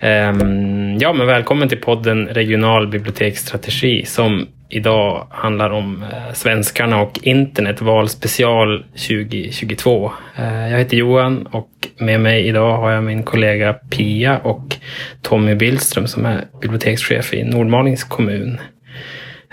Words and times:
Ehm, 0.00 0.98
ja, 0.98 1.12
men 1.12 1.26
välkommen 1.26 1.68
till 1.68 1.80
podden 1.80 2.26
Regional 2.26 2.88
biblioteksstrategi 2.88 4.04
som 4.06 4.46
idag 4.68 5.26
handlar 5.30 5.70
om 5.70 6.02
eh, 6.02 6.32
svenskarna 6.34 7.02
och 7.02 7.18
internet, 7.22 7.80
valspecial 7.80 8.84
2022. 8.92 10.12
Eh, 10.36 10.70
jag 10.70 10.78
heter 10.78 10.96
Johan 10.96 11.46
och 11.46 11.70
med 11.98 12.20
mig 12.20 12.46
idag 12.46 12.76
har 12.76 12.90
jag 12.90 13.04
min 13.04 13.22
kollega 13.22 13.72
Pia 13.72 14.38
och 14.38 14.76
Tommy 15.22 15.54
Billström 15.54 16.06
som 16.06 16.26
är 16.26 16.44
bibliotekschef 16.60 17.34
i 17.34 17.44
Nordmalings 17.44 18.04
kommun. 18.04 18.58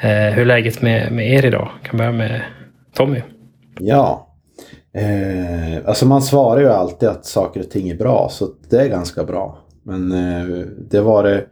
Eh, 0.02 0.10
hur 0.10 0.42
är 0.42 0.46
läget 0.46 0.82
med, 0.82 1.12
med 1.12 1.34
er 1.34 1.46
idag? 1.46 1.70
Jag 1.82 1.90
kan 1.90 1.98
börja 1.98 2.12
med 2.12 2.42
Tommy. 2.94 3.22
Ja, 3.80 4.28
eh, 4.94 5.86
alltså 5.86 6.06
man 6.06 6.22
svarar 6.22 6.62
ju 6.62 6.70
alltid 6.70 7.10
att 7.10 7.26
saker 7.26 7.60
och 7.60 7.70
ting 7.70 7.90
är 7.90 7.96
bra 7.96 8.30
så 8.32 8.48
det 8.70 8.78
är 8.78 8.88
ganska 8.88 9.24
bra. 9.24 9.58
Men 9.84 10.12
eh, 10.12 10.66
det 10.90 11.02
var 11.02 11.24
det 11.24 11.46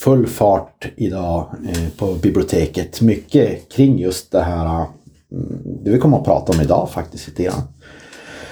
full 0.00 0.26
fart 0.26 0.88
idag 0.96 1.46
eh, 1.68 1.88
på 1.98 2.14
biblioteket. 2.14 3.00
Mycket 3.00 3.72
kring 3.72 3.98
just 3.98 4.32
det 4.32 4.42
här 4.42 4.86
mm, 5.32 5.62
det 5.84 5.90
vi 5.90 5.98
kommer 5.98 6.18
att 6.18 6.24
prata 6.24 6.52
om 6.52 6.60
idag 6.60 6.90
faktiskt 6.90 7.28
lite 7.28 7.42
grann. 7.42 7.62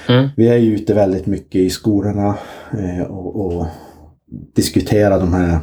Mm. 0.09 0.29
Vi 0.37 0.47
är 0.47 0.57
ju 0.57 0.75
ute 0.75 0.93
väldigt 0.93 1.25
mycket 1.25 1.61
i 1.61 1.69
skolorna 1.69 2.37
eh, 2.71 3.03
och, 3.03 3.45
och 3.45 3.65
diskuterar 4.55 5.19
de 5.19 5.33
här 5.33 5.59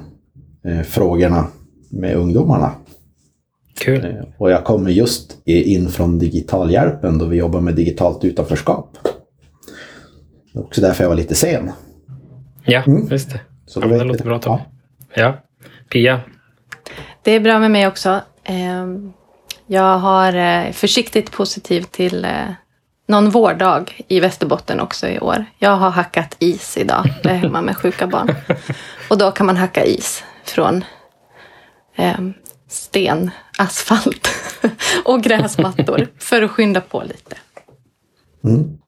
frågorna 0.85 1.46
med 1.91 2.16
ungdomarna. 2.16 2.73
Kul. 3.79 4.24
Och 4.38 4.51
jag 4.51 4.65
kommer 4.65 4.91
just 4.91 5.37
in 5.45 5.88
från 5.88 6.19
Digitalhjälpen 6.19 7.19
då 7.19 7.24
vi 7.24 7.37
jobbar 7.37 7.60
med 7.60 7.74
digitalt 7.74 8.24
utanförskap. 8.24 8.99
Det 10.52 10.59
är 10.59 10.62
också 10.62 10.80
därför 10.80 11.05
jag 11.05 11.09
var 11.09 11.16
lite 11.16 11.35
sen. 11.35 11.71
Ja, 12.71 12.83
mm. 12.87 13.09
just 13.11 13.31
det. 13.31 13.41
Så 13.67 13.81
ja, 13.81 13.87
det 13.87 14.05
låter 14.05 14.25
bra 14.25 14.39
Tommy. 14.39 14.59
Ja. 15.15 15.23
ja. 15.23 15.37
Pia? 15.88 16.21
Det 17.23 17.33
är 17.33 17.41
bra 17.41 17.59
med 17.59 17.71
mig 17.71 17.87
också. 17.87 18.21
Ehm, 18.45 19.13
jag 19.66 19.99
har 19.99 20.35
eh, 20.35 20.73
försiktigt 20.73 21.33
positiv 21.33 21.83
till 21.83 22.25
eh, 22.25 22.30
någon 23.09 23.30
vårdag 23.30 24.01
i 24.09 24.21
Västerbotten 24.21 24.80
också 24.80 25.09
i 25.09 25.19
år. 25.19 25.45
Jag 25.59 25.77
har 25.77 25.91
hackat 25.91 26.37
is 26.38 26.77
idag. 26.77 27.15
Jag 27.23 27.33
är 27.33 27.37
hemma 27.37 27.63
med 27.63 27.77
sjuka 27.83 28.07
barn. 28.07 28.35
Och 29.10 29.19
då 29.19 29.30
kan 29.30 29.47
man 29.47 29.57
hacka 29.57 29.85
is 29.85 30.25
från 30.45 30.85
ehm, 31.97 32.35
sten, 32.69 33.30
asfalt 33.59 34.29
och 35.05 35.23
gräsmattor 35.23 36.07
för 36.19 36.43
att 36.43 36.51
skynda 36.51 36.80
på 36.80 37.03
lite. 37.03 37.37
Mm. 38.45 38.79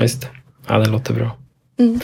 Just 0.00 0.20
det. 0.22 0.28
Ja, 0.66 0.78
det 0.78 0.90
låter 0.90 1.14
bra. 1.14 1.36
Mm. 1.78 2.00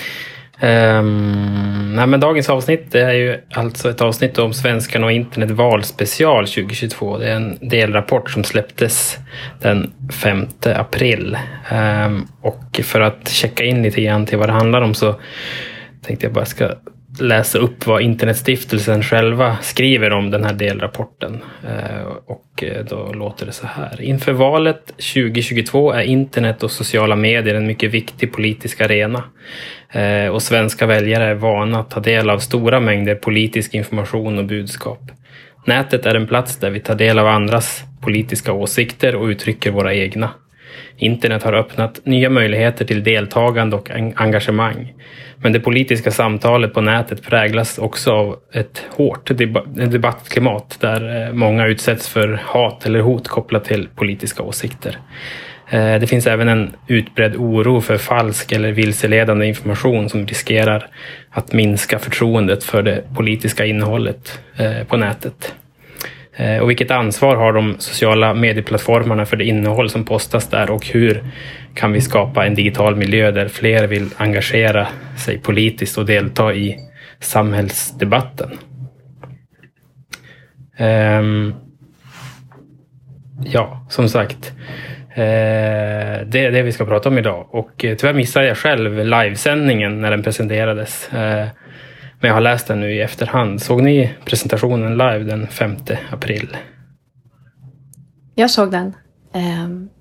Um, 0.63 1.95
nej, 1.95 2.07
men 2.07 2.21
dagens 2.21 2.49
avsnitt 2.49 2.95
är 2.95 3.13
ju 3.13 3.41
alltså 3.53 3.91
ett 3.91 4.01
avsnitt 4.01 4.39
om 4.39 4.53
svenskarna 4.53 5.07
och 5.07 5.13
internet 5.13 5.51
valspecial 5.51 6.47
2022. 6.47 7.19
Det 7.19 7.29
är 7.29 7.35
en 7.35 7.59
delrapport 7.61 8.31
som 8.31 8.45
släpptes 8.45 9.19
den 9.61 9.93
5 10.13 10.47
april. 10.65 11.39
Um, 12.07 12.29
och 12.41 12.81
för 12.83 13.01
att 13.01 13.29
checka 13.29 13.65
in 13.65 13.83
lite 13.83 14.03
grann 14.03 14.27
till 14.27 14.39
vad 14.39 14.49
det 14.49 14.53
handlar 14.53 14.81
om 14.81 14.95
så 14.95 15.21
tänkte 16.03 16.27
jag 16.27 16.33
bara 16.33 16.45
ska 16.45 16.71
läsa 17.19 17.59
upp 17.59 17.87
vad 17.87 18.03
Internetstiftelsen 18.03 19.03
själva 19.03 19.57
skriver 19.63 20.13
om 20.13 20.31
den 20.31 20.45
här 20.45 20.53
delrapporten. 20.53 21.41
Eh, 21.69 22.03
och 22.27 22.65
eh, 22.65 22.85
då 22.85 23.13
låter 23.13 23.47
det 23.47 23.53
så 23.53 23.67
här. 23.67 24.03
Inför 24.03 24.33
valet 24.33 24.87
2022 24.87 25.93
är 25.93 26.03
internet 26.03 26.63
och 26.63 26.71
sociala 26.71 27.17
medier 27.17 27.55
en 27.55 27.67
mycket 27.67 27.91
viktig 27.91 28.33
politisk 28.33 28.81
arena. 28.81 29.25
Eh, 29.91 30.27
och 30.27 30.43
svenska 30.43 30.87
väljare 30.87 31.25
är 31.25 31.35
vana 31.35 31.81
att 31.81 31.91
ta 31.91 32.01
del 32.01 32.31
av 32.31 32.39
stora 32.39 32.81
mängder 32.81 33.15
politisk 33.15 33.75
information 33.75 34.39
och 34.39 34.45
budskap. 34.45 35.01
Nätet 35.67 36.07
är 36.07 36.15
en 36.15 36.27
plats 36.27 36.57
där 36.57 36.71
vi 36.71 36.81
tar 36.81 36.95
del 36.95 37.19
av 37.19 37.27
andras 37.27 37.85
politiska 38.01 38.53
åsikter 38.53 39.15
och 39.17 39.27
uttrycker 39.27 39.71
våra 39.71 39.95
egna. 39.95 40.31
Internet 40.97 41.43
har 41.43 41.53
öppnat 41.53 42.01
nya 42.05 42.31
möjligheter 42.31 42.85
till 42.85 43.05
deltagande 43.05 43.77
och 43.77 43.91
engagemang. 44.17 44.93
Men 45.43 45.53
det 45.53 45.61
politiska 45.61 46.11
samtalet 46.11 46.75
på 46.75 46.81
nätet 46.81 47.23
präglas 47.23 47.79
också 47.79 48.13
av 48.13 48.37
ett 48.53 48.85
hårt 48.97 49.31
debattklimat 49.75 50.77
där 50.81 51.27
eh, 51.27 51.33
många 51.33 51.67
utsätts 51.67 52.09
för 52.09 52.41
hat 52.45 52.87
eller 52.87 53.01
hot 53.01 53.29
kopplat 53.29 53.65
till 53.65 53.89
politiska 53.97 54.43
åsikter. 54.43 54.99
Eh, 55.71 55.95
det 56.01 56.07
finns 56.07 56.27
även 56.27 56.49
en 56.49 56.71
utbredd 56.87 57.37
oro 57.37 57.81
för 57.81 57.99
falsk 57.99 58.53
eller 58.53 58.73
vilseledande 58.73 59.47
information 59.47 60.09
som 60.09 60.27
riskerar 60.27 60.87
att 61.31 61.53
minska 61.53 61.99
förtroendet 61.99 62.65
för 62.65 62.83
det 62.83 63.05
politiska 63.17 63.67
innehållet 63.67 64.41
eh, 64.57 64.85
på 64.87 64.97
nätet. 64.97 65.55
Eh, 66.41 66.59
och 66.59 66.71
vilket 66.71 66.91
ansvar 66.91 67.37
har 67.37 67.53
de 67.53 67.75
sociala 67.79 68.35
medieplattformarna 68.35 69.27
för 69.27 69.37
det 69.37 69.45
innehåll 69.45 69.91
som 69.91 70.05
postas 70.05 70.49
där 70.49 70.71
och 70.71 70.87
hur 70.87 71.25
kan 71.75 71.93
vi 71.93 72.01
skapa 72.01 72.47
en 72.47 72.55
digital 72.55 72.97
miljö 72.97 73.31
där 73.31 73.49
fler 73.49 73.87
vill 73.87 74.09
engagera 74.17 74.89
sig 75.25 75.39
politiskt 75.39 75.99
och 75.99 76.07
delta 76.07 76.55
i 76.55 76.77
samhällsdebatten? 77.21 78.51
Ehm, 80.77 81.55
ja, 83.45 83.87
som 83.89 84.09
sagt. 84.09 84.53
Eh, 85.15 86.27
det 86.27 86.45
är 86.45 86.51
det 86.51 86.63
vi 86.63 86.73
ska 86.73 86.85
prata 86.85 87.09
om 87.09 87.19
idag. 87.19 87.47
Och 87.51 87.85
eh, 87.85 87.97
tyvärr 87.97 88.15
missade 88.15 88.47
jag 88.47 88.57
själv 88.57 89.05
livesändningen 89.05 90.01
när 90.01 90.11
den 90.11 90.23
presenterades. 90.23 91.11
Eh, 92.21 92.23
men 92.23 92.29
jag 92.29 92.35
har 92.35 92.41
läst 92.41 92.67
den 92.67 92.81
nu 92.81 92.95
i 92.95 93.01
efterhand. 93.01 93.63
Såg 93.63 93.83
ni 93.83 94.15
presentationen 94.25 94.93
live 94.93 95.19
den 95.19 95.49
5 95.49 95.77
april? 96.13 96.57
Jag 98.35 98.51
såg 98.51 98.71
den. 98.71 98.97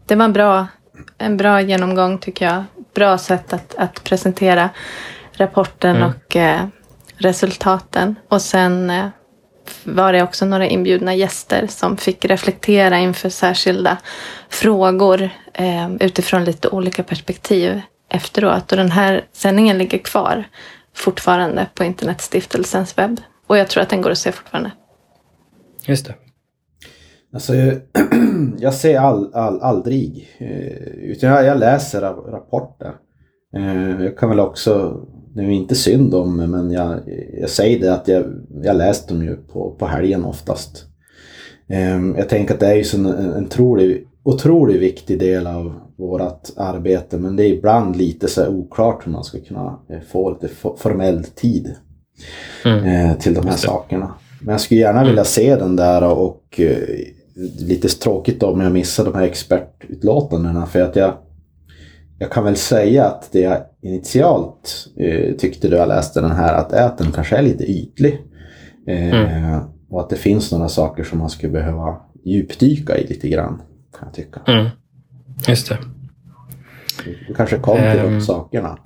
Det 0.06 0.16
var 0.16 0.26
en 0.26 0.34
bra, 0.34 0.68
en 1.18 1.38
bra 1.38 1.62
genomgång 1.62 2.18
tycker 2.18 2.46
jag. 2.46 2.64
Bra 2.96 3.18
sätt 3.18 3.54
att, 3.54 3.76
att 3.76 4.04
presentera 4.04 4.70
rapporten 5.34 5.96
mm. 5.96 6.08
och 6.08 6.38
resultaten. 7.18 8.16
Och 8.30 8.42
sen 8.42 8.92
var 9.84 10.14
det 10.14 10.24
också 10.24 10.46
några 10.46 10.68
inbjudna 10.68 11.16
gäster 11.16 11.68
som 11.68 11.98
fick 11.98 12.26
reflektera 12.26 12.98
inför 12.98 13.30
särskilda 13.30 13.98
frågor 14.50 15.30
eh, 15.54 15.90
utifrån 16.00 16.44
lite 16.44 16.68
olika 16.68 17.04
perspektiv 17.04 17.82
efteråt. 18.10 18.72
Och 18.72 18.78
den 18.78 18.92
här 18.92 19.26
sändningen 19.34 19.78
ligger 19.78 19.98
kvar 19.98 20.44
fortfarande 21.00 21.68
på 21.76 21.84
Internetstiftelsens 21.84 22.98
webb. 22.98 23.22
Och 23.48 23.58
jag 23.58 23.68
tror 23.68 23.84
att 23.84 23.90
den 23.90 24.02
går 24.02 24.12
att 24.12 24.18
se 24.18 24.32
fortfarande. 24.32 24.72
Just 25.86 26.06
det. 26.06 26.16
Alltså, 27.34 27.54
jag 28.58 28.74
ser 28.82 29.00
all, 29.00 29.34
all, 29.34 29.62
aldrig, 29.62 30.30
eh, 30.38 31.12
utan 31.12 31.30
jag, 31.30 31.46
jag 31.46 31.60
läser 31.60 32.02
rapporter. 32.02 32.94
Eh, 33.56 34.04
jag 34.04 34.18
kan 34.18 34.30
väl 34.30 34.40
också 34.40 35.02
det 35.34 35.42
är 35.42 35.50
inte 35.50 35.76
synd 35.76 36.14
om 36.14 36.38
men 36.52 36.72
jag, 36.72 37.00
jag 37.40 37.50
säger 37.50 37.80
det 37.80 37.94
att 37.94 38.08
jag, 38.08 38.26
jag 38.64 38.76
läst 38.76 39.10
dem 39.10 39.24
ju 39.24 39.36
på, 39.36 39.76
på 39.80 39.86
helgen 39.86 40.26
oftast. 40.26 40.86
Um, 41.68 42.16
jag 42.18 42.30
tänker 42.30 42.54
att 42.54 42.60
det 42.60 42.68
är 42.68 42.76
ju 42.76 42.84
en, 42.96 43.06
en 43.06 43.46
otrolig, 43.46 44.08
otroligt 44.24 44.82
viktig 44.82 45.20
del 45.20 45.48
av 45.48 45.74
vårt 46.00 46.50
arbete 46.58 47.18
men 47.18 47.36
det 47.36 47.46
är 47.46 47.54
ibland 47.54 47.96
lite 47.96 48.28
så 48.28 48.48
oklart 48.48 49.08
hur 49.08 49.12
man 49.12 49.24
ska 49.24 49.40
kunna 49.40 49.80
eh, 49.90 50.00
få 50.12 50.30
lite 50.30 50.48
formell 50.78 51.24
tid 51.24 51.76
mm. 52.66 52.86
eh, 52.86 53.18
till 53.18 53.34
de 53.34 53.48
här 53.48 53.58
sakerna. 53.58 54.14
Men 54.42 54.52
jag 54.52 54.62
skulle 54.62 54.80
gärna 54.80 55.04
vilja 55.04 55.24
se 55.24 55.56
den 55.56 55.76
där 55.76 56.04
och 56.04 56.60
eh, 56.60 56.78
lite 57.60 57.88
tråkigt 57.88 58.44
om 58.44 58.62
jag 58.62 58.72
missar 58.72 59.06
de 59.06 59.16
här 59.16 59.24
expertutlåtandena 59.24 60.66
för 60.66 60.82
att 60.82 60.96
jag 60.96 61.14
jag 62.22 62.32
kan 62.32 62.44
väl 62.44 62.56
säga 62.56 63.06
att 63.06 63.32
det 63.32 63.40
jag 63.40 63.58
initialt 63.82 64.88
eh, 64.98 65.36
tyckte 65.36 65.68
då 65.68 65.78
jag 65.78 65.88
läste 65.88 66.22
den 66.22 66.32
här, 66.32 66.54
att 66.54 66.74
äten 66.74 67.12
kanske 67.12 67.38
är 67.38 67.42
lite 67.42 67.64
ytlig. 67.64 68.22
Eh, 68.88 69.14
mm. 69.14 69.62
Och 69.90 70.02
att 70.02 70.10
det 70.10 70.16
finns 70.16 70.52
några 70.52 70.70
saker 70.70 71.04
som 71.04 71.20
man 71.20 71.30
skulle 71.30 71.54
behöva 71.54 71.98
djupdyka 72.26 72.98
i 72.98 73.08
lite 73.08 73.30
grann, 73.30 73.62
kan 74.00 74.08
jag 74.08 74.14
tycka. 74.14 74.42
Mm. 74.48 74.70
Just 75.48 75.70
det. 75.70 75.78
Du 77.28 77.34
kanske 77.34 77.58
kom 77.58 77.78
till 77.78 78.00
um, 78.00 78.14
de 78.14 78.22
sakerna. 78.22 78.78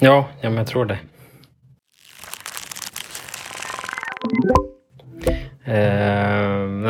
Ja, 0.00 0.28
ja 0.40 0.50
men 0.50 0.58
jag 0.58 0.66
tror 0.66 0.84
det. 0.84 0.98
Eh, 5.64 6.39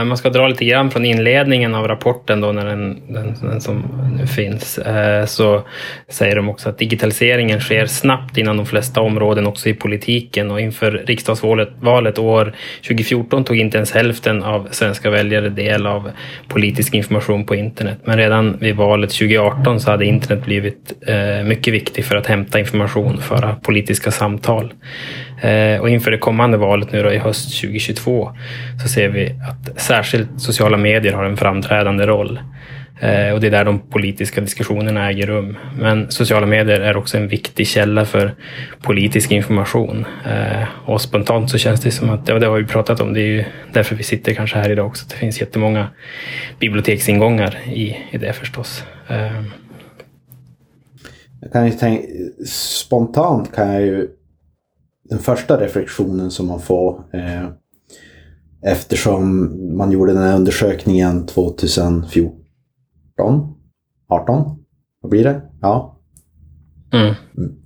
när 0.00 0.04
man 0.04 0.16
ska 0.16 0.30
dra 0.30 0.48
lite 0.48 0.64
grann 0.64 0.90
från 0.90 1.04
inledningen 1.04 1.74
av 1.74 1.88
rapporten 1.88 2.40
då, 2.40 2.52
när 2.52 2.66
den, 2.66 3.00
den, 3.08 3.34
den 3.42 3.60
som 3.60 3.84
nu 4.18 4.26
finns, 4.26 4.78
eh, 4.78 5.24
så 5.24 5.62
säger 6.08 6.36
de 6.36 6.48
också 6.48 6.68
att 6.68 6.78
digitaliseringen 6.78 7.60
sker 7.60 7.86
snabbt 7.86 8.38
inom 8.38 8.56
de 8.56 8.66
flesta 8.66 9.00
områden, 9.00 9.46
också 9.46 9.68
i 9.68 9.74
politiken. 9.74 10.50
Och 10.50 10.60
inför 10.60 10.90
riksdagsvalet 11.06 11.68
valet 11.80 12.18
år 12.18 12.54
2014 12.88 13.44
tog 13.44 13.56
inte 13.56 13.76
ens 13.76 13.92
hälften 13.92 14.42
av 14.42 14.68
svenska 14.70 15.10
väljare 15.10 15.48
del 15.48 15.86
av 15.86 16.10
politisk 16.48 16.94
information 16.94 17.46
på 17.46 17.54
internet. 17.54 17.98
Men 18.04 18.16
redan 18.16 18.56
vid 18.60 18.76
valet 18.76 19.10
2018 19.10 19.80
så 19.80 19.90
hade 19.90 20.04
internet 20.04 20.44
blivit 20.44 20.92
eh, 21.06 21.44
mycket 21.44 21.74
viktigt 21.74 22.06
för 22.06 22.16
att 22.16 22.26
hämta 22.26 22.58
information 22.58 23.18
föra 23.18 23.54
politiska 23.54 24.10
samtal. 24.10 24.72
Eh, 25.40 25.80
och 25.80 25.90
inför 25.90 26.10
det 26.10 26.18
kommande 26.18 26.56
valet 26.56 26.92
nu 26.92 27.02
då 27.02 27.12
i 27.12 27.18
höst 27.18 27.60
2022 27.60 28.30
så 28.82 28.88
ser 28.88 29.08
vi 29.08 29.26
att 29.26 29.80
särskilt 29.80 30.28
sociala 30.36 30.76
medier 30.76 31.12
har 31.12 31.24
en 31.24 31.36
framträdande 31.36 32.06
roll. 32.06 32.40
Eh, 33.00 33.32
och 33.32 33.40
det 33.40 33.46
är 33.46 33.50
där 33.50 33.64
de 33.64 33.78
politiska 33.78 34.40
diskussionerna 34.40 35.10
äger 35.10 35.26
rum. 35.26 35.56
Men 35.78 36.10
sociala 36.10 36.46
medier 36.46 36.80
är 36.80 36.96
också 36.96 37.16
en 37.16 37.28
viktig 37.28 37.66
källa 37.66 38.04
för 38.04 38.34
politisk 38.82 39.32
information. 39.32 40.06
Eh, 40.26 40.68
och 40.84 41.00
spontant 41.00 41.50
så 41.50 41.58
känns 41.58 41.80
det 41.80 41.90
som 41.90 42.10
att, 42.10 42.28
ja, 42.28 42.38
det 42.38 42.46
har 42.46 42.58
vi 42.58 42.64
pratat 42.64 43.00
om, 43.00 43.12
det 43.12 43.20
är 43.20 43.26
ju 43.26 43.44
därför 43.72 43.96
vi 43.96 44.02
sitter 44.02 44.34
kanske 44.34 44.58
här 44.58 44.70
idag 44.70 44.86
också. 44.86 45.06
Det 45.08 45.16
finns 45.16 45.40
jättemånga 45.40 45.88
biblioteksingångar 46.58 47.58
i, 47.72 47.96
i 48.10 48.18
det 48.18 48.32
förstås. 48.32 48.84
Eh, 49.08 49.42
jag 51.40 51.52
kan 51.52 51.66
ju 51.66 51.72
tänka, 51.72 52.02
spontant 52.46 53.54
kan 53.54 53.72
jag 53.72 53.82
ju, 53.82 54.08
den 55.10 55.18
första 55.18 55.60
reflektionen 55.60 56.30
som 56.30 56.46
man 56.46 56.60
får 56.60 57.04
eh, 57.12 57.48
eftersom 58.62 59.50
man 59.76 59.92
gjorde 59.92 60.12
den 60.12 60.22
här 60.22 60.36
undersökningen 60.36 61.26
2014 61.26 62.40
18? 63.20 63.54
18? 64.08 64.56
Vad 65.00 65.10
blir 65.10 65.24
det? 65.24 65.42
Ja. 65.60 66.00
Mm. 66.92 67.14
mm. 67.36 67.56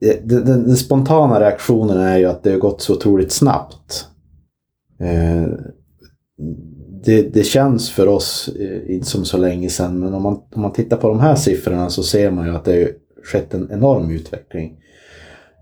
Den, 0.00 0.44
den, 0.44 0.66
den, 0.66 0.76
spontana 0.76 1.40
reaktionen 1.40 1.96
är 1.96 2.18
ju 2.18 2.24
att 2.24 2.42
det 2.42 2.50
har 2.50 2.58
gått 2.58 2.80
så 2.80 2.94
otroligt 2.94 3.32
snabbt. 3.32 4.06
Eh, 5.00 5.46
det, 7.04 7.22
det, 7.22 7.42
känns 7.42 7.90
för 7.90 8.06
oss 8.06 8.50
eh, 8.60 8.94
inte 8.94 9.06
som 9.06 9.24
så 9.24 9.38
länge 9.38 9.70
sedan, 9.70 9.98
men 9.98 10.14
om 10.14 10.22
man, 10.22 10.42
om 10.54 10.62
man 10.62 10.72
tittar 10.72 10.96
på 10.96 11.08
de 11.08 11.20
här 11.20 11.34
siffrorna 11.34 11.90
så 11.90 12.02
ser 12.02 12.30
man 12.30 12.46
ju 12.46 12.54
att 12.54 12.64
det 12.64 12.72
har 12.72 12.90
skett 13.24 13.54
en 13.54 13.70
enorm 13.72 14.10
utveckling. 14.10 14.76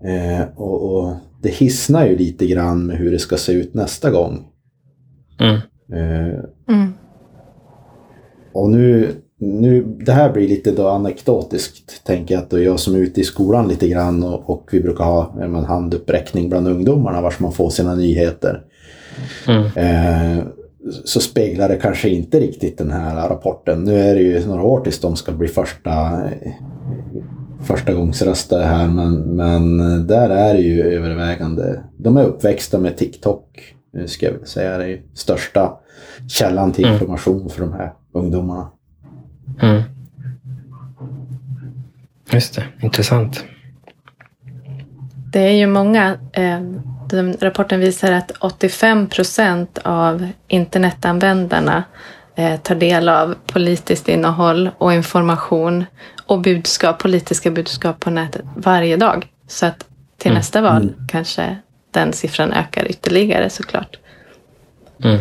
Eh, 0.03 0.47
och, 0.55 0.95
och, 0.95 1.13
det 1.41 1.49
hissnar 1.49 2.05
ju 2.05 2.17
lite 2.17 2.45
grann 2.47 2.85
med 2.85 2.97
hur 2.97 3.11
det 3.11 3.19
ska 3.19 3.37
se 3.37 3.51
ut 3.51 3.73
nästa 3.73 4.11
gång. 4.11 4.47
Mm. 5.39 5.55
Eh, 5.91 6.39
mm. 6.69 6.93
Och 8.53 8.69
nu, 8.69 9.11
nu, 9.39 9.83
det 10.05 10.11
här 10.11 10.33
blir 10.33 10.47
lite 10.47 10.71
då 10.71 10.87
anekdotiskt, 10.87 12.03
tänker 12.05 12.35
jag, 12.35 12.43
att 12.43 12.49
då 12.49 12.59
jag 12.59 12.79
som 12.79 12.95
är 12.95 12.99
ute 12.99 13.21
i 13.21 13.23
skolan 13.23 13.67
lite 13.67 13.87
grann 13.87 14.23
och, 14.23 14.49
och 14.49 14.69
vi 14.71 14.81
brukar 14.81 15.03
ha 15.03 15.35
en 15.41 15.55
handuppräckning 15.55 16.49
bland 16.49 16.67
ungdomarna 16.67 17.21
vars 17.21 17.39
man 17.39 17.51
får 17.51 17.69
sina 17.69 17.95
nyheter. 17.95 18.61
Mm. 19.47 19.65
Eh, 19.75 20.43
så 21.05 21.19
speglar 21.19 21.69
det 21.69 21.75
kanske 21.75 22.09
inte 22.09 22.39
riktigt 22.39 22.77
den 22.77 22.91
här 22.91 23.29
rapporten. 23.29 23.83
Nu 23.83 23.99
är 23.99 24.15
det 24.15 24.21
ju 24.21 24.47
några 24.47 24.63
år 24.63 24.79
tills 24.79 24.99
de 24.99 25.15
ska 25.15 25.31
bli 25.31 25.47
första 25.47 26.21
första 27.65 27.93
gångsröstare 27.93 28.63
här 28.63 28.87
men, 28.87 29.13
men 29.15 29.77
där 30.07 30.29
är 30.29 30.53
det 30.53 30.61
ju 30.61 30.83
övervägande. 30.83 31.83
De 31.97 32.17
är 32.17 32.23
uppväxta 32.23 32.79
med 32.79 32.97
TikTok, 32.97 33.75
ska 34.05 34.25
jag 34.25 34.33
vilja 34.33 34.47
säga. 34.47 34.77
Det 34.77 34.87
är 34.87 35.01
största 35.13 35.77
källan 36.27 36.71
till 36.71 36.85
mm. 36.85 36.93
information 36.93 37.49
för 37.49 37.61
de 37.61 37.73
här 37.73 37.93
ungdomarna. 38.13 38.69
Mm. 39.61 39.81
Just 42.31 42.55
det, 42.55 42.63
intressant. 42.81 43.43
Det 45.31 45.39
är 45.39 45.51
ju 45.51 45.67
många, 45.67 46.17
eh, 46.31 46.61
den, 47.09 47.37
rapporten 47.39 47.79
visar 47.79 48.11
att 48.11 48.31
85 48.39 49.07
procent 49.07 49.77
av 49.83 50.27
internetanvändarna 50.47 51.83
eh, 52.35 52.59
tar 52.59 52.75
del 52.75 53.09
av 53.09 53.35
politiskt 53.45 54.07
innehåll 54.07 54.69
och 54.77 54.93
information 54.93 55.85
och 56.25 56.41
budskap, 56.41 56.99
politiska 56.99 57.51
budskap 57.51 57.99
på 57.99 58.09
nätet 58.09 58.45
varje 58.55 58.97
dag. 58.97 59.27
Så 59.47 59.65
att 59.65 59.85
till 60.17 60.31
mm. 60.31 60.37
nästa 60.37 60.61
val 60.61 60.81
mm. 60.81 61.07
kanske 61.07 61.57
den 61.91 62.13
siffran 62.13 62.53
ökar 62.53 62.91
ytterligare 62.91 63.49
såklart. 63.49 63.97
Mm. 65.03 65.19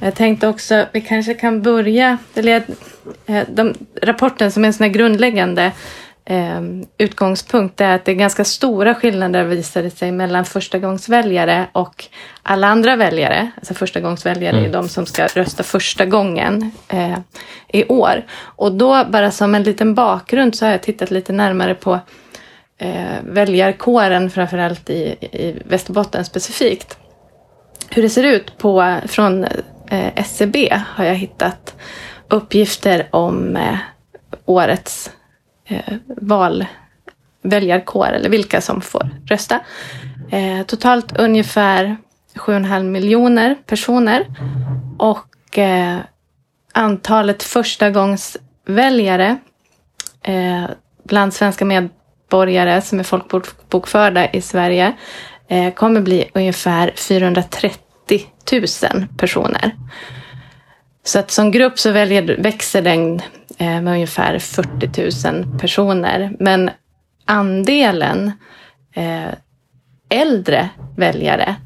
Jag 0.00 0.14
tänkte 0.14 0.48
också, 0.48 0.86
vi 0.92 1.00
kanske 1.00 1.34
kan 1.34 1.62
börja, 1.62 2.18
eller 2.34 2.62
eh, 3.26 3.42
de, 3.48 3.74
rapporten 4.02 4.52
som 4.52 4.64
är 4.64 4.66
en 4.66 4.72
sån 4.72 4.84
här 4.84 4.92
grundläggande 4.92 5.72
eh, 6.24 6.60
utgångspunkt 6.98 7.80
är 7.80 7.94
att 7.94 8.04
det 8.04 8.12
är 8.12 8.16
ganska 8.16 8.44
stora 8.44 8.94
skillnader 8.94 9.44
visade 9.44 9.90
sig 9.90 10.12
mellan 10.12 10.44
förstagångsväljare 10.44 11.66
och 11.72 12.04
alla 12.42 12.66
andra 12.66 12.96
väljare. 12.96 13.50
Alltså 13.56 13.74
förstagångsväljare 13.74 14.56
mm. 14.56 14.68
är 14.68 14.72
de 14.72 14.88
som 14.88 15.06
ska 15.06 15.26
rösta 15.26 15.62
första 15.62 16.06
gången 16.06 16.70
eh, 16.88 17.18
i 17.68 17.84
år. 17.84 18.24
Och 18.42 18.72
då 18.72 19.04
bara 19.04 19.30
som 19.30 19.54
en 19.54 19.62
liten 19.62 19.94
bakgrund 19.94 20.54
så 20.54 20.64
har 20.64 20.70
jag 20.70 20.82
tittat 20.82 21.10
lite 21.10 21.32
närmare 21.32 21.74
på 21.74 22.00
eh, 22.78 23.22
väljarkåren 23.22 24.30
framförallt 24.30 24.90
i, 24.90 25.16
i 25.20 25.62
Västerbotten 25.64 26.24
specifikt. 26.24 26.98
Hur 27.90 28.02
det 28.02 28.08
ser 28.08 28.24
ut 28.24 28.58
på, 28.58 28.96
från 29.06 29.44
eh, 29.88 30.18
SCB 30.18 30.66
e 30.66 30.82
har 30.86 31.04
jag 31.04 31.14
hittat 31.14 31.74
uppgifter 32.28 33.08
om 33.10 33.56
eh, 33.56 33.78
årets 34.44 35.10
eh, 35.64 35.94
val, 36.06 36.66
väljarkår 37.42 38.06
eller 38.06 38.28
vilka 38.28 38.60
som 38.60 38.80
får 38.80 39.08
rösta. 39.26 39.60
Eh, 40.30 40.62
totalt 40.66 41.18
ungefär 41.18 41.96
7,5 42.34 42.82
miljoner 42.82 43.54
personer 43.66 44.26
och 44.98 45.58
eh, 45.58 45.98
antalet 46.72 47.42
förstagångsväljare 47.42 49.36
eh, 50.22 50.64
bland 51.04 51.34
svenska 51.34 51.64
medborgare 51.64 52.82
som 52.82 53.00
är 53.00 53.04
folkbokförda 53.04 54.30
i 54.30 54.42
Sverige 54.42 54.92
eh, 55.48 55.74
kommer 55.74 56.00
bli 56.00 56.30
ungefär 56.34 56.92
430 56.96 57.78
000 58.52 59.06
personer. 59.18 59.76
Så 61.04 61.18
att 61.18 61.30
som 61.30 61.50
grupp 61.50 61.78
så 61.78 61.92
väljer, 61.92 62.36
växer 62.38 62.82
den 62.82 63.22
med 63.64 63.92
ungefär 63.92 64.38
40 64.38 65.30
000 65.30 65.58
personer. 65.60 66.36
Men 66.38 66.70
andelen 67.24 68.32
eh, 68.92 69.28
äldre 70.08 70.68
väljare, 70.96 71.56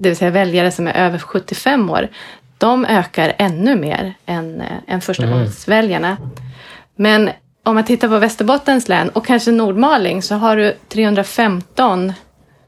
det 0.00 0.08
vill 0.08 0.16
säga 0.16 0.30
väljare 0.30 0.70
som 0.70 0.86
är 0.86 0.94
över 0.94 1.18
75 1.18 1.90
år, 1.90 2.08
de 2.58 2.84
ökar 2.84 3.32
ännu 3.38 3.76
mer 3.76 4.14
än, 4.26 4.60
eh, 4.60 4.66
än 4.86 5.00
förstagångsväljarna. 5.00 6.08
Mm. 6.08 6.30
Men 6.96 7.30
om 7.62 7.74
man 7.74 7.84
tittar 7.84 8.08
på 8.08 8.18
Västerbottens 8.18 8.88
län 8.88 9.08
och 9.08 9.26
kanske 9.26 9.52
Nordmaling 9.52 10.22
så 10.22 10.34
har 10.34 10.56
du 10.56 10.74
315 10.88 12.12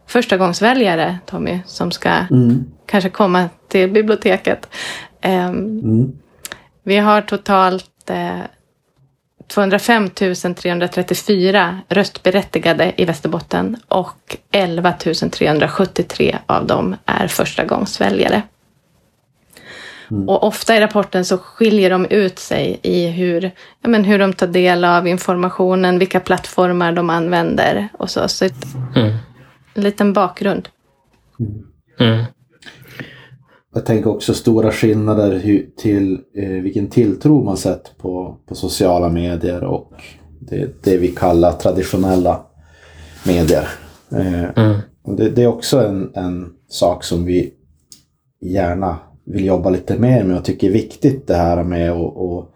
förstagångsväljare, 0.06 1.18
Tommy, 1.26 1.60
som 1.66 1.90
ska 1.90 2.08
mm. 2.08 2.64
kanske 2.86 3.10
komma 3.10 3.48
till 3.68 3.90
biblioteket. 3.90 4.68
Um, 5.24 5.30
mm. 5.30 6.18
Vi 6.82 6.96
har 6.96 7.20
totalt 7.20 8.10
eh, 8.10 8.38
205 9.48 10.10
334 10.10 11.80
röstberättigade 11.88 12.92
i 12.96 13.04
Västerbotten 13.04 13.76
och 13.88 14.36
11 14.50 14.92
373 14.92 16.38
av 16.46 16.66
dem 16.66 16.96
är 17.06 17.28
förstagångsväljare. 17.28 18.42
Mm. 20.10 20.28
Och 20.28 20.44
ofta 20.44 20.76
i 20.76 20.80
rapporten 20.80 21.24
så 21.24 21.38
skiljer 21.38 21.90
de 21.90 22.06
ut 22.06 22.38
sig 22.38 22.80
i 22.82 23.08
hur, 23.08 23.50
ja, 23.80 23.88
men 23.88 24.04
hur 24.04 24.18
de 24.18 24.32
tar 24.32 24.46
del 24.46 24.84
av 24.84 25.08
informationen, 25.08 25.98
vilka 25.98 26.20
plattformar 26.20 26.92
de 26.92 27.10
använder 27.10 27.88
och 27.98 28.10
så. 28.10 28.28
så 28.28 28.48
mm 28.96 29.18
en 29.78 29.84
liten 29.84 30.12
bakgrund. 30.12 30.68
Mm. 32.00 32.24
Jag 33.78 33.86
tänker 33.86 34.10
också 34.10 34.34
stora 34.34 34.72
skillnader 34.72 35.62
till 35.76 36.18
eh, 36.34 36.48
vilken 36.48 36.86
tilltro 36.86 37.44
man 37.44 37.56
sett 37.56 37.98
på, 37.98 38.36
på 38.46 38.54
sociala 38.54 39.08
medier 39.08 39.64
och 39.64 39.92
det, 40.40 40.84
det 40.84 40.96
vi 40.96 41.08
kallar 41.08 41.52
traditionella 41.52 42.40
medier. 43.26 43.68
Eh, 44.10 44.44
mm. 44.44 44.76
det, 45.16 45.30
det, 45.30 45.42
är 45.42 45.46
också 45.46 45.80
en, 45.86 46.10
en 46.14 46.52
sak 46.68 47.04
som 47.04 47.24
vi 47.24 47.52
gärna 48.40 48.96
vill 49.24 49.44
jobba 49.44 49.70
lite 49.70 49.98
mer 49.98 50.24
med 50.24 50.36
och 50.36 50.44
tycker 50.44 50.68
är 50.68 50.72
viktigt 50.72 51.26
det 51.26 51.36
här 51.36 51.64
med 51.64 51.90
att 51.92 52.48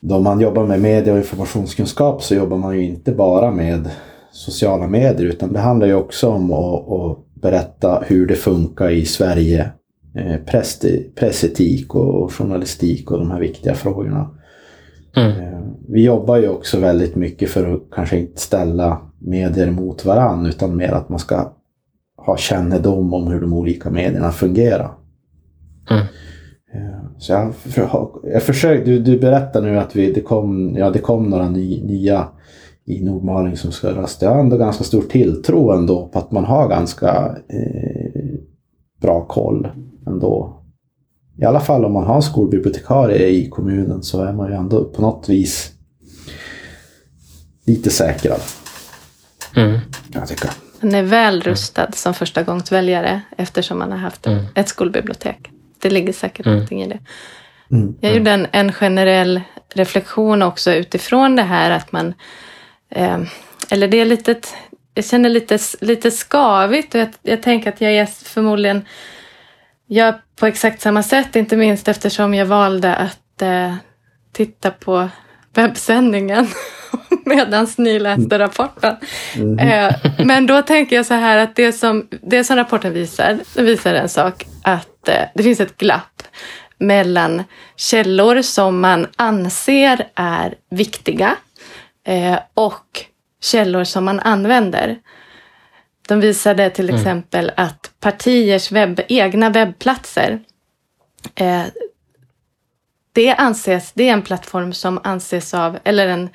då 0.00 0.20
man 0.20 0.40
jobbar 0.40 0.66
med 0.66 0.80
media 0.80 1.12
och 1.12 1.18
informationskunskap 1.18 2.22
så 2.22 2.34
jobbar 2.34 2.56
man 2.56 2.76
ju 2.76 2.84
inte 2.84 3.12
bara 3.12 3.50
med 3.50 3.90
sociala 4.32 4.86
medier 4.86 5.26
utan 5.26 5.52
det 5.52 5.60
handlar 5.60 5.86
ju 5.86 5.94
också 5.94 6.28
om 6.28 6.52
att, 6.52 6.90
att 6.92 7.34
berätta 7.34 8.02
hur 8.06 8.26
det 8.26 8.36
funkar 8.36 8.90
i 8.90 9.04
Sverige. 9.04 9.70
Eh, 10.18 10.36
press, 10.36 10.84
pressetik 11.14 11.94
och 11.94 12.32
journalistik 12.32 13.10
och 13.10 13.18
de 13.18 13.30
här 13.30 13.40
viktiga 13.40 13.74
frågorna. 13.74 14.30
Mm. 15.16 15.30
Eh, 15.30 15.60
vi 15.88 16.04
jobbar 16.04 16.36
ju 16.36 16.48
också 16.48 16.80
väldigt 16.80 17.16
mycket 17.16 17.50
för 17.50 17.74
att 17.74 17.82
kanske 17.92 18.18
inte 18.18 18.40
ställa 18.40 19.00
medier 19.18 19.70
mot 19.70 20.04
varann 20.04 20.46
utan 20.46 20.76
mer 20.76 20.92
att 20.92 21.08
man 21.08 21.18
ska 21.18 21.52
ha 22.16 22.36
kännedom 22.36 23.14
om 23.14 23.26
hur 23.26 23.40
de 23.40 23.52
olika 23.52 23.90
medierna 23.90 24.30
fungerar. 24.30 24.90
Mm. 25.90 26.02
Eh, 26.74 27.04
så 27.18 27.32
jag, 27.32 27.54
jag 28.22 28.42
försöker, 28.42 28.84
du, 28.84 28.98
du 28.98 29.18
berättar 29.18 29.62
nu 29.62 29.78
att 29.78 29.96
vi, 29.96 30.12
det, 30.12 30.20
kom, 30.20 30.76
ja, 30.76 30.90
det 30.90 30.98
kom 30.98 31.30
några 31.30 31.48
ny, 31.48 31.82
nya 31.84 32.28
i 32.84 33.04
Nordmaling 33.04 33.56
som 33.56 33.72
ska 33.72 33.88
rösta. 33.88 34.26
Jag 34.26 34.32
har 34.32 34.40
ändå 34.40 34.56
ganska 34.56 34.84
stor 34.84 35.02
tilltro 35.02 35.70
ändå 35.70 36.08
på 36.12 36.18
att 36.18 36.32
man 36.32 36.44
har 36.44 36.68
ganska 36.68 37.36
eh, 37.48 38.38
bra 39.00 39.24
koll 39.26 39.68
ändå. 40.08 40.62
I 41.40 41.44
alla 41.44 41.60
fall 41.60 41.84
om 41.84 41.92
man 41.92 42.06
har 42.06 42.16
en 42.16 42.22
skolbibliotekarie 42.22 43.26
i 43.28 43.48
kommunen 43.48 44.02
så 44.02 44.22
är 44.24 44.32
man 44.32 44.48
ju 44.50 44.56
ändå 44.56 44.84
på 44.84 45.02
något 45.02 45.28
vis 45.28 45.72
lite 47.66 47.90
säkrad. 47.90 48.40
Mm. 49.56 49.78
Kan 50.12 50.20
jag 50.20 50.28
tycka. 50.28 50.48
Man 50.80 50.94
är 50.94 51.02
väl 51.02 51.42
rustad 51.42 51.92
som 51.92 52.14
förstagångsväljare 52.14 53.20
eftersom 53.36 53.78
man 53.78 53.90
har 53.90 53.98
haft 53.98 54.26
Mm. 54.26 54.44
ett 54.54 54.68
skolbibliotek. 54.68 55.50
Det 55.80 55.90
ligger 55.90 56.12
säkert 56.12 56.46
Mm. 56.46 56.56
någonting 56.56 56.82
i 56.82 56.88
det. 56.88 56.98
Mm. 57.70 57.94
Jag 58.00 58.16
gjorde 58.16 58.30
en, 58.30 58.46
en 58.52 58.72
generell 58.72 59.40
reflektion 59.74 60.42
också 60.42 60.72
utifrån 60.72 61.36
det 61.36 61.42
här 61.42 61.70
att 61.70 61.92
man... 61.92 62.14
Eh, 62.90 63.18
eller 63.70 63.88
det 63.88 63.96
är 64.00 64.04
lite... 64.04 64.34
Jag 64.94 65.04
känner 65.04 65.28
lite, 65.28 65.58
lite 65.80 66.10
skavigt 66.10 66.94
och 66.94 67.00
jag, 67.00 67.08
jag 67.22 67.42
tänker 67.42 67.72
att 67.72 67.80
jag 67.80 67.92
är 67.92 68.06
förmodligen... 68.06 68.84
Jag 69.90 70.14
på 70.36 70.46
exakt 70.46 70.80
samma 70.80 71.02
sätt, 71.02 71.36
inte 71.36 71.56
minst 71.56 71.88
eftersom 71.88 72.34
jag 72.34 72.46
valde 72.46 72.94
att 72.94 73.42
eh, 73.42 73.74
titta 74.32 74.70
på 74.70 75.08
webbsändningen 75.54 76.48
medan 77.24 77.66
ni 77.76 77.98
läste 77.98 78.38
rapporten. 78.38 78.96
Eh, 79.58 79.94
men 80.18 80.46
då 80.46 80.62
tänker 80.62 80.96
jag 80.96 81.06
så 81.06 81.14
här 81.14 81.36
att 81.36 81.56
det 81.56 81.72
som, 81.72 82.08
det 82.22 82.44
som 82.44 82.56
rapporten 82.56 82.92
visar, 82.92 83.38
visar 83.56 83.94
en 83.94 84.08
sak, 84.08 84.46
att 84.62 85.08
eh, 85.08 85.22
det 85.34 85.42
finns 85.42 85.60
ett 85.60 85.76
glapp 85.76 86.22
mellan 86.78 87.44
källor 87.76 88.42
som 88.42 88.80
man 88.80 89.06
anser 89.16 90.08
är 90.14 90.54
viktiga 90.70 91.36
eh, 92.06 92.38
och 92.54 93.04
källor 93.42 93.84
som 93.84 94.04
man 94.04 94.20
använder. 94.20 94.98
De 96.08 96.20
visade 96.20 96.70
till 96.70 96.94
exempel 96.94 97.52
att 97.56 97.87
partiers 98.00 98.72
webb, 98.72 99.00
egna 99.08 99.50
webbplatser 99.50 100.40
eh, 101.34 101.64
det 103.18 103.34
anses, 103.34 103.92
det 103.92 104.08
är 104.08 104.12
en 104.12 104.22
plattform 104.22 104.72
som 104.72 105.00
anses 105.04 105.54
av, 105.54 105.78
eller 105.84 106.06
en, 106.06 106.28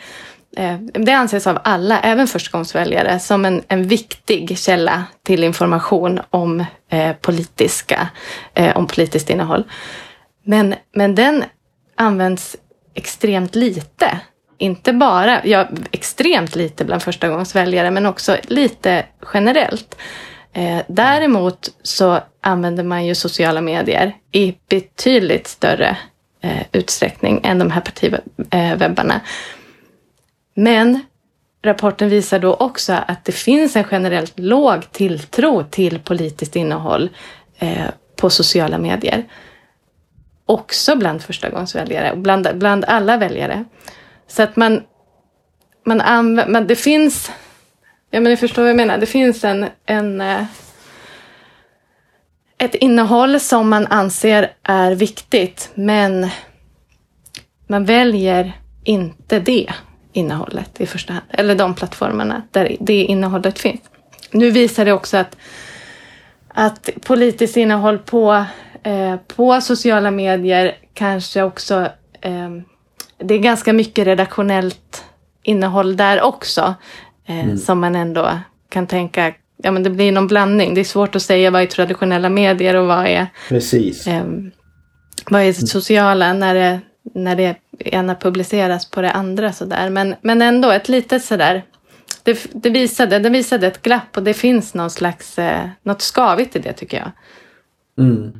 eh, 0.57 0.77
det 0.79 1.11
anses 1.11 1.47
av 1.47 1.59
alla, 1.63 1.99
även 1.99 2.27
förstagångsväljare, 2.27 3.19
som 3.19 3.45
en, 3.45 3.63
en 3.67 3.87
viktig 3.87 4.57
källa 4.59 5.03
till 5.23 5.43
information 5.43 6.19
om, 6.29 6.65
eh, 6.89 7.15
politiska, 7.21 8.07
eh, 8.53 8.77
om 8.77 8.87
politiskt 8.87 9.29
innehåll. 9.29 9.63
Men, 10.43 10.75
men 10.93 11.15
den 11.15 11.43
används 11.95 12.55
extremt 12.93 13.55
lite. 13.55 14.19
Inte 14.57 14.93
bara, 14.93 15.45
ja, 15.45 15.67
extremt 15.91 16.55
lite 16.55 16.85
bland 16.85 17.03
förstagångsväljare, 17.03 17.91
men 17.91 18.05
också 18.05 18.37
lite 18.47 19.05
generellt. 19.33 19.95
Eh, 20.53 20.81
däremot 20.87 21.69
så 21.81 22.19
använder 22.41 22.83
man 22.83 23.05
ju 23.05 23.15
sociala 23.15 23.61
medier 23.61 24.15
i 24.31 24.55
betydligt 24.69 25.47
större 25.47 25.97
eh, 26.41 26.63
utsträckning 26.71 27.41
än 27.43 27.59
de 27.59 27.71
här 27.71 27.81
partivebbarna. 27.81 29.15
Eh, 29.15 29.21
Men 30.53 30.99
rapporten 31.63 32.09
visar 32.09 32.39
då 32.39 32.53
också 32.53 32.93
att 33.07 33.25
det 33.25 33.31
finns 33.31 33.75
en 33.75 33.85
generellt 33.91 34.39
låg 34.39 34.91
tilltro 34.91 35.63
till 35.63 35.99
politiskt 35.99 36.55
innehåll 36.55 37.09
eh, 37.59 37.85
på 38.15 38.29
sociala 38.29 38.77
medier. 38.77 39.23
Också 40.45 40.95
bland 40.95 41.23
förstagångsväljare 41.23 42.11
och 42.11 42.17
bland, 42.17 42.47
bland 42.53 42.85
alla 42.85 43.17
väljare. 43.17 43.65
Så 44.27 44.43
att 44.43 44.55
man, 44.55 44.83
man 45.85 46.01
använder, 46.01 46.61
det 46.61 46.75
finns, 46.75 47.31
ja 48.13 48.19
men 48.19 48.31
ni 48.31 48.37
förstår 48.37 48.61
vad 48.61 48.69
jag 48.69 48.77
menar, 48.77 48.97
det 48.97 49.05
finns 49.05 49.43
en, 49.43 49.65
en 49.85 50.21
eh, 50.21 50.43
ett 52.57 52.75
innehåll 52.75 53.39
som 53.39 53.69
man 53.69 53.87
anser 53.87 54.51
är 54.63 54.91
viktigt, 54.95 55.71
men 55.73 56.29
man 57.67 57.85
väljer 57.85 58.53
inte 58.83 59.39
det 59.39 59.69
innehållet 60.11 60.81
i 60.81 60.85
första 60.85 61.13
hand. 61.13 61.25
Eller 61.29 61.55
de 61.55 61.73
plattformarna 61.75 62.41
där 62.51 62.77
det 62.79 63.03
innehållet 63.03 63.59
finns. 63.59 63.81
Nu 64.31 64.51
visar 64.51 64.85
det 64.85 64.93
också 64.93 65.17
att, 65.17 65.37
att 66.47 66.89
politiskt 67.01 67.57
innehåll 67.57 67.97
på, 67.97 68.45
eh, 68.83 69.15
på 69.35 69.61
sociala 69.61 70.11
medier 70.11 70.75
kanske 70.93 71.43
också... 71.43 71.87
Eh, 72.21 72.49
det 73.17 73.33
är 73.33 73.39
ganska 73.39 73.73
mycket 73.73 74.05
redaktionellt 74.07 75.03
innehåll 75.43 75.97
där 75.97 76.21
också. 76.21 76.75
Eh, 77.25 77.55
Som 77.55 77.79
man 77.79 77.95
ändå 77.95 78.39
kan 78.69 78.87
tänka, 78.87 79.33
ja 79.57 79.71
men 79.71 79.83
det 79.83 79.89
blir 79.89 80.11
någon 80.11 80.27
blandning. 80.27 80.73
Det 80.73 80.81
är 80.81 80.85
svårt 80.85 81.15
att 81.15 81.21
säga 81.21 81.51
vad 81.51 81.61
är 81.61 81.65
traditionella 81.65 82.29
medier 82.29 82.75
och 82.75 82.87
vad 82.87 83.07
är 83.07 83.27
Precis. 83.49 84.07
eh, 84.07 84.23
vad 85.29 85.41
är 85.41 85.45
det 85.45 85.67
sociala 85.67 86.33
när 86.33 86.55
det, 86.55 86.79
när 87.13 87.35
det 87.35 87.55
ena 87.79 88.15
publiceras 88.15 88.89
på 88.89 89.01
det 89.01 89.11
andra 89.11 89.53
sådär. 89.53 89.89
Men, 89.89 90.15
men 90.21 90.41
ändå 90.41 90.71
ett 90.71 90.89
litet 90.89 91.23
sådär. 91.23 91.65
Det, 92.23 92.47
det, 92.53 92.69
visade, 92.69 93.19
det 93.19 93.29
visade 93.29 93.67
ett 93.67 93.81
glapp 93.81 94.17
och 94.17 94.23
det 94.23 94.33
finns 94.33 94.73
någon 94.73 94.89
slags, 94.89 95.39
eh, 95.39 95.69
något 95.83 96.01
skavigt 96.01 96.55
i 96.55 96.59
det 96.59 96.73
tycker 96.73 96.97
jag. 96.97 97.11
Mm. 98.05 98.31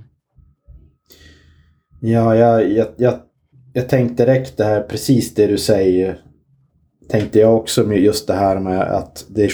Ja, 1.99 2.35
jag, 2.35 2.71
jag, 2.71 2.87
jag, 2.97 3.19
jag 3.73 3.89
tänkte 3.89 4.25
direkt 4.25 4.57
det 4.57 4.63
här, 4.63 4.81
precis 4.81 5.33
det 5.33 5.47
du 5.47 5.57
säger. 5.57 6.17
Tänkte 7.09 7.39
jag 7.39 7.55
också 7.57 7.83
med 7.83 7.99
just 7.99 8.27
det 8.27 8.33
här 8.33 8.59
med 8.59 8.81
att 8.81 9.25
det 9.29 9.43
är, 9.43 9.51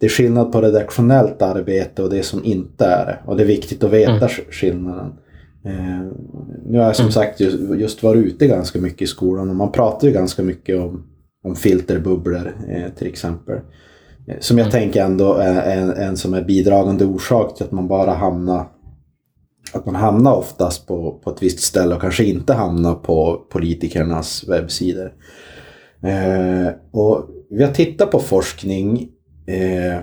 det 0.00 0.06
är 0.06 0.10
skillnad 0.10 0.52
på 0.52 0.60
redaktionellt 0.60 1.42
arbete 1.42 2.02
och 2.02 2.10
det 2.10 2.22
som 2.22 2.44
inte 2.44 2.84
är 2.84 3.06
det. 3.06 3.18
Och 3.26 3.36
det 3.36 3.42
är 3.42 3.46
viktigt 3.46 3.84
att 3.84 3.90
veta 3.90 4.12
Mm. 4.12 4.28
skillnaden. 4.50 5.12
Eh, 5.64 6.00
nu 6.66 6.78
har 6.78 6.84
jag 6.84 6.96
som 6.96 7.12
sagt 7.12 7.40
just, 7.40 7.58
just 7.76 8.02
varit 8.02 8.26
ute 8.26 8.46
ganska 8.46 8.78
mycket 8.80 9.02
i 9.02 9.06
skolan 9.06 9.50
och 9.50 9.56
man 9.56 9.72
pratar 9.72 10.08
ju 10.08 10.14
ganska 10.14 10.42
mycket 10.42 10.80
om, 10.80 11.06
om 11.44 11.56
filterbubblor 11.56 12.54
eh, 12.68 12.90
till 12.98 13.06
exempel. 13.06 13.56
Eh, 14.28 14.36
Som 14.40 14.58
jag 14.58 14.70
tänker 14.70 15.04
ändå 15.04 15.34
är 15.34 15.76
en, 15.76 15.90
en 15.90 16.16
som 16.16 16.34
är 16.34 16.42
bidragande 16.42 17.04
orsak 17.04 17.56
till 17.56 17.66
att 17.66 17.72
man 17.72 17.88
bara 17.88 18.10
hamnar 18.14 18.68
att 19.72 19.86
man 19.86 19.94
hamnar 19.94 20.34
oftast 20.34 20.86
på, 20.86 21.20
på 21.24 21.30
ett 21.30 21.42
visst 21.42 21.60
ställe 21.60 21.94
och 21.94 22.00
kanske 22.00 22.24
inte 22.24 22.54
hamnar 22.54 22.94
på 22.94 23.46
politikernas 23.50 24.44
webbsidor. 24.48 25.12
Eh, 26.04 26.72
och 26.90 27.28
vi 27.50 27.64
har 27.64 27.72
tittat 27.72 28.10
på 28.10 28.18
forskning 28.18 29.08
eh, 29.46 29.98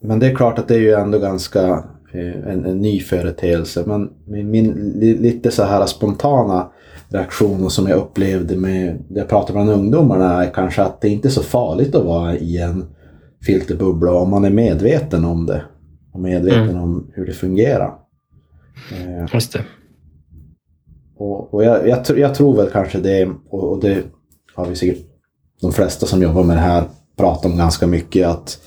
men 0.00 0.18
det 0.18 0.26
är 0.26 0.34
klart 0.34 0.58
att 0.58 0.68
det 0.68 0.74
är 0.74 0.78
ju 0.80 0.92
ändå 0.92 1.18
ganska 1.18 1.84
eh, 2.14 2.48
en, 2.52 2.64
en 2.64 2.78
ny 2.78 3.00
företeelse. 3.00 3.82
Men 3.86 4.10
min, 4.26 4.50
min 4.50 4.72
li, 4.96 5.16
lite 5.16 5.50
så 5.50 5.64
här 5.64 5.86
spontana 5.86 6.70
reaktioner 7.08 7.68
som 7.68 7.86
jag 7.88 7.98
upplevde 7.98 8.56
med 8.56 8.98
det 9.08 9.18
jag 9.20 9.28
pratar 9.28 9.54
bland 9.54 9.70
ungdomarna 9.70 10.44
är 10.44 10.50
kanske 10.50 10.82
att 10.82 11.00
det 11.00 11.08
inte 11.08 11.28
är 11.28 11.30
så 11.30 11.42
farligt 11.42 11.94
att 11.94 12.04
vara 12.04 12.36
i 12.36 12.58
en 12.62 12.84
filterbubbla 13.46 14.12
om 14.12 14.30
man 14.30 14.44
är 14.44 14.50
medveten 14.50 15.24
om 15.24 15.46
det. 15.46 15.62
Och 16.12 16.20
medveten 16.20 16.62
Mm. 16.68 16.82
om 16.82 17.10
hur 17.14 17.26
det 17.26 17.32
fungerar. 17.32 17.94
Eh, 18.92 19.34
Just 19.34 19.52
det. 19.52 19.60
och, 21.16 21.54
och 21.54 21.64
jag, 21.64 21.88
jag, 21.88 22.18
jag 22.18 22.34
tror 22.34 22.56
väl 22.56 22.70
kanske 22.72 22.98
det, 22.98 23.28
och 23.48 23.80
det 23.80 24.02
har 24.56 24.66
vi 24.66 24.76
säkert 24.76 24.98
de 25.60 25.72
flesta 25.72 26.06
som 26.06 26.22
jobbar 26.22 26.42
med 26.44 26.56
det 26.56 26.60
här 26.60 26.84
pratat 27.18 27.44
om 27.44 27.56
ganska 27.56 27.86
mycket, 27.86 28.26
att, 28.26 28.58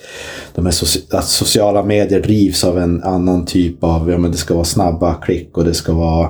de 0.56 0.66
här 0.66 0.72
soci- 0.72 1.16
att 1.18 1.26
sociala 1.26 1.84
medier 1.84 2.22
drivs 2.22 2.64
av 2.64 2.80
en 2.80 3.04
annan 3.04 3.46
typ 3.46 3.84
av, 3.84 4.12
ja 4.12 4.18
men 4.18 4.32
det 4.32 4.38
ska 4.38 4.54
vara 4.54 4.64
snabba 4.64 5.14
klick 5.14 5.58
och 5.58 5.66
det 5.66 5.74
ska 5.74 5.94
vara 5.94 6.30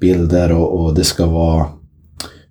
bilder 0.00 0.52
och, 0.52 0.80
och 0.84 0.94
det 0.94 1.04
ska 1.04 1.26
vara 1.26 1.66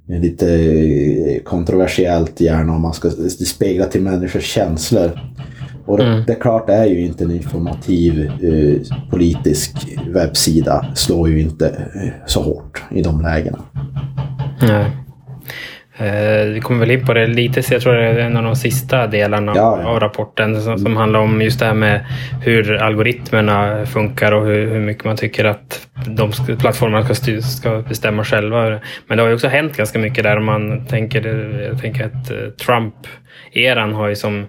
lite 0.07 1.39
kontroversiellt 1.45 2.39
gärna 2.41 2.75
om 2.75 2.81
man 2.81 2.93
ska 2.93 3.07
det 3.09 3.29
spegla 3.29 3.85
till 3.85 4.01
människors 4.01 4.43
känslor. 4.45 5.19
Och 5.85 5.97
det, 5.97 6.03
Mm. 6.03 6.23
det 6.27 6.33
är 6.33 6.39
klart, 6.39 6.67
det 6.67 6.73
är 6.73 6.85
ju 6.85 7.05
inte 7.05 7.23
en 7.23 7.31
informativ 7.31 8.31
eh, 8.43 8.97
politisk 9.11 9.71
webbsida. 10.13 10.85
Slår 10.95 11.29
ju 11.29 11.41
inte 11.41 11.67
eh, 11.69 12.09
så 12.25 12.41
hårt 12.41 12.83
i 12.91 13.01
de 13.01 13.21
lägena. 13.21 13.59
Nej. 14.61 14.91
Eh, 15.97 16.45
vi 16.45 16.59
kommer 16.63 16.79
väl 16.79 16.91
in 16.91 17.05
på 17.05 17.13
det 17.13 17.27
lite, 17.27 17.63
så 17.63 17.73
jag 17.73 17.81
tror 17.81 17.93
det 17.93 18.05
är 18.05 18.17
en 18.19 18.37
av 18.37 18.43
de 18.43 18.55
sista 18.55 19.07
delarna 19.07 19.51
Ja, 19.55 19.79
ja. 19.81 19.87
av 19.89 19.99
rapporten 19.99 20.61
som, 20.61 20.77
som 20.79 20.97
handlar 20.97 21.19
om 21.19 21.41
just 21.41 21.59
det 21.59 21.65
här 21.65 21.73
med 21.73 22.05
hur 22.43 22.73
algoritmerna 22.75 23.85
funkar 23.85 24.31
och 24.31 24.45
hur, 24.45 24.67
hur 24.69 24.79
mycket 24.79 25.03
man 25.03 25.17
tycker 25.17 25.45
att 25.45 25.87
de 26.07 26.31
ska, 26.33 26.55
plattformarna 26.55 27.05
ska, 27.15 27.41
ska 27.41 27.81
bestämma 27.81 28.23
själva. 28.23 28.79
Men 29.07 29.17
det 29.17 29.23
har 29.23 29.27
ju 29.27 29.35
också 29.35 29.47
hänt 29.47 29.77
ganska 29.77 29.99
mycket 29.99 30.23
där 30.23 30.37
om 30.37 30.45
man 30.45 30.85
tänker, 30.85 31.25
jag 31.69 31.81
tänker 31.81 32.05
att 32.05 32.31
eh, 32.31 32.37
Trump-eran 32.65 33.93
har 33.93 34.07
ju 34.07 34.15
som 34.15 34.45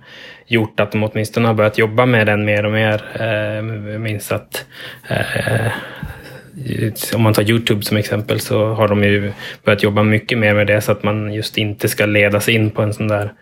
gjort 0.46 0.80
att 0.80 0.92
de 0.92 1.04
åtminstone 1.04 1.46
har 1.46 1.54
börjat 1.54 1.78
jobba 1.78 2.06
med 2.06 2.26
den 2.26 2.44
mer 2.44 2.66
och 2.66 2.72
mer. 2.72 3.02
Eh, 3.20 3.92
Jag 3.92 4.00
minns 4.00 4.32
att 4.32 4.64
om 7.14 7.22
man 7.22 7.34
tar 7.34 7.50
Youtube 7.50 7.82
som 7.82 7.96
exempel 7.96 8.40
så 8.40 8.74
har 8.74 8.88
de 8.88 9.04
ju 9.04 9.32
börjat 9.64 9.82
jobba 9.82 10.02
mycket 10.02 10.38
mer 10.38 10.54
med 10.54 10.66
det 10.66 10.80
så 10.80 10.92
att 10.92 11.02
man 11.02 11.32
just 11.32 11.58
inte 11.58 11.88
ska 11.88 12.06
ledas 12.06 12.48
in 12.48 12.70
på 12.70 12.82
en 12.82 12.92
sån 12.92 13.08
där, 13.08 13.32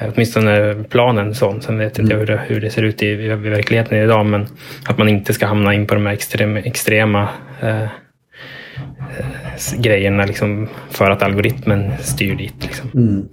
eh, 0.00 0.08
åtminstone 0.14 0.84
planen 0.88 1.34
sån. 1.34 1.62
Sen 1.62 1.78
vet 1.78 1.98
inte 1.98 2.14
mm. 2.14 2.26
jag 2.28 2.36
hur 2.36 2.36
det, 2.36 2.54
hur 2.54 2.60
det 2.60 2.70
ser 2.70 2.82
ut 2.82 3.02
i, 3.02 3.06
i, 3.06 3.28
verkligheten 3.28 3.98
idag, 3.98 4.26
men 4.26 4.46
att 4.84 4.98
man 4.98 5.08
inte 5.08 5.34
ska 5.34 5.46
hamna 5.46 5.74
in 5.74 5.86
på 5.86 5.94
de 5.94 6.06
här 6.06 6.12
extrem, 6.12 6.56
extrema 6.56 7.28
eh, 7.62 7.86
grejerna 9.78 10.24
liksom, 10.24 10.68
för 10.90 11.10
att 11.10 11.22
algoritmen 11.22 11.92
styr 12.00 12.34
dit. 12.34 12.54
Liksom. 12.62 12.90
Mm. 12.94 13.28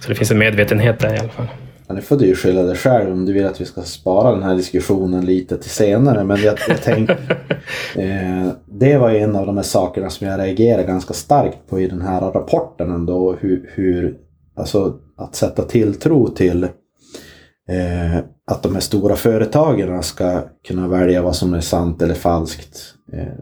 Så 0.00 0.08
det 0.08 0.14
finns 0.14 0.30
en 0.30 0.38
medvetenhet 0.38 0.98
där 0.98 1.14
i 1.14 1.18
alla 1.18 1.28
fall. 1.28 1.46
Ja, 1.94 1.96
nu 1.96 2.02
får 2.02 2.16
du 2.16 2.26
ju 2.26 2.34
skylla 2.34 2.62
dig 2.62 2.76
själv 2.76 3.12
om 3.12 3.26
du 3.26 3.32
vill 3.32 3.46
att 3.46 3.60
vi 3.60 3.64
ska 3.64 3.82
spara 3.82 4.30
den 4.30 4.42
här 4.42 4.56
diskussionen 4.56 5.24
lite 5.24 5.58
till 5.58 5.70
senare. 5.70 6.24
Men 6.24 6.42
jag, 6.42 6.58
jag 6.68 6.82
tänkte, 6.82 7.12
eh, 7.96 8.48
det 8.66 8.98
var 8.98 9.10
en 9.10 9.36
av 9.36 9.46
de 9.46 9.56
här 9.56 9.64
sakerna 9.64 10.10
som 10.10 10.26
jag 10.26 10.40
reagerade 10.40 10.84
ganska 10.84 11.14
starkt 11.14 11.58
på 11.68 11.80
i 11.80 11.86
den 11.86 12.02
här 12.02 12.20
rapporten 12.20 12.90
ändå. 12.90 13.36
Hur, 13.40 13.70
hur 13.74 14.16
alltså 14.56 14.98
att 15.16 15.34
sätta 15.34 15.62
tilltro 15.62 16.28
till 16.28 16.64
eh, 17.68 18.18
att 18.46 18.62
de 18.62 18.74
här 18.74 18.80
stora 18.80 19.16
företagen 19.16 20.02
ska 20.02 20.42
kunna 20.66 20.88
välja 20.88 21.22
vad 21.22 21.36
som 21.36 21.54
är 21.54 21.60
sant 21.60 22.02
eller 22.02 22.14
falskt. 22.14 22.78
Eh, 23.12 23.34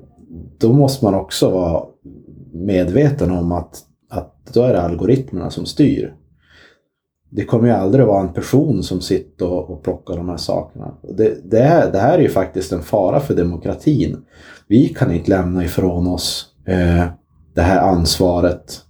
då 0.59 0.73
måste 0.73 1.05
man 1.05 1.15
också 1.15 1.51
vara 1.51 1.85
medveten 2.53 3.31
om 3.31 3.53
att, 3.53 3.79
att 4.11 4.35
då 4.53 4.63
är 4.63 4.73
det 4.73 4.83
algoritmerna 4.83 5.51
som 5.51 5.67
styr 5.67 6.15
det 7.35 7.45
kommer 7.45 7.69
ju 7.69 7.75
aldrig 7.75 8.07
vara 8.07 8.21
en 8.21 8.33
person 8.33 8.83
som 8.83 9.01
sitter 9.01 9.47
och, 9.47 9.71
och 9.71 9.83
plockar 9.83 10.17
de 10.17 10.29
här 10.29 10.37
sakerna. 10.37 10.95
Det, 11.17 11.51
det, 11.51 11.61
här, 11.63 11.93
det 11.93 11.99
här 11.99 12.19
är 12.19 12.23
ju 12.23 12.29
faktiskt 12.29 12.73
en 12.73 12.83
fara 12.83 13.21
för 13.21 13.35
demokratin. 13.35 14.25
Vi 14.69 14.89
kan 14.89 15.13
inte 15.13 15.31
lämna 15.31 15.65
ifrån 15.65 16.07
oss 16.07 16.47
eh, 16.67 17.05
det 17.55 17.63
här 17.63 17.81
ansvaret. 17.81 18.81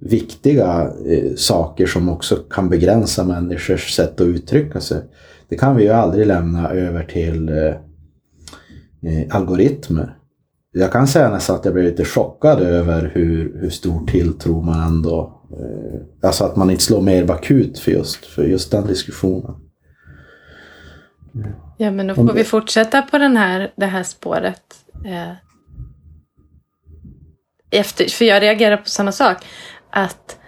Viktiga 0.00 0.92
eh, 1.06 1.34
saker 1.36 1.86
som 1.86 2.08
också 2.08 2.36
kan 2.36 2.68
begränsa 2.68 3.24
människors 3.24 3.94
sätt 3.94 4.20
att 4.20 4.26
uttrycka 4.26 4.80
sig. 4.80 5.02
Det 5.48 5.56
kan 5.56 5.76
vi 5.76 5.82
ju 5.82 5.90
aldrig 5.90 6.26
lämna 6.26 6.70
över 6.70 7.02
till 7.04 7.48
eh, 7.48 7.74
eh 9.12 9.26
algoritmer. 9.36 10.14
Jag 10.72 10.92
kan 10.92 11.06
säga 11.06 11.30
nästan 11.30 11.56
att 11.56 11.64
jag 11.64 11.74
blev 11.74 11.86
lite 11.86 12.04
chockad 12.04 12.60
över 12.60 13.12
hur, 13.14 13.60
hur 13.60 13.70
stor 13.70 14.06
tilltro 14.06 14.62
man 14.62 14.88
ändå 14.88 15.37
alltså 16.22 16.44
att 16.44 16.56
man 16.56 16.70
inte 16.70 16.82
slår 16.82 17.00
mer 17.00 17.24
bakut 17.24 17.78
för 17.78 17.90
just, 17.90 18.26
för 18.26 18.44
just 18.44 18.70
den 18.70 18.86
diskussionen. 18.86 19.54
Ja, 21.76 21.90
men 21.90 22.06
då 22.06 22.14
får 22.14 22.32
vi 22.32 22.44
fortsätta 22.44 23.02
på 23.02 23.18
den 23.18 23.36
här, 23.36 23.72
det 23.76 23.86
här 23.86 24.02
spåret. 24.02 24.62
Eh, 25.06 25.32
efter, 27.70 28.04
för 28.08 28.24
jag 28.24 28.42
reagerar 28.42 28.76
på 28.76 28.88
samma 28.88 29.12
sak. 29.12 29.36
Att, 29.90 30.38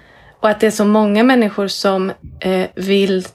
och 0.41 0.49
att 0.49 0.61
det 0.61 0.67
är 0.67 0.71
så 0.71 0.85
många 0.85 1.25
människor 1.25 1.69
som 1.69 2.13
eh, 2.41 2.67
vill 2.75 3.27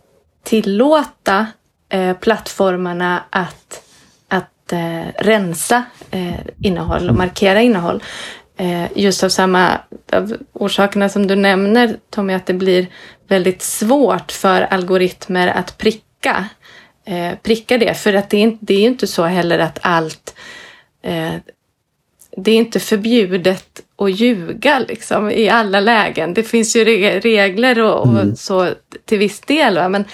tillåta 0.43 1.48
eh, 1.89 2.17
plattformarna 2.17 3.24
att, 3.29 3.84
att 4.27 4.74
eh, 4.74 5.05
rensa 5.19 5.84
eh, 6.12 6.39
innehåll 6.62 7.10
och 7.10 7.15
markera 7.15 7.62
innehåll. 7.62 8.03
Eh, 8.57 8.85
just 8.95 9.24
av 9.24 9.29
samma 9.29 9.79
av 10.12 10.38
orsakerna 10.53 11.09
som 11.09 11.27
du 11.27 11.35
nämner 11.35 11.97
Tommy, 12.09 12.33
att 12.33 12.45
det 12.45 12.53
blir 12.53 12.88
väldigt 13.27 13.62
svårt 13.62 14.31
för 14.31 14.62
algoritmer 14.62 15.47
att 15.47 15.77
pricka, 15.77 16.45
eh, 17.05 17.38
pricka 17.43 17.77
det. 17.77 17.93
För 17.93 18.13
att 18.13 18.29
det 18.29 18.43
är, 18.43 18.57
det 18.62 18.74
är 18.74 18.88
inte 18.88 19.07
så 19.07 19.24
heller 19.24 19.59
att 19.59 19.79
allt 19.81 20.35
eh, 21.01 21.33
det 22.38 22.51
är 22.51 22.55
inte 22.55 22.79
förbjudet 22.79 23.81
att 23.97 24.19
ljuga 24.19 24.79
liksom, 24.79 25.31
i 25.31 25.50
alla 25.50 25.79
lägen. 25.79 26.33
Det 26.33 26.43
finns 26.43 26.75
ju 26.75 26.85
regler 27.19 27.79
och, 27.79 28.00
och 28.00 28.07
mm. 28.07 28.35
så 28.35 28.69
till 29.05 29.19
viss 29.19 29.39
del. 29.39 29.75
Va? 29.75 29.89
Men, 29.89 30.05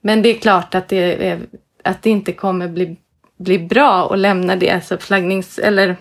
men 0.00 0.22
det 0.22 0.28
är 0.28 0.38
klart 0.38 0.74
att 0.74 0.88
det, 0.88 1.26
är, 1.28 1.40
att 1.84 2.02
det 2.02 2.10
inte 2.10 2.32
kommer 2.32 2.68
bli, 2.68 2.96
bli 3.38 3.58
bra 3.58 4.12
att 4.12 4.18
lämna 4.18 4.56
det. 4.56 4.70
Alltså 4.70 4.98
flaggnings, 4.98 5.58
eller 5.58 5.96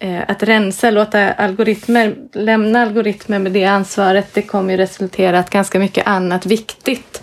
Eh, 0.00 0.22
att 0.28 0.42
rensa, 0.42 0.90
låta 0.90 1.32
algoritmer, 1.32 2.16
lämna 2.32 2.82
algoritmer 2.82 3.38
med 3.38 3.52
det 3.52 3.64
ansvaret, 3.64 4.34
det 4.34 4.42
kommer 4.42 4.70
ju 4.70 4.76
resultera 4.76 5.38
att 5.38 5.50
ganska 5.50 5.78
mycket 5.78 6.06
annat 6.06 6.46
viktigt 6.46 7.22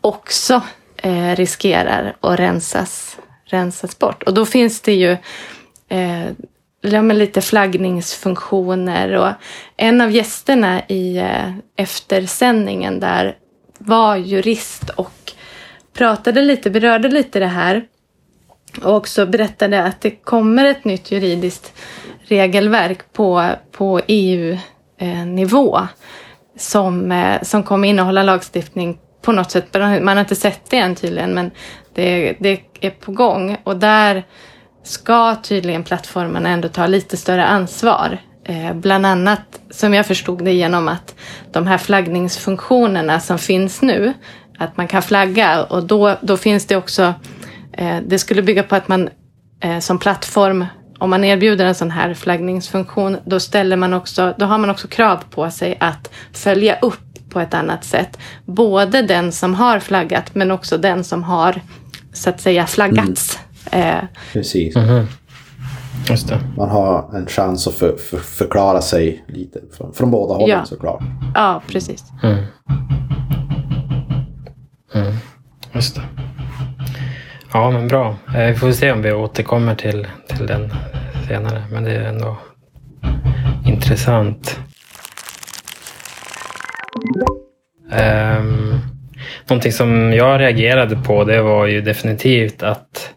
också 0.00 0.62
eh, 0.96 1.36
riskerar 1.36 2.16
att 2.20 2.38
rensas, 2.38 3.18
rensas 3.44 3.98
bort. 3.98 4.22
Och 4.22 4.34
då 4.34 4.46
finns 4.46 4.80
det 4.80 4.94
ju 4.94 5.16
eh, 5.88 7.12
lite 7.14 7.40
flaggningsfunktioner 7.40 9.16
och 9.16 9.30
en 9.76 10.00
av 10.00 10.10
gästerna 10.10 10.82
i 10.88 11.18
eh, 11.18 11.54
eftersändningen 11.76 13.00
där 13.00 13.36
var 13.78 14.16
jurist 14.16 14.90
och 14.90 15.32
pratade 15.92 16.42
lite, 16.42 16.70
berörde 16.70 17.08
lite 17.08 17.38
det 17.38 17.46
här 17.46 17.84
och 18.82 18.96
också 18.96 19.26
berättade 19.26 19.84
att 19.84 20.00
det 20.00 20.10
kommer 20.10 20.64
ett 20.64 20.84
nytt 20.84 21.10
juridiskt 21.10 21.72
regelverk 22.22 23.12
på, 23.12 23.50
på 23.72 24.00
EU-nivå 24.06 25.76
eh, 25.76 25.86
som, 26.58 27.12
eh, 27.12 27.42
som 27.42 27.62
kommer 27.62 27.88
innehålla 27.88 28.22
lagstiftning 28.22 28.98
på 29.22 29.32
något 29.32 29.50
sätt. 29.50 29.74
Man 29.74 30.08
har 30.08 30.20
inte 30.20 30.36
sett 30.36 30.70
det 30.70 30.76
än 30.76 30.94
tydligen, 30.94 31.34
men 31.34 31.50
det, 31.94 32.36
det 32.40 32.60
är 32.80 32.90
på 32.90 33.12
gång. 33.12 33.56
Och 33.64 33.76
där 33.76 34.24
ska 34.82 35.36
tydligen 35.42 35.84
plattformarna 35.84 36.48
ändå 36.48 36.68
ta 36.68 36.86
lite 36.86 37.16
större 37.16 37.44
ansvar. 37.44 38.18
Eh, 38.44 38.74
bland 38.74 39.06
annat, 39.06 39.60
som 39.70 39.94
jag 39.94 40.06
förstod 40.06 40.44
det, 40.44 40.52
genom 40.52 40.88
att 40.88 41.14
de 41.52 41.66
här 41.66 41.78
flaggningsfunktionerna 41.78 43.20
som 43.20 43.38
finns 43.38 43.82
nu, 43.82 44.12
att 44.58 44.76
man 44.76 44.88
kan 44.88 45.02
flagga 45.02 45.62
och 45.62 45.84
då, 45.84 46.16
då 46.20 46.36
finns 46.36 46.66
det 46.66 46.76
också, 46.76 47.02
eh, 47.02 47.12
det 48.06 48.18
skulle 48.18 48.42
bygga 48.42 48.62
på 48.62 48.76
att 48.76 48.88
man 48.88 49.08
eh, 49.60 49.78
som 49.78 49.98
plattform 49.98 50.66
om 51.02 51.10
man 51.10 51.24
erbjuder 51.24 51.64
en 51.64 51.74
sån 51.74 51.90
här 51.90 52.14
flaggningsfunktion, 52.14 53.16
då, 53.24 53.40
ställer 53.40 53.76
man 53.76 53.94
också, 53.94 54.34
då 54.38 54.46
har 54.46 54.58
man 54.58 54.70
också 54.70 54.88
krav 54.88 55.18
på 55.30 55.50
sig 55.50 55.76
att 55.80 56.10
följa 56.32 56.78
upp 56.78 57.00
på 57.30 57.40
ett 57.40 57.54
annat 57.54 57.84
sätt. 57.84 58.18
Både 58.44 59.02
den 59.02 59.32
som 59.32 59.54
har 59.54 59.78
flaggat, 59.78 60.34
men 60.34 60.50
också 60.50 60.78
den 60.78 61.04
som 61.04 61.22
har 61.22 61.60
så 62.12 62.30
att 62.30 62.40
säga 62.40 62.66
flaggats. 62.66 63.38
Mm. 63.70 63.98
Eh. 63.98 64.04
Precis. 64.32 64.76
Mm 64.76 64.88
-hmm. 64.88 65.06
Just 66.10 66.28
det. 66.28 66.40
Man 66.56 66.68
har 66.68 67.16
en 67.16 67.26
chans 67.26 67.66
att 67.66 67.74
för, 67.74 67.96
för, 67.96 68.16
förklara 68.16 68.82
sig 68.82 69.24
lite 69.28 69.60
från, 69.76 69.92
från 69.92 70.10
båda 70.10 70.34
hållen 70.34 70.58
ja. 70.58 70.64
såklart. 70.64 71.02
Ja, 71.34 71.62
precis. 71.66 72.04
Mm. 72.22 72.44
Mm. 74.94 75.14
Just 75.72 75.94
det. 75.94 76.02
Ja, 77.54 77.70
men 77.70 77.88
bra. 77.88 78.16
Eh, 78.36 78.46
vi 78.46 78.54
får 78.54 78.72
se 78.72 78.92
om 78.92 79.02
vi 79.02 79.12
återkommer 79.12 79.74
till, 79.74 80.06
till 80.26 80.46
den 80.46 80.72
senare. 81.28 81.64
Men 81.72 81.84
det 81.84 81.90
är 81.90 82.02
ändå 82.02 82.38
intressant. 83.66 84.60
Um, 88.38 88.78
någonting 89.48 89.72
som 89.72 90.12
jag 90.12 90.40
reagerade 90.40 90.96
på 90.96 91.24
det 91.24 91.42
var 91.42 91.66
ju 91.66 91.80
definitivt 91.80 92.62
att 92.62 93.14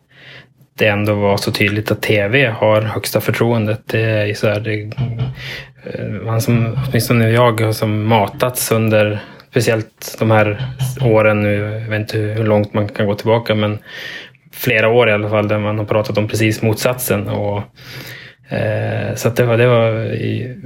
det 0.78 0.88
ändå 0.88 1.14
var 1.14 1.38
så 1.38 1.52
tydligt 1.52 1.92
att 1.92 2.02
tv 2.02 2.46
har 2.48 2.82
högsta 2.82 3.22
förtroendet. 3.22 3.82
Det 3.86 4.02
är 4.02 4.26
ju 4.26 4.36
så 4.36 4.48
här, 4.48 4.60
det, 4.60 4.82
eh, 5.84 6.06
man 6.06 6.42
som, 6.42 6.78
åtminstone 6.90 7.30
jag 7.30 7.62
har 7.62 7.72
som 7.72 8.08
matats 8.08 8.72
under 8.72 9.20
speciellt 9.56 10.16
de 10.20 10.32
här 10.32 10.66
åren 11.02 11.44
nu, 11.44 11.56
jag 11.56 11.90
vet 11.90 12.00
inte 12.00 12.18
hur 12.18 12.44
långt 12.44 12.74
man 12.74 12.88
kan 12.88 13.06
gå 13.08 13.16
tillbaka, 13.16 13.56
men 13.56 13.80
flera 14.56 14.90
år 14.90 15.10
i 15.10 15.14
alla 15.14 15.30
fall 15.30 15.48
där 15.48 15.60
man 15.60 15.78
har 15.78 15.86
pratat 15.86 16.18
om 16.18 16.28
precis 16.28 16.62
motsatsen. 16.62 17.28
Och, 17.28 17.58
eh, 18.50 19.16
så 19.16 19.30
det 19.30 19.44
var, 19.44 19.58
det 19.58 19.68
var 19.68 19.92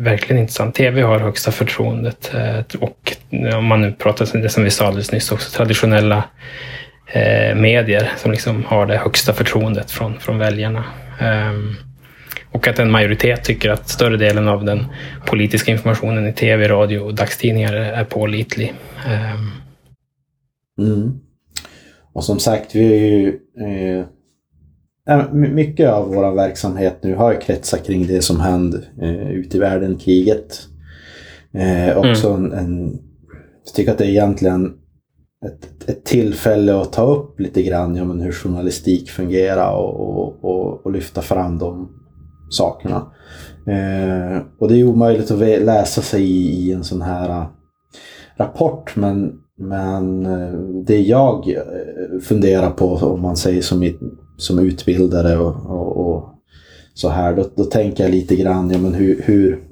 verkligen 0.03 0.41
intressant. 0.41 0.75
TV 0.75 1.01
har 1.01 1.19
högsta 1.19 1.51
förtroendet 1.51 2.33
eh, 2.33 2.79
och 2.79 3.13
om 3.55 3.65
man 3.65 3.81
nu 3.81 3.91
pratar 3.91 4.35
om 4.35 4.41
det 4.41 4.49
som 4.49 4.63
vi 4.63 4.69
sa 4.69 4.87
alldeles 4.87 5.11
nyss 5.11 5.31
också, 5.31 5.57
traditionella 5.57 6.23
eh, 7.07 7.55
medier 7.55 8.11
som 8.17 8.31
liksom 8.31 8.65
har 8.65 8.85
det 8.85 8.97
högsta 8.97 9.33
förtroendet 9.33 9.91
från, 9.91 10.19
från 10.19 10.37
väljarna. 10.37 10.83
Ehm, 11.19 11.75
och 12.51 12.67
att 12.67 12.79
en 12.79 12.91
majoritet 12.91 13.43
tycker 13.43 13.69
att 13.69 13.89
större 13.89 14.17
delen 14.17 14.47
av 14.47 14.65
den 14.65 14.85
politiska 15.25 15.71
informationen 15.71 16.27
i 16.27 16.33
tv, 16.33 16.67
radio 16.67 16.99
och 16.99 17.15
dagstidningar 17.15 17.73
är 17.73 18.03
pålitlig. 18.03 18.73
Ehm. 19.07 19.51
Mm. 20.79 21.19
Och 22.19 22.25
som 22.25 22.39
sagt, 22.39 22.75
vi 22.75 22.93
är 22.93 23.07
ju... 23.07 23.39
Eh, 25.07 25.33
mycket 25.33 25.89
av 25.89 26.07
vår 26.07 26.35
verksamhet 26.35 26.97
nu 27.01 27.15
har 27.15 27.33
ju 27.33 27.39
kretsat 27.39 27.85
kring 27.85 28.07
det 28.07 28.21
som 28.21 28.39
hände 28.39 28.83
eh, 29.01 29.31
ute 29.31 29.57
i 29.57 29.59
världen, 29.59 29.97
kriget. 29.97 30.59
Eh, 31.53 31.97
också 31.97 32.29
mm. 32.29 32.51
en, 32.51 32.59
en... 32.59 32.99
Jag 33.65 33.73
tycker 33.75 33.91
att 33.91 33.97
det 33.97 34.05
är 34.05 34.09
egentligen 34.09 34.73
ett, 35.45 35.89
ett 35.89 36.05
tillfälle 36.05 36.81
att 36.81 36.93
ta 36.93 37.05
upp 37.15 37.39
lite 37.39 37.63
grann 37.63 37.95
ja, 37.95 38.03
men 38.03 38.21
hur 38.21 38.31
journalistik 38.31 39.09
fungerar 39.09 39.73
och, 39.73 39.99
och, 39.99 40.43
och, 40.43 40.85
och 40.85 40.91
lyfta 40.91 41.21
fram 41.21 41.57
de 41.57 41.89
sakerna. 42.49 43.11
Eh, 43.67 44.41
och 44.59 44.67
det 44.69 44.79
är 44.79 44.83
omöjligt 44.83 45.31
att 45.31 45.39
läsa 45.39 46.01
sig 46.01 46.23
i, 46.23 46.67
i 46.67 46.71
en 46.71 46.83
sån 46.83 47.01
här 47.01 47.29
uh, 47.29 47.47
rapport 48.37 48.95
men, 48.95 49.41
men 49.59 50.25
eh, 50.25 50.53
det 50.85 51.01
jag 51.01 51.49
eh, 51.49 52.19
funderar 52.21 52.69
på 52.69 52.85
om 52.95 53.21
man 53.21 53.35
säger 53.35 53.61
som, 53.61 53.91
som 54.37 54.59
utbildare 54.59 55.37
och, 55.37 55.55
och, 55.65 55.97
och 55.97 56.29
så 56.93 57.09
här, 57.09 57.35
då, 57.35 57.45
då 57.55 57.63
tänker 57.63 58.03
jag 58.03 58.11
lite 58.11 58.35
grann, 58.35 58.71
ja 58.71 58.77
men 58.77 58.93
hur, 58.93 59.21
hur 59.25 59.63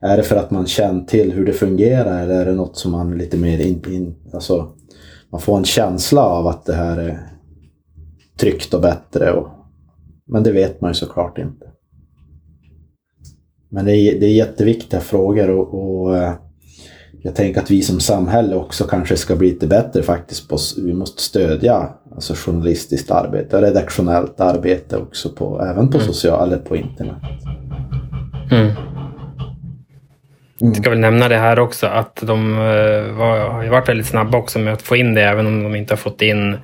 är 0.00 0.16
det 0.16 0.22
för 0.22 0.36
att 0.36 0.50
man 0.50 0.66
känner 0.66 1.04
till 1.04 1.32
hur 1.32 1.46
det 1.46 1.52
fungerar 1.52 2.22
eller 2.22 2.40
är 2.40 2.46
det 2.46 2.52
något 2.52 2.76
som 2.76 2.92
man 2.92 3.18
lite 3.18 3.36
mer 3.36 3.58
in, 3.58 3.82
in 3.88 4.14
alltså 4.32 4.68
man 5.30 5.40
får 5.40 5.58
en 5.58 5.64
känsla 5.64 6.22
av 6.22 6.46
att 6.46 6.64
det 6.64 6.74
här 6.74 6.98
är 6.98 7.28
tryggt 8.38 8.74
och 8.74 8.80
bättre. 8.80 9.32
Och, 9.32 9.48
men 10.26 10.42
det 10.42 10.52
vet 10.52 10.80
man 10.80 10.90
ju 10.90 10.94
såklart 10.94 11.38
inte. 11.38 11.66
Men 13.68 13.84
det 13.84 13.96
är, 13.96 14.20
det 14.20 14.26
är 14.26 14.34
jätteviktiga 14.34 15.00
frågor 15.00 15.50
och, 15.50 15.74
och 15.74 16.16
eh, 16.16 16.32
jag 17.28 17.36
tänker 17.36 17.60
att 17.60 17.70
vi 17.70 17.82
som 17.82 18.00
samhälle 18.00 18.54
också 18.54 18.84
kanske 18.84 19.16
ska 19.16 19.36
bli 19.36 19.48
lite 19.48 19.66
bättre 19.66 20.02
faktiskt. 20.02 20.48
På, 20.48 20.58
vi 20.76 20.92
måste 20.92 21.22
stödja 21.22 21.88
alltså 22.14 22.34
journalistiskt 22.36 23.10
arbete, 23.10 23.62
redaktionellt 23.62 24.40
arbete 24.40 24.96
också, 24.96 25.28
på, 25.28 25.62
även 25.62 25.90
på 25.90 25.98
mm. 25.98 26.06
social 26.06 26.52
eller 26.52 26.62
på 26.62 26.76
internet. 26.76 27.16
Mm. 28.50 28.60
Mm. 28.60 28.74
Jag 30.58 30.76
ska 30.76 30.90
väl 30.90 30.98
nämna 30.98 31.28
det 31.28 31.36
här 31.36 31.58
också 31.58 31.86
att 31.86 32.22
de 32.22 32.52
uh, 32.52 33.12
var, 33.16 33.38
har 33.38 33.66
varit 33.66 33.88
väldigt 33.88 34.06
snabba 34.06 34.38
också 34.38 34.58
med 34.58 34.72
att 34.72 34.82
få 34.82 34.96
in 34.96 35.14
det 35.14 35.22
även 35.22 35.46
om 35.46 35.62
de 35.62 35.74
inte 35.74 35.92
har 35.92 35.98
fått 35.98 36.22
in 36.22 36.56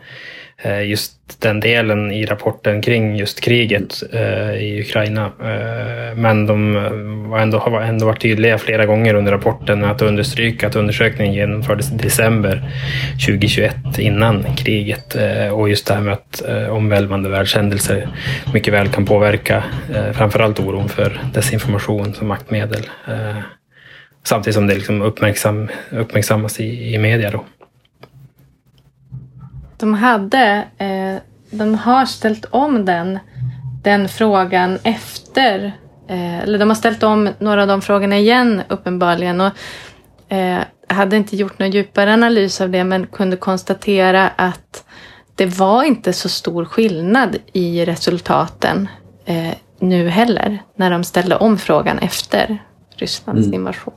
Eh, 0.65 0.83
just 0.83 1.13
den 1.43 1.61
delen 1.61 2.13
i 2.13 2.27
rapporten 2.27 2.83
kring 2.83 3.17
just 3.17 3.41
kriget 3.41 4.03
eh, 4.13 4.55
i 4.55 4.81
Ukraina. 4.81 5.25
Eh, 5.25 6.17
men 6.17 6.47
de 6.47 6.75
har 7.31 7.39
ändå, 7.39 7.59
har 7.59 7.81
ändå 7.81 8.07
varit 8.07 8.21
tydliga 8.21 8.59
flera 8.59 8.87
gånger 8.87 9.15
under 9.15 9.33
rapporten 9.33 9.81
med 9.81 9.91
att 9.91 10.03
understryka 10.03 10.67
att 10.67 10.77
undersökningen 10.77 11.35
genomfördes 11.35 11.93
i 11.93 11.97
december 11.97 12.63
2021 13.27 13.99
innan 13.99 14.45
kriget. 14.57 15.17
och 15.53 15.69
just 15.69 15.87
det 15.87 15.95
här 15.95 16.01
med 16.01 16.13
att 16.13 16.43
omvälvande 16.71 17.29
världshändelser 17.29 18.09
mycket 18.55 18.75
väl 18.75 18.89
kan 18.89 19.07
påverka 19.07 19.65
framförallt 20.13 20.61
oron 20.61 20.89
för 20.89 21.21
desinformation 21.35 22.15
som 22.15 22.29
maktmedel. 22.29 22.87
Samtidigt 24.25 24.55
som 24.55 24.67
det 24.67 24.75
liksom 24.75 25.03
uppmärksam, 25.03 25.69
uppmärksammas 25.91 26.61
i, 26.61 26.95
i 26.95 26.99
media. 26.99 27.31
Då. 27.31 27.45
De 29.77 29.95
hade, 29.95 30.65
eh, 30.79 31.17
de 31.51 31.75
har 31.75 32.07
ställt 32.07 32.45
om 32.45 32.85
den, 32.85 33.19
den 33.83 34.09
frågan 34.09 34.79
efter, 34.83 35.65
eh, 36.09 36.39
eller 36.39 36.59
de 36.59 36.69
har 36.69 36.75
ställt 36.75 37.03
om 37.03 37.29
några 37.39 37.63
av 37.63 37.69
de 37.69 37.83
frågorna 37.83 38.19
igen 38.19 38.63
uppenbarligen. 38.69 39.41
Och, 39.41 39.53
eh, 40.33 40.61
hade 40.89 41.17
inte 41.17 41.37
gjort 41.37 41.59
någon 41.59 41.71
djupare 41.71 42.13
analys 42.13 42.61
av 42.61 42.71
det 42.71 42.85
men 42.85 43.07
kunde 43.07 43.37
konstatera 43.37 44.29
att 44.29 44.85
det 45.35 45.47
var 45.47 45.85
inte 45.85 46.13
så 46.13 46.29
stor 46.29 46.65
skillnad 46.65 47.37
i 47.53 47.85
resultaten 47.85 48.89
eh, 49.25 49.55
nu 49.79 50.09
heller 50.09 50.63
när 50.77 50.91
de 50.91 51.05
ställde 51.05 51.37
om 51.37 51.59
frågan 51.59 51.99
efter 51.99 52.59
Rysslands 52.97 53.47
mm. 53.47 53.55
invasion. 53.55 53.95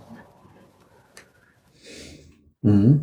Mm. 2.63 2.99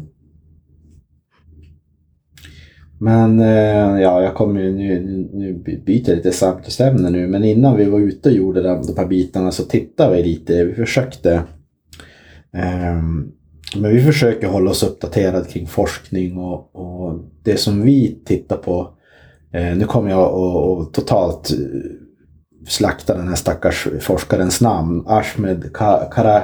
Men 2.99 3.41
eh, 3.41 4.01
ja, 4.01 4.23
jag 4.23 4.35
kommer 4.35 4.61
ju 4.61 4.73
nu, 4.73 5.29
nu 5.33 5.55
byter 5.87 6.09
jag 6.09 6.17
lite 6.17 6.33
samtalsämne 6.33 7.11
nu, 7.11 7.27
men 7.27 7.45
innan 7.45 7.77
vi 7.77 7.85
var 7.85 8.01
ute 8.01 8.29
och 8.29 8.35
gjorde 8.35 8.63
de, 8.63 8.83
de 8.87 8.97
här 8.97 9.07
bitarna 9.07 9.51
så 9.51 9.63
tittade 9.63 10.17
vi 10.17 10.23
lite, 10.23 10.65
vi 10.65 10.75
försökte 10.75 11.33
eh, 12.53 13.03
men 13.77 13.91
vi 13.91 14.03
försöker 14.03 14.47
hålla 14.47 14.71
oss 14.71 14.83
uppdaterade 14.83 15.45
kring 15.45 15.67
forskning 15.67 16.39
och, 16.39 16.77
och 16.77 17.21
det 17.43 17.57
som 17.57 17.83
vi 17.83 18.19
tittar 18.25 18.57
på. 18.57 18.91
Eh, 19.53 19.77
nu 19.77 19.85
kommer 19.85 20.11
jag 20.11 20.21
att 20.21 20.93
totalt 20.93 21.51
eh, 21.51 21.57
slakta 22.69 23.17
den 23.17 23.29
här 23.29 23.35
stackars 23.35 23.89
forskarens 24.01 24.61
namn. 24.61 25.05
Ahmed 25.07 25.73
Kara, 25.75 26.43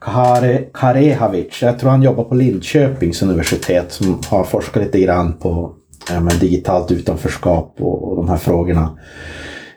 Kare, 0.00 0.64
Karehavic. 0.74 1.62
Jag 1.62 1.78
tror 1.78 1.90
han 1.90 2.02
jobbar 2.02 2.24
på 2.24 2.34
Linköpings 2.34 3.22
universitet 3.22 3.92
som 3.92 4.18
har 4.26 4.44
forskat 4.44 4.82
lite 4.82 5.00
grann 5.00 5.32
på 5.32 5.74
ja, 6.08 6.20
men 6.20 6.38
digitalt 6.38 6.90
utanförskap 6.90 7.74
och, 7.78 8.08
och 8.08 8.16
de 8.16 8.28
här 8.28 8.36
frågorna 8.36 8.98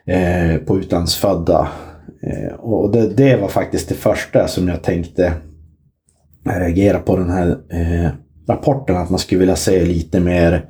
eh, 0.06 0.58
på 0.58 0.80
utlandsfödda. 0.80 1.68
Eh, 2.24 2.54
och 2.54 2.92
det, 2.92 3.08
det, 3.08 3.36
var 3.36 3.48
faktiskt 3.48 3.90
det 3.90 3.96
första 3.96 4.48
som 4.48 4.68
jag 4.68 4.84
tänkte 4.84 5.34
reagera 6.46 7.00
på 7.00 7.18
den 7.18 7.30
här 7.30 7.48
eh, 7.70 8.10
rapporten. 8.48 8.98
Att 8.98 9.10
man 9.10 9.20
skulle 9.20 9.40
vilja 9.40 9.56
se 9.56 9.86
lite 9.86 10.20
mer 10.20 10.66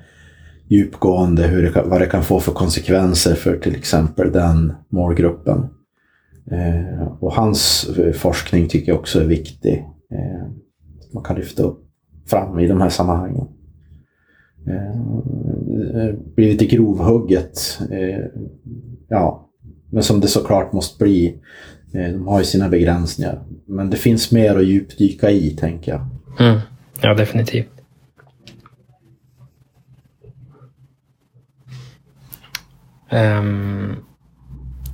djupgående 0.67 1.43
hur 1.43 1.63
det, 1.63 1.81
vad 1.85 2.01
det 2.01 2.05
kan 2.05 2.23
få 2.23 2.39
för 2.39 2.51
konsekvenser 2.51 3.35
för 3.35 3.57
till 3.57 3.75
exempel 3.75 4.31
den 4.31 4.73
målgruppen. 4.89 5.69
Eh, 6.51 7.07
och 7.19 7.33
hans 7.33 7.89
eh, 7.97 8.13
forskning 8.13 8.67
tycker 8.67 8.91
jag 8.91 8.99
också 8.99 9.21
är 9.21 9.25
viktig. 9.25 9.85
Eh, 10.11 10.47
man 11.13 11.23
kan 11.23 11.35
lyfta 11.35 11.63
upp 11.63 11.79
fram 12.27 12.59
i 12.59 12.67
de 12.67 12.81
här 12.81 12.89
sammanhangen. 12.89 13.47
Eh, 14.67 14.89
eh, 16.01 16.15
blir 16.35 16.51
lite 16.51 16.65
grovhugget. 16.65 17.79
Eh, 17.91 18.25
ja, 19.07 19.49
men 19.89 20.03
som 20.03 20.19
det 20.19 20.27
såklart 20.27 20.73
måste 20.73 21.03
bli. 21.03 21.41
Eh, 21.93 22.11
de 22.11 22.27
har 22.27 22.39
ju 22.39 22.45
sina 22.45 22.69
begränsningar. 22.69 23.43
Men 23.65 23.89
det 23.89 23.97
finns 23.97 24.31
mer 24.31 24.55
att 24.55 24.65
djupdyka 24.65 25.31
i, 25.31 25.49
tänker 25.49 25.91
jag. 25.91 26.01
Mm. 26.39 26.59
Ja, 27.01 27.13
definitivt. 27.13 27.69
Um, 33.11 33.95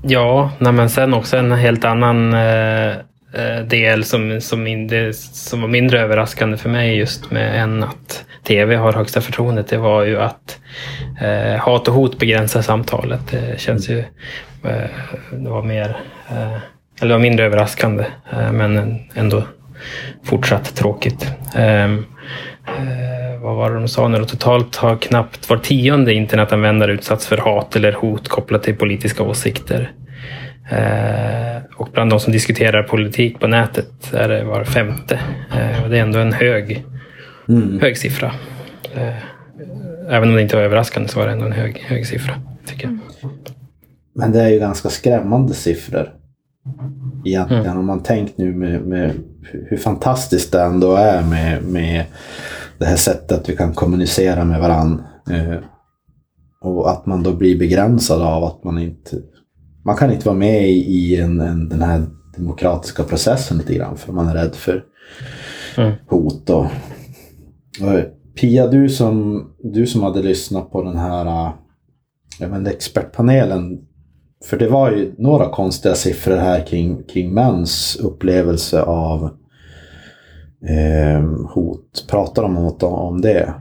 Ja, 0.02 0.52
nej, 0.58 0.74
men 0.74 0.90
sen 0.90 1.14
också 1.14 1.38
en 1.38 1.52
helt 1.52 1.86
annan 1.86 2.34
eh, 2.34 2.90
eh 3.34 3.66
del 3.68 4.04
som, 4.04 4.42
som, 4.42 4.64
mindre, 4.64 5.14
som 5.14 5.62
var 5.62 5.68
mindre 5.68 6.02
överraskande 6.02 6.58
för 6.58 6.70
mig 6.70 6.98
just 6.98 7.32
med 7.32 7.62
än 7.64 7.84
att 7.84 8.26
tv 8.44 8.76
har 8.76 8.94
högsta 8.94 9.22
förtroendet. 9.22 9.68
Det 9.68 9.78
var 9.78 10.04
ju 10.04 10.22
att 10.22 10.60
eh, 11.22 11.60
hat 11.60 11.88
och 11.88 11.94
hot 11.94 12.20
begränsar 12.20 12.62
samtalet. 12.62 13.22
Det 13.32 13.60
känns 13.60 13.90
ju... 13.90 14.00
Eh, 14.64 14.90
det 15.32 15.50
var 15.50 15.64
mer... 15.64 15.98
Eh, 16.30 16.58
eller 17.02 17.14
var 17.14 17.22
mindre 17.22 17.46
överraskande, 17.46 18.06
eh, 18.32 18.52
men 18.52 19.00
ändå 19.14 19.44
fortsatt 20.24 20.76
tråkigt. 20.76 21.32
Ehm, 21.56 22.06
eh, 22.68 23.19
vad 23.42 23.56
var 23.56 23.70
det 23.70 23.76
de 23.76 23.88
sa 23.88 24.08
nu 24.08 24.26
Totalt 24.26 24.76
har 24.76 24.96
knappt 24.96 25.50
var 25.50 25.58
tionde 25.58 26.14
internetanvändare 26.14 26.92
utsatts 26.92 27.28
för 27.28 27.38
hat 27.38 27.76
eller 27.76 27.92
hot 27.92 28.28
kopplat 28.28 28.64
till 28.64 28.76
politiska 28.76 29.24
åsikter. 29.24 29.92
Eh, 30.72 31.62
och 31.76 31.90
bland 31.94 32.10
de 32.10 32.20
som 32.20 32.34
diskuterar 32.34 32.84
politik 32.84 33.40
på 33.40 33.48
nätet 33.48 34.14
är 34.14 34.30
det 34.30 34.44
var 34.44 34.64
femte. 34.64 35.20
Eh, 35.60 35.84
och 35.84 35.90
det 35.90 35.98
är 35.98 36.02
ändå 36.02 36.20
en 36.20 36.34
hög, 36.34 36.86
mm. 37.50 37.80
hög 37.82 37.98
siffra. 37.98 38.32
Eh, 38.96 39.14
även 40.10 40.30
om 40.30 40.36
det 40.36 40.42
inte 40.42 40.56
var 40.56 40.64
överraskande 40.64 41.10
så 41.10 41.20
var 41.20 41.28
det 41.28 41.34
ändå 41.34 41.46
en 41.46 41.52
hög, 41.52 41.78
hög 41.78 42.08
siffra. 42.08 42.34
tycker 42.66 42.88
jag. 42.88 42.98
Men 44.16 44.32
det 44.32 44.42
är 44.42 44.50
ju 44.50 44.60
ganska 44.60 44.90
skrämmande 44.90 45.54
siffror. 45.54 46.14
Egentligen 47.26 47.66
mm. 47.66 47.78
om 47.78 47.86
man 47.86 48.04
tänkt 48.04 48.38
nu 48.38 48.54
med, 48.54 48.82
med 48.82 49.12
hur 49.52 49.78
fantastiskt 49.78 50.52
det 50.52 50.62
ändå 50.62 50.96
är 50.96 51.22
med, 51.22 51.64
med 51.64 52.06
det 52.80 52.86
här 52.86 52.96
sättet 52.96 53.32
att 53.32 53.50
vi 53.50 53.56
kan 53.56 53.74
kommunicera 53.74 54.46
med 54.46 54.62
varandra. 54.62 55.04
Eh, 55.30 55.60
och 56.62 56.92
att 56.92 57.06
man 57.06 57.24
då 57.24 57.34
blir 57.34 57.60
begränsad 57.60 58.22
av 58.22 58.44
att 58.44 58.64
man 58.64 58.78
inte... 58.78 59.18
Man 59.86 59.96
kan 59.96 60.12
inte 60.12 60.26
vara 60.26 60.38
med 60.38 60.70
i 60.72 61.16
en, 61.16 61.40
en, 61.40 61.70
den 61.70 61.82
här 61.82 62.06
demokratiska 62.38 63.04
processen 63.04 63.58
lite 63.58 63.74
grann 63.74 63.98
för 63.98 64.14
man 64.14 64.28
är 64.28 64.34
rädd 64.34 64.56
för 64.56 64.84
mm. 65.78 65.94
hot. 66.08 66.50
Och, 66.50 66.66
och, 67.82 68.00
Pia, 68.40 68.68
du 68.68 68.90
som, 68.90 69.44
du 69.74 69.88
som 69.88 70.04
hade 70.04 70.22
lyssnat 70.22 70.72
på 70.72 70.84
den 70.84 70.98
här 70.98 71.54
jag 72.40 72.50
menar, 72.50 72.72
expertpanelen. 72.72 73.80
För 74.46 74.58
det 74.58 74.70
var 74.70 74.92
ju 74.92 75.14
några 75.18 75.50
konstiga 75.50 75.96
siffror 75.96 76.36
här 76.36 76.66
kring, 76.66 77.04
kring 77.04 77.34
mäns 77.34 77.98
upplevelse 78.02 78.82
av 78.82 79.30
eh, 80.68 81.22
hot. 81.50 82.06
Pratar 82.10 82.42
de 82.42 82.54
något 82.54 82.84
om 82.84 83.22
det? 83.22 83.54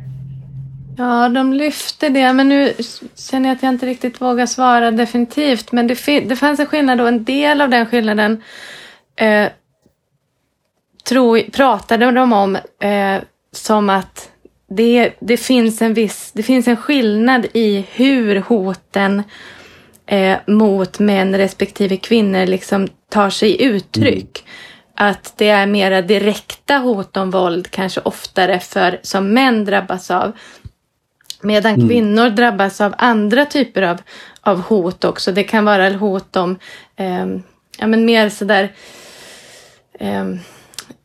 Ja, 0.98 1.28
de 1.28 1.52
lyfte 1.52 2.08
det, 2.08 2.32
men 2.32 2.48
nu 2.48 2.72
känner 3.30 3.48
jag 3.48 3.56
att 3.56 3.62
jag 3.62 3.72
inte 3.74 3.86
riktigt 3.86 4.20
vågar 4.20 4.46
svara 4.46 4.90
definitivt. 4.90 5.72
Men 5.72 5.86
det, 5.86 6.20
det 6.20 6.36
fanns 6.36 6.60
en 6.60 6.66
skillnad 6.66 7.00
och 7.00 7.08
en 7.08 7.24
del 7.24 7.60
av 7.60 7.70
den 7.70 7.86
skillnaden 7.86 8.42
eh, 9.16 9.48
tro, 11.08 11.42
pratade 11.52 12.10
de 12.10 12.32
om 12.32 12.56
eh, 12.80 13.22
som 13.52 13.90
att 13.90 14.30
det, 14.68 15.12
det, 15.20 15.36
finns 15.36 15.82
en 15.82 15.94
viss, 15.94 16.32
det 16.32 16.42
finns 16.42 16.68
en 16.68 16.76
skillnad 16.76 17.46
i 17.54 17.84
hur 17.92 18.36
hoten 18.36 19.22
eh, 20.06 20.38
mot 20.46 20.98
män 20.98 21.36
respektive 21.36 21.96
kvinnor 21.96 22.46
liksom 22.46 22.88
tar 23.08 23.30
sig 23.30 23.62
uttryck. 23.62 24.44
Mm. 24.44 24.50
Att 25.00 25.32
det 25.36 25.48
är 25.48 25.66
mera 25.66 26.02
direkta 26.02 26.78
hot 26.78 27.16
om 27.16 27.30
våld 27.30 27.70
kanske 27.70 28.00
oftare 28.00 28.58
för, 28.58 29.00
som 29.02 29.32
män 29.32 29.64
drabbas 29.64 30.10
av. 30.10 30.32
Medan 31.40 31.74
mm. 31.74 31.88
kvinnor 31.88 32.30
drabbas 32.30 32.80
av 32.80 32.94
andra 32.98 33.44
typer 33.44 33.82
av, 33.82 33.98
av 34.40 34.60
hot 34.60 35.04
också. 35.04 35.32
Det 35.32 35.44
kan 35.44 35.64
vara 35.64 35.90
hot 35.90 36.36
om 36.36 36.58
eh, 36.96 37.26
ja, 37.78 37.86
men 37.86 38.04
mer 38.04 38.28
sådär 38.28 38.72
eh, 40.00 40.24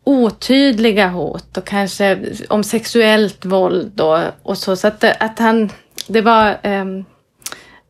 otydliga 0.04 1.08
hot 1.08 1.58
och 1.58 1.66
kanske 1.66 2.20
om 2.50 2.64
sexuellt 2.64 3.46
våld 3.46 4.02
och, 4.02 4.20
och 4.44 4.58
så. 4.58 4.76
Så 4.76 4.88
att, 4.88 5.04
att 5.04 5.40
han, 5.40 5.70
det 6.08 6.22
var 6.22 6.58
eh, 6.64 6.86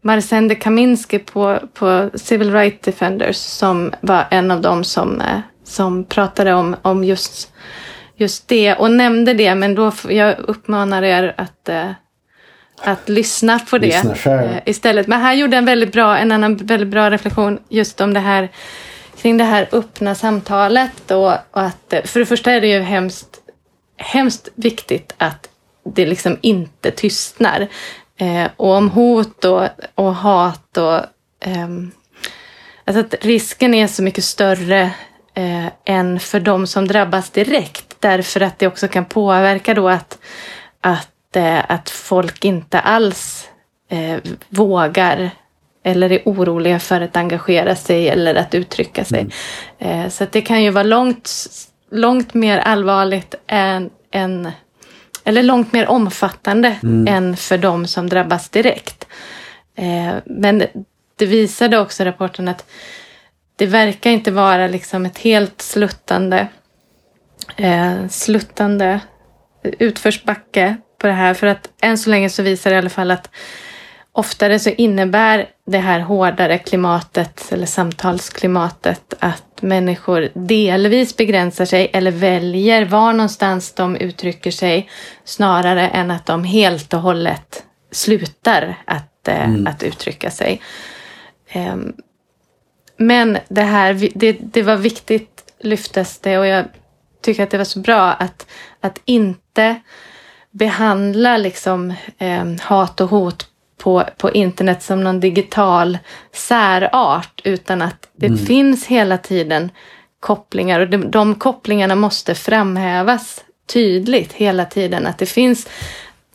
Marcende 0.02 0.56
Kaminski 0.56 1.20
på, 1.20 1.60
på 1.74 2.10
Civil 2.14 2.54
Rights 2.54 2.86
Defenders 2.86 3.38
som 3.38 3.94
var 4.02 4.28
en 4.32 4.52
av 4.52 4.62
dem 4.62 4.84
som, 4.84 5.22
eh, 5.22 5.40
som 5.64 6.04
pratade 6.04 6.54
om, 6.54 6.76
om 6.82 7.04
just, 7.04 7.54
just 8.16 8.48
det 8.48 8.76
och 8.76 8.92
nämnde 8.92 9.34
det. 9.34 9.56
Men 9.56 9.76
då 9.76 9.92
jag 10.10 10.40
uppmanar 10.40 11.04
er 11.04 11.34
att 11.38 11.70
eh, 11.70 11.92
att 12.82 13.10
lyssna 13.10 13.60
på 13.60 13.78
det 13.78 14.04
lyssna 14.04 14.44
eh, 14.44 14.58
istället. 14.66 15.08
Men 15.08 15.22
han 15.22 15.40
gjorde 15.40 15.58
en 15.58 15.66
väldigt 15.66 15.92
bra, 15.92 16.18
en 16.18 16.32
annan 16.32 16.56
väldigt 16.56 16.90
bra 16.90 17.12
reflektion 17.12 17.60
just 17.70 18.02
om 18.02 18.14
det 18.14 18.20
här 18.20 18.50
kring 19.18 19.38
det 19.38 19.44
här 19.44 19.70
öppna 19.72 20.16
samtalet 20.16 21.12
och, 21.12 21.32
och 21.32 21.62
att 21.62 21.94
för 22.06 22.20
det 22.20 22.26
första 22.26 22.52
är 22.52 22.62
det 22.62 22.68
ju 22.68 22.80
hemskt, 22.80 23.40
hemskt 23.98 24.50
viktigt 24.56 25.14
att 25.18 25.50
det 25.86 26.06
liksom 26.06 26.38
inte 26.42 26.92
tystnar. 26.92 27.68
Eh, 28.18 28.48
och 28.56 28.72
om 28.72 28.90
hot 28.90 29.46
och, 29.46 29.68
och 29.96 30.16
hat 30.16 30.78
och 30.78 30.96
eh, 31.48 31.68
alltså 32.86 33.00
att 33.00 33.26
risken 33.26 33.74
är 33.74 33.88
så 33.88 34.04
mycket 34.04 34.24
större 34.24 34.92
eh, 35.34 35.68
än 35.86 36.20
för 36.20 36.40
de 36.40 36.68
som 36.68 36.88
drabbas 36.88 37.30
direkt 37.30 37.96
därför 38.00 38.42
att 38.42 38.60
det 38.60 38.68
också 38.68 38.88
kan 38.88 39.06
påverka 39.06 39.74
då 39.74 39.90
att, 39.90 40.20
att, 40.82 41.36
eh, 41.36 41.72
att 41.72 41.90
folk 41.90 42.46
inte 42.46 42.80
alls 42.80 43.50
eh, 43.90 44.18
vågar 44.50 45.32
eller 45.84 46.12
är 46.12 46.22
oroliga 46.26 46.80
för 46.80 47.02
att 47.02 47.18
engagera 47.18 47.76
sig 47.76 48.10
eller 48.10 48.36
att 48.36 48.56
uttrycka 48.56 49.06
sig. 49.06 49.28
Mm. 49.80 50.00
Eh, 50.00 50.10
så 50.10 50.26
det 50.32 50.42
kan 50.42 50.64
ju 50.64 50.70
vara 50.70 50.84
långt, 50.84 51.32
långt 51.92 52.34
mer 52.34 52.58
allvarligt 52.58 53.36
än, 53.48 53.90
än 54.12 54.52
eller 55.24 55.44
långt 55.44 55.74
mer 55.74 55.88
omfattande 55.88 56.76
mm. 56.84 57.08
än 57.08 57.38
för 57.38 57.58
de 57.58 57.88
som 57.88 58.10
drabbas 58.10 58.50
direkt. 58.50 59.08
Eh, 59.76 60.14
men 60.26 60.64
det 61.16 61.26
visade 61.26 61.80
också 61.80 62.04
rapporten 62.04 62.48
att 62.48 62.66
det 63.64 63.68
verkar 63.68 64.12
inte 64.12 64.32
vara 64.32 64.68
liksom 64.68 65.06
ett 65.06 65.18
helt 65.18 65.62
sluttande, 65.62 66.48
eh, 67.58 68.08
sluttande 68.10 69.00
utförsbacke 69.64 70.78
på 70.98 71.08
det 71.08 71.14
här. 71.14 71.34
För 71.34 71.48
att 71.48 71.70
än 71.82 71.98
så 71.98 72.10
länge 72.10 72.30
så 72.30 72.44
visar 72.44 72.70
det 72.70 72.76
i 72.76 72.80
alla 72.80 72.90
fall 72.90 73.12
att 73.12 73.30
oftare 74.12 74.60
så 74.60 74.70
innebär 74.70 75.50
det 75.66 75.78
här 75.78 76.00
hårdare 76.00 76.58
klimatet 76.58 77.52
eller 77.52 77.66
samtalsklimatet 77.66 79.14
att 79.20 79.62
människor 79.62 80.30
delvis 80.34 81.18
begränsar 81.18 81.66
sig 81.66 81.90
eller 81.94 82.12
väljer 82.12 82.86
var 82.86 83.14
någonstans 83.14 83.74
de 83.74 83.96
uttrycker 83.96 84.52
sig 84.52 84.90
snarare 85.24 85.88
än 85.88 86.12
att 86.12 86.26
de 86.26 86.44
helt 86.44 86.94
och 86.94 87.02
hållet 87.02 87.64
slutar 87.92 88.76
att, 88.86 89.28
eh, 89.28 89.50
mm. 89.50 89.68
att 89.68 89.84
uttrycka 89.84 90.32
sig. 90.32 90.62
Ehm, 91.50 91.94
men 93.08 93.38
det 93.48 93.62
här, 93.62 94.10
det, 94.16 94.32
det 94.32 94.62
var 94.62 94.76
viktigt 94.76 95.44
lyftes 95.60 96.20
det 96.20 96.38
och 96.38 96.48
jag 96.48 96.66
tycker 97.22 97.44
att 97.44 97.50
det 97.50 97.58
var 97.58 97.66
så 97.66 97.80
bra 97.80 98.12
att, 98.12 98.48
att 98.80 99.02
inte 99.06 99.76
behandla 100.52 101.38
liksom, 101.38 101.94
eh, 102.18 102.46
hat 102.62 103.02
och 103.02 103.10
hot 103.10 103.48
på, 103.78 104.04
på 104.18 104.32
internet 104.32 104.84
som 104.84 105.04
någon 105.04 105.20
digital 105.20 105.98
särart 106.32 107.42
utan 107.44 107.82
att 107.82 108.10
det 108.16 108.28
mm. 108.28 108.46
finns 108.46 108.86
hela 108.86 109.18
tiden 109.18 109.72
kopplingar 110.20 110.80
och 110.80 110.90
de, 110.90 111.12
de 111.12 111.36
kopplingarna 111.36 111.96
måste 111.96 112.36
framhävas 112.36 113.44
tydligt 113.74 114.34
hela 114.34 114.66
tiden. 114.66 115.08
Att 115.08 115.18
det 115.18 115.26
finns 115.26 115.70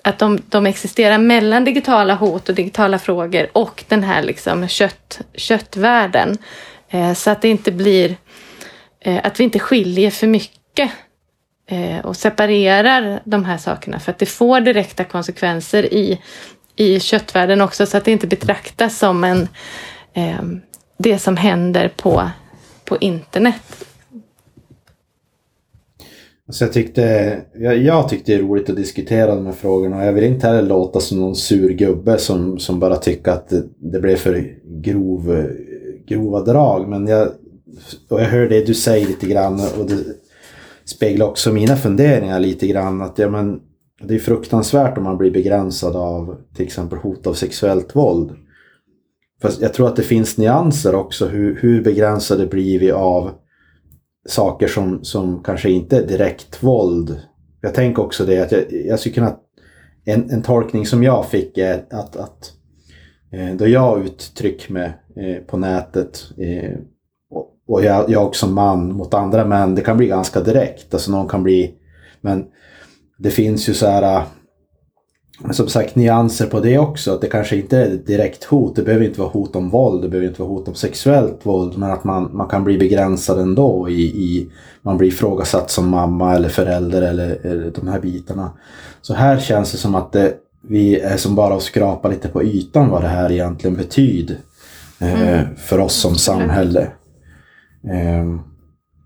att 0.09 0.19
de, 0.19 0.39
de 0.49 0.67
existerar 0.67 1.19
mellan 1.19 1.65
digitala 1.65 2.15
hot 2.15 2.49
och 2.49 2.55
digitala 2.55 2.99
frågor 2.99 3.49
och 3.53 3.85
den 3.89 4.03
här 4.03 4.23
liksom 4.23 4.69
kött, 4.69 5.21
köttvärlden. 5.35 6.39
Eh, 6.89 7.13
så 7.13 7.31
att 7.31 7.43
det 7.43 7.49
inte 7.49 7.73
blir, 7.73 8.17
eh, 9.01 9.21
att 9.25 9.41
vi 9.41 9.45
inte 9.45 9.59
skiljer 9.59 10.11
för 10.11 10.27
mycket 10.27 10.91
eh, 11.71 11.99
och 12.05 12.17
separerar 12.17 13.21
de 13.25 13.45
här 13.45 13.59
sakerna 13.59 14.01
för 14.01 14.13
att 14.13 14.19
det 14.19 14.27
får 14.27 14.61
direkta 14.61 15.05
konsekvenser 15.05 15.95
i 15.95 16.21
i 16.79 17.01
köttvärlden 17.01 17.61
också 17.61 17.87
så 17.87 17.97
att 17.97 18.05
det 18.05 18.11
inte 18.13 18.27
betraktas 18.27 18.99
som 18.99 19.25
en, 19.25 19.49
eh, 20.15 20.43
det 20.99 21.19
som 21.19 21.37
händer 21.37 21.89
på, 21.89 22.31
på 22.85 22.97
internet. 22.97 23.85
Så 26.51 26.65
jag, 26.65 26.73
tyckte, 26.73 27.37
jag, 27.55 27.77
jag, 27.77 28.09
tyckte 28.09 28.33
det 28.33 28.39
är 28.39 28.43
roligt 28.43 28.71
att 28.71 28.77
diskutera 28.77 29.35
de 29.35 29.47
här 29.47 29.53
frågorna. 29.53 30.05
Jag 30.05 30.13
vill 30.13 30.25
inte 30.25 30.47
heller 30.47 30.63
låta 30.63 31.01
som 31.01 31.21
någon 31.21 31.37
sur 31.37 31.71
gubbe 31.71 32.19
som, 32.19 32.59
som 32.59 32.81
bara 32.81 32.97
tycker 32.97 33.31
att 33.31 33.49
det, 33.49 33.63
det 33.79 34.01
blev 34.01 34.17
för 34.17 34.55
grov, 34.65 35.47
grova 36.07 36.41
drag. 36.41 36.89
Men 36.89 37.07
jag, 37.07 37.29
och 38.09 38.21
jag 38.21 38.27
hör 38.27 38.49
det 38.49 38.67
du 38.67 38.75
säger 38.75 39.07
lite 39.07 39.27
grann 39.27 39.61
och 39.79 39.87
det 39.87 40.05
speglar 40.85 41.27
också 41.27 41.53
mina 41.53 41.77
funderingar 41.77 42.41
lite 42.41 42.67
grann. 42.67 43.03
Att 43.03 43.19
ja, 43.19 43.29
men, 43.29 43.61
det 44.03 44.15
är 44.15 44.19
fruktansvärt 44.19 44.99
om 44.99 45.05
man 45.05 45.19
blir 45.19 45.31
begränsad 45.31 45.97
av 45.97 46.37
till 46.57 46.67
exempel 46.67 46.99
hot 46.99 47.27
av 47.27 47.35
sexuellt 47.35 47.97
våld. 47.97 48.31
Fast 49.43 49.61
jag 49.61 49.75
tror 49.75 49.87
att 49.87 49.97
det 49.97 50.03
finns 50.03 50.39
nyanser 50.39 50.95
också. 50.95 51.27
Hur, 51.27 51.59
hur 51.61 51.83
begränsade 51.83 52.47
blir 52.47 52.79
vi 52.79 52.91
av 52.91 53.31
saker 54.29 54.69
som, 54.69 55.05
som 55.05 55.43
kanske 55.43 55.71
inte 55.71 55.97
är 55.97 56.07
direkt 56.07 56.63
våld? 56.63 57.21
Jag 57.61 57.75
tänker 57.75 58.03
också 58.03 58.25
det 58.25 58.39
att 58.39 58.53
jag, 58.53 58.65
jag 58.71 59.01
skulle 59.01 59.15
kunna... 59.15 59.37
En, 60.05 60.31
en 60.31 60.43
tolkning 60.43 60.87
som 60.87 61.03
jag 61.03 61.27
fick 61.27 61.59
är 61.59 61.85
att, 61.91 62.17
att 62.17 62.53
eh, 63.33 63.57
då 63.57 63.67
jag 63.67 64.05
uttrycker 64.05 64.73
mig 64.73 64.93
eh, 65.17 65.43
på 65.47 65.57
nätet 65.57 66.25
eh, 66.39 66.79
och, 67.67 67.85
jag, 67.85 68.11
jag 68.11 68.37
som 68.37 68.55
man 68.55 68.93
mot 68.93 69.15
andra 69.15 69.45
män, 69.45 69.75
det 69.75 69.81
kan 69.81 69.97
bli 69.97 70.07
ganska 70.07 70.41
direkt. 70.41 70.95
Alltså 70.95 71.11
någon 71.11 71.29
kan 71.29 71.43
bli... 71.43 71.75
Men 72.21 72.45
det 73.19 73.31
finns 73.31 73.69
ju 73.69 73.75
så 73.75 73.87
här 73.87 74.23
som 75.51 75.69
sagt 75.69 75.97
nyanser 75.97 76.47
på 76.47 76.61
det 76.61 76.79
också. 76.79 77.15
Att 77.15 77.21
det 77.21 77.27
kanske 77.27 77.57
inte 77.57 77.79
är 77.79 77.91
direkt 77.91 78.45
hot. 78.45 78.77
Det 78.77 78.83
behöver 78.83 79.07
inte 79.07 79.21
vara 79.21 79.31
hot 79.31 79.57
om 79.57 79.71
våld. 79.71 80.03
Det 80.03 80.09
behöver 80.09 80.29
inte 80.29 80.43
vara 80.43 80.51
hot 80.51 80.69
om 80.69 80.75
sexuellt 80.75 81.47
våld. 81.47 81.79
Men 81.79 81.91
att 81.91 82.05
man, 82.05 82.31
man 82.33 82.49
kan 82.49 82.65
bli 82.65 82.79
begränsad 82.79 83.41
ändå. 83.41 83.89
I, 83.89 84.03
i, 84.03 84.51
man 84.83 84.99
blir 84.99 85.09
ifrågasatt 85.09 85.71
som 85.71 85.89
mamma 85.89 86.35
eller 86.35 86.49
förälder 86.49 87.03
eller, 87.03 87.47
eller 87.47 87.71
de 87.71 87.89
här 87.89 88.01
bitarna. 88.01 88.51
Så 89.03 89.15
här 89.15 89.39
känns 89.39 89.73
det 89.73 89.79
som 89.79 89.95
att 89.95 90.13
det, 90.13 90.35
vi 90.69 91.01
är 91.01 91.17
som 91.17 91.35
bara 91.35 91.55
att 91.55 91.63
skrapa 91.63 92.09
lite 92.09 92.29
på 92.29 92.43
ytan 92.43 92.91
vad 92.91 93.03
det 93.03 93.09
här 93.09 93.33
egentligen 93.33 93.77
betyder. 93.77 94.37
Eh, 95.01 95.23
mm. 95.23 95.57
För 95.57 95.79
oss 95.79 95.95
som 95.95 96.15
samhälle. 96.15 96.91
Eh, 97.85 98.41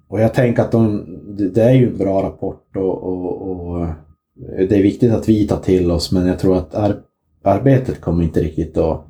och 0.08 0.20
jag 0.20 0.34
tänker 0.34 0.62
att 0.62 0.72
de, 0.72 1.06
det 1.54 1.62
är 1.62 1.72
ju 1.72 1.88
en 1.88 1.98
bra 1.98 2.22
rapport 2.22 2.76
och, 2.76 3.02
och, 3.02 3.50
och, 3.50 3.88
det 4.68 4.76
är 4.76 4.82
viktigt 4.82 5.12
att 5.12 5.28
vi 5.28 5.46
tar 5.46 5.58
till 5.58 5.90
oss 5.90 6.12
men 6.12 6.26
jag 6.26 6.38
tror 6.38 6.58
att 6.58 6.74
ar, 6.74 6.96
arbetet 7.44 8.00
kommer 8.00 8.22
inte 8.22 8.40
riktigt 8.40 8.76
att... 8.76 9.06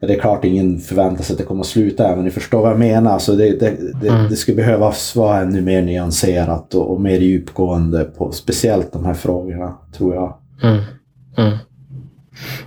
Det 0.00 0.14
är 0.14 0.20
klart 0.20 0.44
ingen 0.44 0.78
förväntar 0.78 1.24
sig 1.24 1.34
att 1.34 1.38
det 1.38 1.44
kommer 1.44 1.60
att 1.60 1.66
sluta 1.66 2.16
men 2.16 2.24
ni 2.24 2.30
förstår 2.30 2.62
vad 2.62 2.70
jag 2.70 2.78
menar. 2.78 3.12
Alltså 3.12 3.32
det, 3.32 3.60
det, 3.60 3.76
det, 4.02 4.08
mm. 4.08 4.28
det 4.30 4.36
skulle 4.36 4.56
behövas 4.56 5.16
vara 5.16 5.40
ännu 5.40 5.60
mer 5.60 5.82
nyanserat 5.82 6.74
och, 6.74 6.90
och 6.90 7.00
mer 7.00 7.18
djupgående 7.18 8.04
på 8.04 8.32
speciellt 8.32 8.92
de 8.92 9.04
här 9.04 9.14
frågorna 9.14 9.78
tror 9.92 10.14
jag. 10.14 10.36
Mm. 10.62 10.82
Mm. 11.38 11.58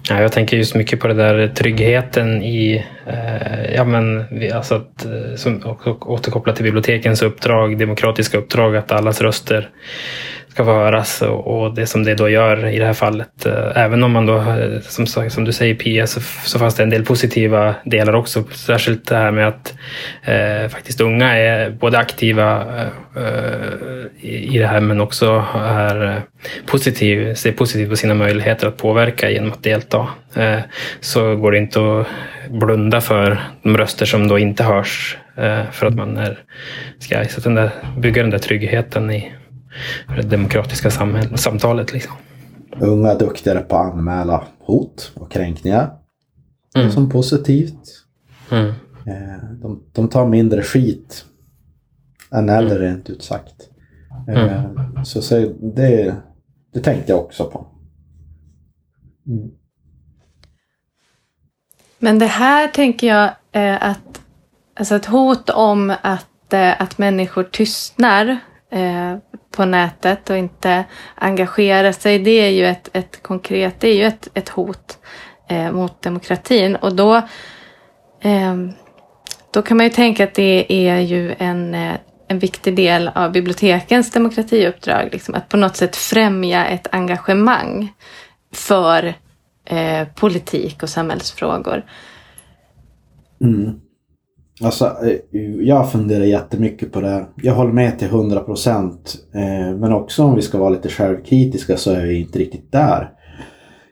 Ja, 0.10 0.22
jag 0.22 0.32
tänker 0.32 0.58
just 0.58 0.76
mycket 0.76 1.00
på 1.00 1.08
det 1.08 1.14
där 1.14 1.48
tryggheten 1.48 2.44
i, 2.44 2.86
eh, 3.08 3.74
ja 3.76 3.84
men 3.84 4.26
alltså 4.54 4.76
att, 4.76 5.06
eh, 5.06 5.36
som 5.36 5.78
återkopplat 6.02 6.56
till 6.56 6.66
bibliotekens 6.66 7.22
uppdrag, 7.22 7.80
demokratiska 7.80 8.38
uppdrag, 8.38 8.76
att 8.76 8.92
allas 8.92 9.22
röster 9.22 9.70
ska 10.60 10.66
få 10.66 10.72
höras 10.72 11.22
och, 11.22 11.74
det 11.74 11.88
som 11.88 12.04
det 12.04 12.16
då 12.16 12.30
gör 12.30 12.68
i 12.68 12.80
det 12.80 12.86
här 12.86 12.94
fallet. 12.94 13.46
Eh, 13.46 13.72
även 13.76 14.04
om 14.04 14.12
man 14.12 14.26
då, 14.26 14.38
eh, 14.38 14.82
som, 14.82 15.08
som 15.08 15.44
du 15.46 15.52
säger 15.52 15.76
Pia, 15.76 16.08
så, 16.08 16.20
så 16.22 16.60
fanns 16.60 16.76
det 16.76 16.84
en 16.84 16.90
del 16.90 17.06
positiva 17.06 17.76
delar 17.86 18.14
också. 18.14 18.44
Särskilt 18.44 19.08
det 19.08 19.16
här 19.16 19.32
med 19.32 19.48
att 19.48 19.74
eh, 20.24 20.70
faktiskt 20.70 21.02
unga 21.02 21.38
är 21.38 21.70
både 21.70 21.98
aktiva 21.98 22.62
eh, 22.62 23.24
eh 23.24 23.80
i, 24.22 24.58
det 24.60 24.68
här 24.68 24.80
men 24.80 25.02
också 25.02 25.46
är 25.56 26.22
positiv, 26.66 27.34
ser 27.34 27.52
positivt 27.52 27.90
på 27.90 27.96
sina 27.96 28.14
möjligheter 28.14 28.68
att 28.68 28.78
påverka 28.78 29.30
genom 29.30 29.52
att 29.52 29.64
delta. 29.64 30.08
Eh, 30.36 30.60
så 31.00 31.36
går 31.36 31.52
det 31.52 31.58
inte 31.58 31.80
att 31.80 32.08
blunda 32.50 33.02
för 33.02 33.42
de 33.64 33.78
röster 33.78 34.06
som 34.06 34.28
då 34.28 34.40
inte 34.40 34.64
hörs 34.64 35.18
eh, 35.38 35.72
för 35.72 35.86
att 35.86 35.96
man 35.96 36.18
är 36.18 36.40
ska 37.00 37.26
Så 37.26 37.38
att 37.38 37.44
den 37.44 37.56
där, 37.56 37.70
bygga 37.98 38.22
den 38.22 38.32
där 38.32 38.40
tryggheten 38.40 39.12
i 39.12 39.32
det 40.16 40.22
demokratiska 40.22 40.92
samtalet. 41.36 41.94
Liksom. 41.94 42.14
Unga 42.80 43.16
duktigare 43.16 43.60
på 43.60 43.76
att 43.76 43.94
anmäla 43.94 44.44
hot 44.60 45.12
och 45.16 45.32
kränkningar. 45.32 45.92
Mm. 46.76 46.92
Som 46.92 47.10
positivt. 47.10 48.06
Mm. 48.52 48.68
Eh, 49.06 49.44
de, 49.62 49.84
de 49.94 50.08
tar 50.08 50.28
mindre 50.28 50.64
skit 50.64 51.26
än 52.32 52.50
äldre 52.50 52.76
mm. 52.76 52.88
rent 52.88 53.10
ut 53.10 53.24
sagt. 53.24 53.70
Mm. 54.28 55.06
Så, 55.06 55.22
så 55.22 55.54
det, 55.76 56.16
det 56.74 56.80
tänkte 56.80 57.12
jag 57.12 57.20
också 57.20 57.46
på. 57.46 57.68
Mm. 59.28 59.50
Men 62.00 62.20
det 62.20 62.26
här 62.26 62.68
tänker 62.68 63.08
jag 63.08 63.32
eh, 63.52 63.90
att 63.90 64.22
alltså 64.74 64.96
ett 64.96 65.06
hot 65.06 65.50
om 65.50 65.94
att, 66.02 66.54
eh, 66.54 66.82
att 66.82 66.98
människor 66.98 67.44
tystnar 67.44 68.40
eh, 68.72 69.18
på 69.52 69.66
nätet 69.66 70.30
och 70.30 70.38
inte 70.38 70.84
engagera 71.16 71.94
sig. 71.94 72.20
Det 72.20 72.32
är 72.42 72.50
ju 72.50 72.66
ett, 72.66 72.90
ett 72.94 73.24
konkret, 73.24 73.80
det 73.80 73.88
är 73.88 73.96
ju 73.96 74.04
ett, 74.04 74.28
ett 74.34 74.50
hot 74.50 74.98
eh, 75.50 75.72
mot 75.72 76.02
demokratin. 76.02 76.76
Och 76.76 76.96
då, 76.96 77.16
eh, 78.22 78.56
då 79.52 79.62
kan 79.62 79.78
man 79.78 79.86
ju 79.86 79.90
tänka 79.90 80.24
att 80.24 80.34
det 80.34 80.74
är 80.74 81.00
ju 81.00 81.36
en, 81.38 81.76
eh, 81.76 81.96
en 82.28 82.40
viktig 82.40 82.76
del 82.76 83.08
av 83.08 83.32
bibliotekens 83.32 84.12
demokratiuppdrag. 84.12 85.10
Liksom, 85.12 85.36
att 85.36 85.50
på 85.50 85.58
något 85.58 85.76
sätt 85.76 85.96
främja 85.96 86.66
ett 86.66 86.88
engagemang 86.92 87.94
för 88.54 89.14
eh, 89.66 90.08
politik 90.16 90.84
och 90.84 90.90
samhällsfrågor. 90.90 91.86
Mm. 93.42 93.80
Alltså, 94.64 94.86
eh, 94.86 95.18
jag 95.62 95.92
funderar 95.92 96.24
jättemycket 96.24 96.92
på 96.92 97.02
det. 97.02 97.26
Jag 97.36 97.56
håller 97.56 97.72
med 97.72 98.00
till 98.00 98.08
100 98.08 98.40
procent. 98.40 99.16
Eh, 99.34 99.78
men 99.78 99.94
också 99.94 100.24
om 100.24 100.36
vi 100.36 100.42
ska 100.42 100.58
vara 100.58 100.70
lite 100.70 100.90
självkritiska 100.90 101.78
så 101.78 101.92
är 101.92 102.06
vi 102.06 102.20
inte 102.20 102.40
riktigt 102.40 102.72
där. 102.72 103.12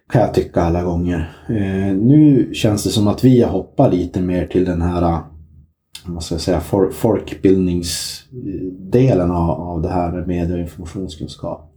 Kan 0.10 0.22
jag 0.22 0.34
tycka 0.34 0.62
alla 0.62 0.84
gånger. 0.84 1.32
Eh, 1.50 1.96
nu 1.96 2.50
känns 2.54 2.84
det 2.84 2.90
som 2.90 3.08
att 3.08 3.24
vi 3.24 3.42
har 3.42 3.52
hoppat 3.52 3.94
lite 3.94 4.22
mer 4.22 4.48
till 4.48 4.66
den 4.66 4.82
här 4.82 5.20
vad 6.06 6.24
ska 6.24 6.36
jag 6.36 6.42
säga, 6.42 6.60
folkbildningsdelen 6.92 9.32
av 9.32 9.82
det 9.82 9.90
här 9.90 10.12
med 10.12 10.28
medie 10.28 10.54
och 10.54 10.60
informationskunskap. 10.60 11.74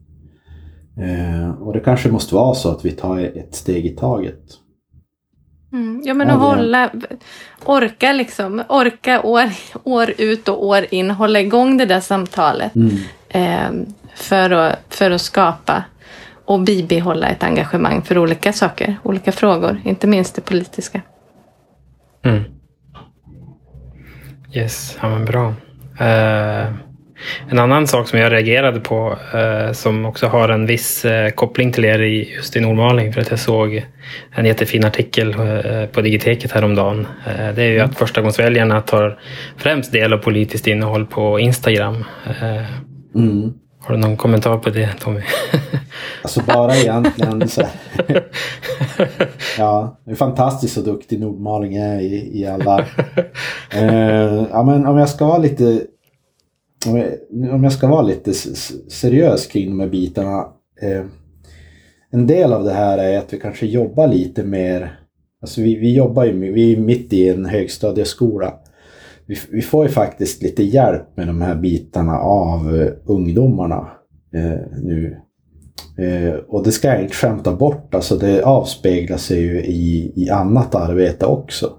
Och 1.60 1.72
det 1.72 1.80
kanske 1.80 2.10
måste 2.10 2.34
vara 2.34 2.54
så 2.54 2.70
att 2.70 2.84
vi 2.84 2.90
tar 2.90 3.18
ett 3.18 3.54
steg 3.54 3.86
i 3.86 3.96
taget. 3.96 4.42
Mm, 5.72 6.02
ja 6.04 6.14
men 6.14 6.30
att 6.30 6.38
hålla, 6.38 6.90
orka 7.64 8.12
liksom, 8.12 8.62
orka 8.68 9.22
år, 9.22 9.50
år 9.84 10.14
ut 10.18 10.48
och 10.48 10.66
år 10.66 10.86
in, 10.90 11.10
hålla 11.10 11.40
igång 11.40 11.76
det 11.76 11.86
där 11.86 12.00
samtalet. 12.00 12.72
Mm. 12.74 12.96
Eh, 13.28 13.86
för, 14.14 14.50
att, 14.50 14.78
för 14.88 15.10
att 15.10 15.20
skapa 15.20 15.84
och 16.44 16.60
bibehålla 16.60 17.28
ett 17.28 17.42
engagemang 17.42 18.02
för 18.02 18.18
olika 18.18 18.52
saker, 18.52 18.96
olika 19.02 19.32
frågor, 19.32 19.80
inte 19.84 20.06
minst 20.06 20.34
det 20.34 20.40
politiska. 20.40 21.00
Mm. 22.24 22.42
Yes, 24.52 24.98
ja 25.02 25.08
men 25.08 25.24
bra. 25.24 25.54
Uh... 26.00 26.89
En 27.48 27.58
annan 27.58 27.86
sak 27.86 28.08
som 28.08 28.18
jag 28.18 28.32
reagerade 28.32 28.80
på 28.80 29.18
eh, 29.34 29.72
som 29.72 30.04
också 30.04 30.26
har 30.26 30.48
en 30.48 30.66
viss 30.66 31.04
eh, 31.04 31.30
koppling 31.30 31.72
till 31.72 31.84
er 31.84 32.02
i, 32.02 32.34
just 32.34 32.56
i 32.56 32.60
Nordmaling 32.60 33.12
för 33.12 33.20
att 33.20 33.30
jag 33.30 33.38
såg 33.38 33.86
en 34.30 34.46
jättefin 34.46 34.84
artikel 34.84 35.34
eh, 35.34 35.86
på 35.86 36.00
Digiteket 36.00 36.52
häromdagen. 36.52 37.06
Eh, 37.26 37.54
det 37.54 37.62
är 37.62 37.70
ju 37.70 37.80
att 37.80 37.98
förstagångsväljarna 37.98 38.80
tar 38.80 39.18
främst 39.56 39.92
del 39.92 40.12
av 40.12 40.18
politiskt 40.18 40.66
innehåll 40.66 41.06
på 41.06 41.40
Instagram. 41.40 42.04
Eh, 42.26 42.64
mm. 43.14 43.52
Har 43.82 43.94
du 43.94 44.00
någon 44.00 44.16
kommentar 44.16 44.58
på 44.58 44.70
det 44.70 44.88
Tommy? 45.00 45.20
alltså 46.22 46.42
bara 46.46 46.76
egentligen 46.76 47.48
så 47.48 47.62
Ja, 49.58 49.98
det 50.04 50.10
är 50.10 50.14
fantastiskt 50.14 50.74
så 50.74 50.80
duktig 50.80 51.20
Nordmaling 51.20 51.76
är 51.76 52.00
i, 52.00 52.40
i 52.40 52.46
alla... 52.46 52.84
Eh, 53.70 54.44
ja, 54.50 54.62
men 54.62 54.86
om 54.86 54.98
jag 54.98 55.08
ska 55.08 55.26
vara 55.26 55.38
lite 55.38 55.82
om 57.52 57.64
jag 57.64 57.72
ska 57.72 57.88
vara 57.88 58.02
lite 58.02 58.34
seriös 58.88 59.46
kring 59.46 59.70
de 59.70 59.80
här 59.80 59.88
bitarna. 59.88 60.46
Eh, 60.82 61.04
en 62.10 62.26
del 62.26 62.52
av 62.52 62.64
det 62.64 62.72
här 62.72 62.98
är 62.98 63.18
att 63.18 63.32
vi 63.32 63.38
kanske 63.38 63.66
jobbar 63.66 64.08
lite 64.08 64.44
mer, 64.44 65.00
alltså 65.42 65.60
vi, 65.60 65.74
vi 65.74 65.94
jobbar 65.94 66.24
ju, 66.24 66.52
vi 66.52 66.72
är 66.72 66.80
mitt 66.80 67.12
i 67.12 67.28
en 67.28 67.46
högstadieskola. 67.46 68.54
Vi, 69.26 69.38
vi 69.50 69.62
får 69.62 69.86
ju 69.86 69.92
faktiskt 69.92 70.42
lite 70.42 70.62
hjälp 70.62 71.16
med 71.16 71.26
de 71.26 71.42
här 71.42 71.54
bitarna 71.54 72.18
av 72.18 72.76
eh, 72.76 72.92
ungdomarna 73.04 73.90
eh, 74.34 74.82
nu. 74.82 75.16
Och 76.48 76.64
det 76.64 76.72
ska 76.72 76.88
jag 76.88 77.02
inte 77.02 77.14
skämta 77.14 77.56
bort, 77.56 77.94
alltså 77.94 78.16
det 78.16 78.42
avspeglar 78.42 79.16
sig 79.16 79.40
ju 79.40 79.60
i, 79.60 80.12
i 80.16 80.30
annat 80.30 80.74
arbete 80.74 81.26
också. 81.26 81.70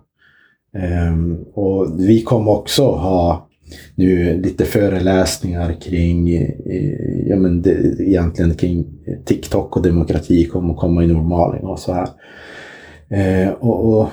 Ehm, 0.77 1.43
och 1.53 1.99
vi 1.99 2.21
kommer 2.21 2.51
också 2.51 2.83
ha 2.83 3.50
nu 3.95 4.41
lite 4.41 4.65
föreläsningar 4.65 5.75
kring, 5.81 6.35
eh, 6.35 7.27
ja 7.27 7.35
men 7.35 7.61
det, 7.61 7.95
egentligen 7.99 8.53
kring 8.53 8.85
TikTok 9.25 9.77
och 9.77 9.83
demokrati 9.83 10.45
kommer 10.45 10.73
att 10.73 10.79
komma 10.79 11.03
i 11.03 11.07
Normaling 11.07 11.63
och 11.63 11.79
så 11.79 11.93
här. 11.93 12.09
Eh, 13.09 13.49
och, 13.49 13.99
och 13.99 14.07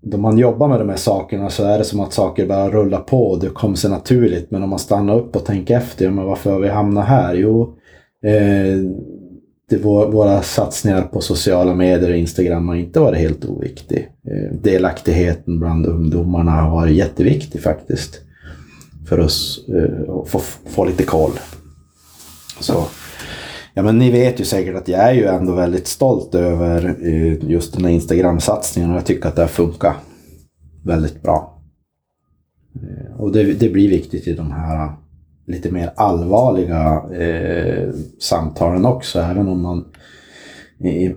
då 0.00 0.18
man 0.18 0.38
jobbar 0.38 0.68
med 0.68 0.80
de 0.80 0.88
här 0.88 0.96
sakerna 0.96 1.50
så 1.50 1.64
är 1.64 1.78
det 1.78 1.84
som 1.84 2.00
att 2.00 2.12
saker 2.12 2.46
bara 2.46 2.70
rullar 2.70 3.00
på 3.00 3.26
och 3.26 3.40
det 3.40 3.48
kommer 3.48 3.76
sig 3.76 3.90
naturligt. 3.90 4.50
Men 4.50 4.62
om 4.62 4.70
man 4.70 4.78
stannar 4.78 5.18
upp 5.18 5.36
och 5.36 5.44
tänker 5.44 5.76
efter, 5.76 6.04
ja, 6.04 6.10
men 6.10 6.24
varför 6.24 6.50
har 6.50 6.60
vi 6.60 6.68
hamnat 6.68 7.08
här? 7.08 7.34
Jo, 7.34 7.76
eh, 8.24 8.78
det 9.70 9.76
var, 9.76 10.10
våra 10.10 10.42
satsningar 10.42 11.02
på 11.02 11.20
sociala 11.20 11.74
medier 11.74 12.10
och 12.10 12.16
Instagram 12.16 12.68
har 12.68 12.74
inte 12.74 13.00
varit 13.00 13.18
helt 13.18 13.44
oviktig. 13.44 14.08
Eh, 14.30 14.56
delaktigheten 14.62 15.58
bland 15.58 15.86
ungdomarna 15.86 16.50
har 16.50 16.70
varit 16.70 16.96
jätteviktig 16.96 17.60
faktiskt 17.62 18.20
för 19.08 19.20
oss 19.20 19.68
eh, 19.68 20.14
att 20.14 20.28
få, 20.28 20.38
få 20.66 20.84
lite 20.84 21.04
koll. 21.04 21.32
Så, 22.60 22.84
ja 23.74 23.82
men 23.82 23.98
ni 23.98 24.10
vet 24.10 24.40
ju 24.40 24.44
säkert 24.44 24.76
att 24.76 24.88
jag 24.88 25.00
är 25.00 25.12
ju 25.12 25.24
ändå 25.24 25.52
väldigt 25.52 25.86
stolt 25.86 26.34
över 26.34 26.96
eh, 27.02 27.50
just 27.50 27.74
den 27.74 27.84
här 27.84 27.92
Instagram-satsningen 27.92 28.90
och 28.90 28.96
jag 28.96 29.06
tycker 29.06 29.28
att 29.28 29.36
det 29.36 29.42
har 29.42 29.48
funkat 29.48 29.96
väldigt 30.84 31.22
bra. 31.22 31.62
Eh, 32.74 33.20
och 33.20 33.32
det, 33.32 33.42
det, 33.42 33.68
blir 33.68 33.88
viktigt 33.88 34.26
i 34.26 34.34
de 34.34 34.50
här 34.50 34.92
lite 35.46 35.70
mer 35.70 35.92
allvarliga 35.96 37.02
eh, 37.12 37.88
samtalen 38.18 38.86
också, 38.86 39.20
även 39.20 39.48
om 39.48 39.62
man 39.62 39.84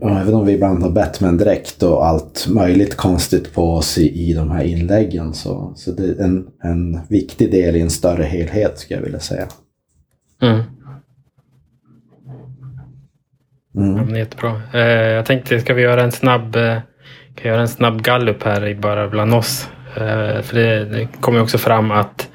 Även 0.02 0.34
om 0.34 0.46
vi 0.46 0.54
ibland 0.54 0.84
har 0.84 0.90
bett 0.90 1.22
med 1.22 1.28
en 1.28 1.38
dräkt 1.38 1.84
och 1.84 2.06
allt 2.06 2.48
möjligt 2.50 2.98
konstigt 2.98 3.54
på 3.54 3.74
oss 3.74 3.98
i, 3.98 4.30
i 4.30 4.34
de 4.34 4.52
här 4.52 4.64
inläggen 4.64 5.34
så, 5.34 5.74
så 5.76 5.92
det 5.92 6.04
är 6.04 6.24
en, 6.24 6.48
en 6.64 7.00
viktig 7.10 7.52
del 7.52 7.76
i 7.76 7.82
en 7.82 7.90
större 7.90 8.24
helhet 8.24 8.80
skulle 8.80 9.00
jag 9.00 9.06
vilja 9.06 9.20
säga. 9.20 9.48
Mm. 10.42 10.62
Mm. 13.76 14.10
Ja, 14.10 14.18
jättebra. 14.18 14.62
Eh, 14.74 14.82
jag 14.90 15.26
tänkte, 15.26 15.60
ska 15.60 15.74
vi 15.74 15.82
göra 15.82 16.04
en 16.04 16.12
snabb, 16.12 16.56
eh, 16.56 16.78
kan 17.36 17.52
göra 17.52 17.62
en 17.62 17.68
snabb 17.68 18.02
gallup 18.02 18.44
här 18.44 18.74
bara 18.74 19.08
bland 19.08 19.34
oss? 19.34 19.70
Eh, 19.96 20.42
för 20.42 20.56
det, 20.56 20.86
det 20.86 21.08
kommer 21.22 21.42
också 21.42 21.58
fram 21.58 21.92
att 21.92 22.30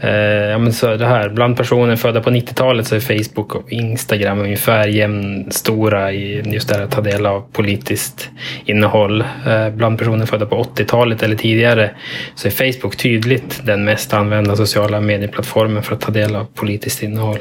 Eh, 0.00 0.50
ja, 0.50 0.58
men 0.58 0.72
så 0.72 0.96
det 0.96 1.06
här, 1.06 1.28
bland 1.28 1.56
personer 1.56 1.96
födda 1.96 2.20
på 2.20 2.30
90-talet 2.30 2.86
så 2.86 2.96
är 2.96 3.00
Facebook 3.00 3.54
och 3.54 3.72
Instagram 3.72 4.40
ungefär 4.40 4.88
jämnstora 4.88 6.12
i 6.12 6.42
just 6.52 6.68
det 6.68 6.74
här 6.74 6.82
att 6.82 6.90
ta 6.90 7.00
del 7.00 7.26
av 7.26 7.40
politiskt 7.52 8.30
innehåll. 8.64 9.24
Eh, 9.46 9.70
bland 9.70 9.98
personer 9.98 10.26
födda 10.26 10.46
på 10.46 10.62
80-talet 10.62 11.22
eller 11.22 11.36
tidigare 11.36 11.90
så 12.34 12.48
är 12.48 12.72
Facebook 12.72 12.96
tydligt 12.96 13.60
den 13.64 13.84
mest 13.84 14.14
använda 14.14 14.56
sociala 14.56 15.00
medieplattformen 15.00 15.82
för 15.82 15.94
att 15.94 16.00
ta 16.00 16.12
del 16.12 16.36
av 16.36 16.44
politiskt 16.44 17.02
innehåll. 17.02 17.40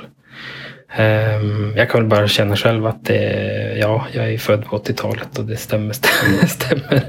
Ehm, 0.96 1.74
jag 1.76 1.90
kan 1.90 2.02
väl 2.02 2.10
bara 2.10 2.28
känna 2.28 2.56
själv 2.56 2.86
att 2.86 3.06
det, 3.06 3.78
ja, 3.80 4.06
jag 4.14 4.34
är 4.34 4.38
född 4.38 4.66
på 4.66 4.78
80-talet 4.78 5.40
och 5.40 5.46
det 5.46 5.58
stämmer. 5.58 5.94
stämmer. 6.48 7.04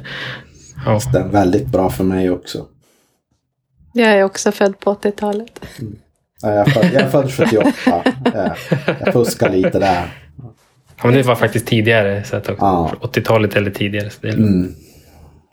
Ja. 0.87 1.01
Stämmer 1.01 1.29
väldigt 1.29 1.67
bra 1.67 1.91
för 1.91 2.05
mig 2.05 2.31
också. 2.31 2.67
Jag 3.99 4.13
är 4.13 4.25
också 4.25 4.53
född 4.53 4.79
på 4.81 4.95
80-talet. 4.95 5.61
Mm. 5.81 5.97
Jag 6.43 6.55
är 6.55 6.65
född, 6.65 6.85
jag 6.93 7.03
är 7.03 7.09
född 7.09 7.33
78. 7.33 7.73
Jag 9.01 9.13
fuskar 9.13 9.51
lite 9.51 9.79
där. 9.79 10.15
Ja, 10.97 11.07
men 11.07 11.15
det 11.15 11.23
var 11.23 11.35
faktiskt 11.35 11.67
tidigare. 11.67 12.25
Så 12.25 12.37
att 12.37 12.49
ja. 12.59 12.93
80-talet 13.01 13.57
eller 13.57 13.71
tidigare. 13.71 14.11
Så, 14.11 14.19
det 14.21 14.29
mm. 14.29 14.75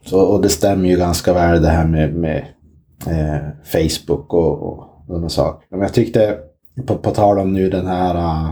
så 0.05 0.19
och 0.19 0.41
det 0.41 0.49
stämmer 0.49 0.89
ju 0.89 0.97
ganska 0.97 1.33
väl 1.33 1.61
det 1.61 1.69
här 1.69 1.85
med, 1.85 2.13
med 2.13 2.45
eh, 3.07 3.37
Facebook 3.63 4.33
och, 4.33 4.63
och 4.63 5.05
sådana 5.07 5.29
saker. 5.29 5.67
Men 5.71 5.81
jag 5.81 5.93
tyckte, 5.93 6.37
på, 6.85 6.97
på 6.97 7.11
tal 7.11 7.39
om 7.39 7.53
nu 7.53 7.69
den 7.69 7.87
här 7.87 8.47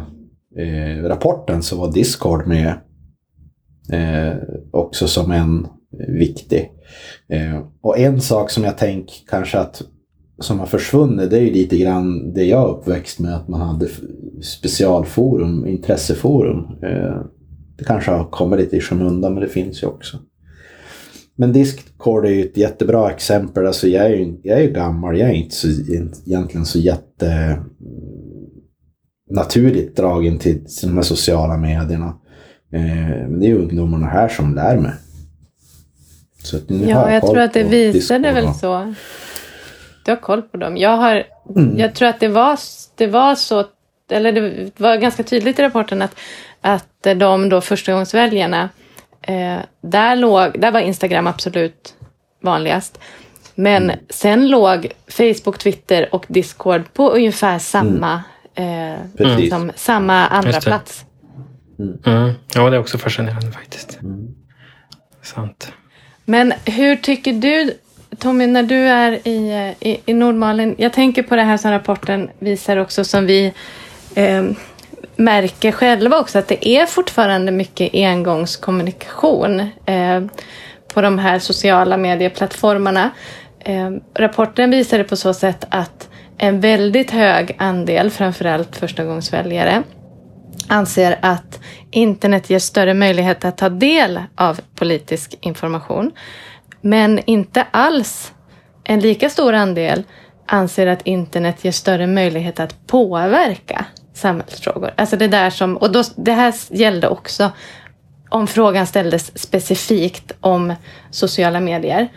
eh, 0.57 1.03
rapporten, 1.03 1.63
så 1.63 1.77
var 1.77 1.91
Discord 1.91 2.47
med 2.47 2.73
eh, 3.91 4.37
också 4.71 5.07
som 5.07 5.31
en 5.31 5.67
Eh, 5.99 6.13
viktig. 6.13 6.71
Eh, 7.29 7.61
och 7.81 7.99
en 7.99 8.21
sak 8.21 8.49
som 8.49 8.63
jag 8.63 8.77
tänker 8.77 9.15
kanske 9.29 9.59
att 9.59 9.81
som 10.39 10.59
har 10.59 10.65
försvunnit, 10.65 11.29
det 11.29 11.37
är 11.37 11.41
ju 11.41 11.51
lite 11.51 11.77
grann 11.77 12.33
det 12.33 12.43
jag 12.43 12.63
är 12.63 12.73
uppväxt 12.73 13.19
med, 13.19 13.35
att 13.35 13.47
man 13.47 13.61
hade 13.61 13.87
specialforum, 14.41 15.67
intresseforum. 15.67 16.57
Eh, 16.83 17.21
det 17.77 17.83
kanske 17.83 18.11
har 18.11 18.25
kommit 18.25 18.59
lite 18.59 18.77
i 18.77 18.81
skymundan, 18.81 19.33
men 19.33 19.43
det 19.43 19.49
finns 19.49 19.83
ju 19.83 19.87
också. 19.87 20.17
Men 21.35 21.53
Discord 21.53 22.25
är 22.25 22.29
ju 22.29 22.41
ett 22.41 22.57
jättebra 22.57 23.11
exempel. 23.11 23.67
Alltså 23.67 23.87
jag 23.87 24.05
är 24.05 24.09
ju, 24.09 24.39
jag 24.43 24.59
är 24.59 24.63
ju 24.63 24.71
gammal, 24.71 25.17
jag 25.17 25.29
är 25.29 25.33
inte 25.33 25.55
så, 25.55 25.67
egentligen 25.67 26.65
så 26.65 26.79
jätte 26.79 27.59
naturligt 29.29 29.95
dragen 29.95 30.37
till, 30.37 30.65
de 30.81 30.95
här 30.95 31.01
sociala 31.01 31.57
medierna. 31.57 32.17
Eh, 32.73 33.27
men 33.29 33.39
det 33.39 33.45
är 33.45 33.49
ju 33.49 33.61
ungdomarna 33.61 34.07
här 34.07 34.27
som 34.27 34.55
lär 34.55 34.77
mig. 34.77 34.93
Så 36.43 36.59
nu 36.67 36.89
ja, 36.89 37.05
jag, 37.05 37.13
jag 37.13 37.21
tror 37.21 37.39
att 37.39 37.53
det 37.53 37.63
visade 37.63 38.31
väl 38.31 38.53
så. 38.53 38.93
Du 40.05 40.11
har 40.11 40.15
koll 40.15 40.41
på 40.41 40.57
dem. 40.57 40.77
Jag, 40.77 40.97
har, 40.97 41.23
mm. 41.55 41.79
jag 41.79 41.95
tror 41.95 42.07
att 42.07 42.19
det 42.19 42.27
var, 42.27 42.59
det 42.95 43.07
var 43.07 43.35
så, 43.35 43.65
eller 44.11 44.31
det 44.31 44.71
var 44.79 44.95
ganska 44.97 45.23
tydligt 45.23 45.59
i 45.59 45.63
rapporten 45.63 46.01
att, 46.01 46.15
att 46.61 47.07
de 47.17 47.49
då 47.49 47.61
förstagångsväljarna, 47.61 48.69
eh, 49.21 49.59
där, 49.81 50.15
låg, 50.15 50.59
där 50.59 50.71
var 50.71 50.79
Instagram 50.79 51.27
absolut 51.27 51.95
vanligast. 52.41 52.99
Men 53.55 53.83
mm. 53.83 53.99
sen 54.09 54.47
låg 54.47 54.87
Facebook, 55.07 55.57
Twitter 55.57 56.15
och 56.15 56.25
Discord 56.27 56.93
på 56.93 57.09
ungefär 57.09 57.59
samma, 57.59 58.23
mm. 58.55 58.99
eh, 59.15 59.37
liksom, 59.37 59.71
samma 59.75 60.27
andra 60.27 60.61
plats. 60.61 61.05
Mm. 61.79 61.99
mm. 62.05 62.33
Ja, 62.55 62.69
det 62.69 62.75
är 62.75 62.79
också 62.79 62.97
fascinerande 62.97 63.51
faktiskt. 63.51 63.99
Mm. 64.01 64.27
Sant. 65.21 65.73
Men 66.25 66.53
hur 66.65 66.95
tycker 66.95 67.33
du 67.33 67.73
Tommy, 68.19 68.47
när 68.47 68.63
du 68.63 68.75
är 68.75 69.27
i, 69.27 69.49
eh, 69.49 69.87
i, 69.89 70.01
i 70.05 70.13
Nordmalen, 70.13 70.75
jag 70.77 70.93
tänker 70.93 71.23
på 71.23 71.35
det 71.35 71.41
här 71.41 71.57
som 71.57 71.71
rapporten 71.71 72.29
visar 72.39 72.77
också 72.77 73.03
som 73.03 73.25
vi 73.25 73.53
eh, 74.15 74.43
märker 75.15 75.71
själva 75.71 76.19
också 76.19 76.39
att 76.39 76.47
det 76.47 76.67
är 76.67 76.85
fortfarande 76.85 77.51
mycket 77.51 77.89
engångskommunikation 77.93 79.59
eh, 79.85 80.23
på 80.93 81.01
de 81.01 81.19
här 81.19 81.39
sociala 81.39 81.97
medieplattformarna. 81.97 83.09
Eh, 83.59 83.91
rapporten 84.15 84.71
visade 84.71 85.03
på 85.03 85.15
så 85.15 85.33
sätt 85.33 85.65
att 85.69 86.09
en 86.37 86.59
väldigt 86.59 87.11
hög 87.11 87.55
andel, 87.57 88.09
framförallt 88.09 88.75
förstagångsväljare, 88.75 89.83
anser 90.67 91.19
att 91.21 91.59
internet 91.91 92.49
ger 92.49 92.59
större 92.59 92.93
möjlighet 92.93 93.45
att 93.45 93.57
ta 93.57 93.69
del 93.69 94.19
av 94.35 94.59
politisk 94.75 95.37
information. 95.41 96.11
Men 96.81 97.19
inte 97.25 97.65
alls 97.71 98.33
en 98.83 98.99
lika 98.99 99.29
stor 99.29 99.53
andel 99.53 100.03
anser 100.45 100.87
att 100.87 101.01
internet 101.01 101.65
ger 101.65 101.71
större 101.71 102.07
möjlighet 102.07 102.59
att 102.59 102.87
påverka 102.87 103.85
samhällsfrågor. 104.13 104.93
Alltså 104.97 105.17
det 105.17 105.27
där 105.27 105.49
som, 105.49 105.77
och 105.77 105.91
då, 105.91 106.03
det 106.15 106.31
här 106.31 106.53
gällde 106.69 107.07
också 107.07 107.51
om 108.29 108.47
frågan 108.47 108.87
ställdes 108.87 109.39
specifikt 109.39 110.31
om 110.39 110.73
sociala 111.11 111.59
medier. 111.59 112.07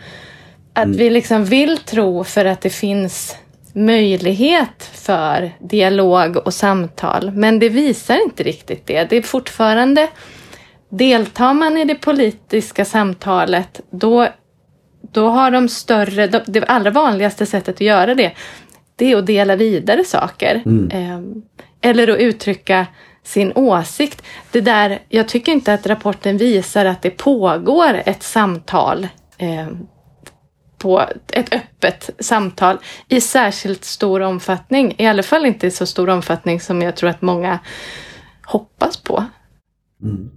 Att 0.73 0.85
mm. 0.85 0.97
vi 0.97 1.09
liksom 1.09 1.45
vill 1.45 1.77
tro 1.77 2.23
för 2.23 2.45
att 2.45 2.61
det 2.61 2.69
finns 2.69 3.35
möjlighet 3.77 4.83
för 4.93 5.51
dialog 5.59 6.37
och 6.37 6.53
samtal. 6.53 7.31
Men 7.31 7.59
det 7.59 7.69
visar 7.69 8.23
inte 8.23 8.43
riktigt 8.43 8.87
det. 8.87 9.09
Det 9.09 9.17
är 9.17 9.21
fortfarande, 9.21 10.07
deltar 10.89 11.53
man 11.53 11.77
i 11.77 11.85
det 11.85 11.95
politiska 11.95 12.85
samtalet, 12.85 13.81
då 13.89 14.27
då 15.11 15.27
har 15.27 15.51
de 15.51 15.69
större, 15.69 16.27
det 16.27 16.65
allra 16.65 16.91
vanligaste 16.91 17.45
sättet 17.45 17.75
att 17.75 17.81
göra 17.81 18.15
det, 18.15 18.31
det 18.95 19.11
är 19.11 19.17
att 19.17 19.25
dela 19.25 19.55
vidare 19.55 20.03
saker. 20.03 20.61
Mm. 20.65 20.89
Ehm, 20.93 21.41
eller 21.81 22.07
att 22.07 22.19
uttrycka 22.19 22.87
sin 23.23 23.51
åsikt. 23.55 24.23
Det 24.51 24.61
där, 24.61 24.99
jag 25.09 25.27
tycker 25.27 25.51
inte 25.51 25.73
att 25.73 25.87
rapporten 25.87 26.37
visar 26.37 26.85
att 26.85 27.01
det 27.01 27.09
pågår 27.09 28.01
ett 28.05 28.23
samtal 28.23 29.07
eh, 29.37 29.67
på 30.77 31.01
ett 31.33 31.53
öppet 31.53 32.09
samtal 32.19 32.77
i 33.07 33.21
särskilt 33.21 33.83
stor 33.83 34.21
omfattning. 34.21 34.95
I 34.97 35.07
alla 35.07 35.23
fall 35.23 35.45
inte 35.45 35.67
i 35.67 35.71
så 35.71 35.85
stor 35.85 36.09
omfattning 36.09 36.59
som 36.59 36.81
jag 36.81 36.95
tror 36.95 37.09
att 37.09 37.21
många 37.21 37.59
hoppas 38.45 38.97
på. 38.97 39.23
Mm. 40.03 40.29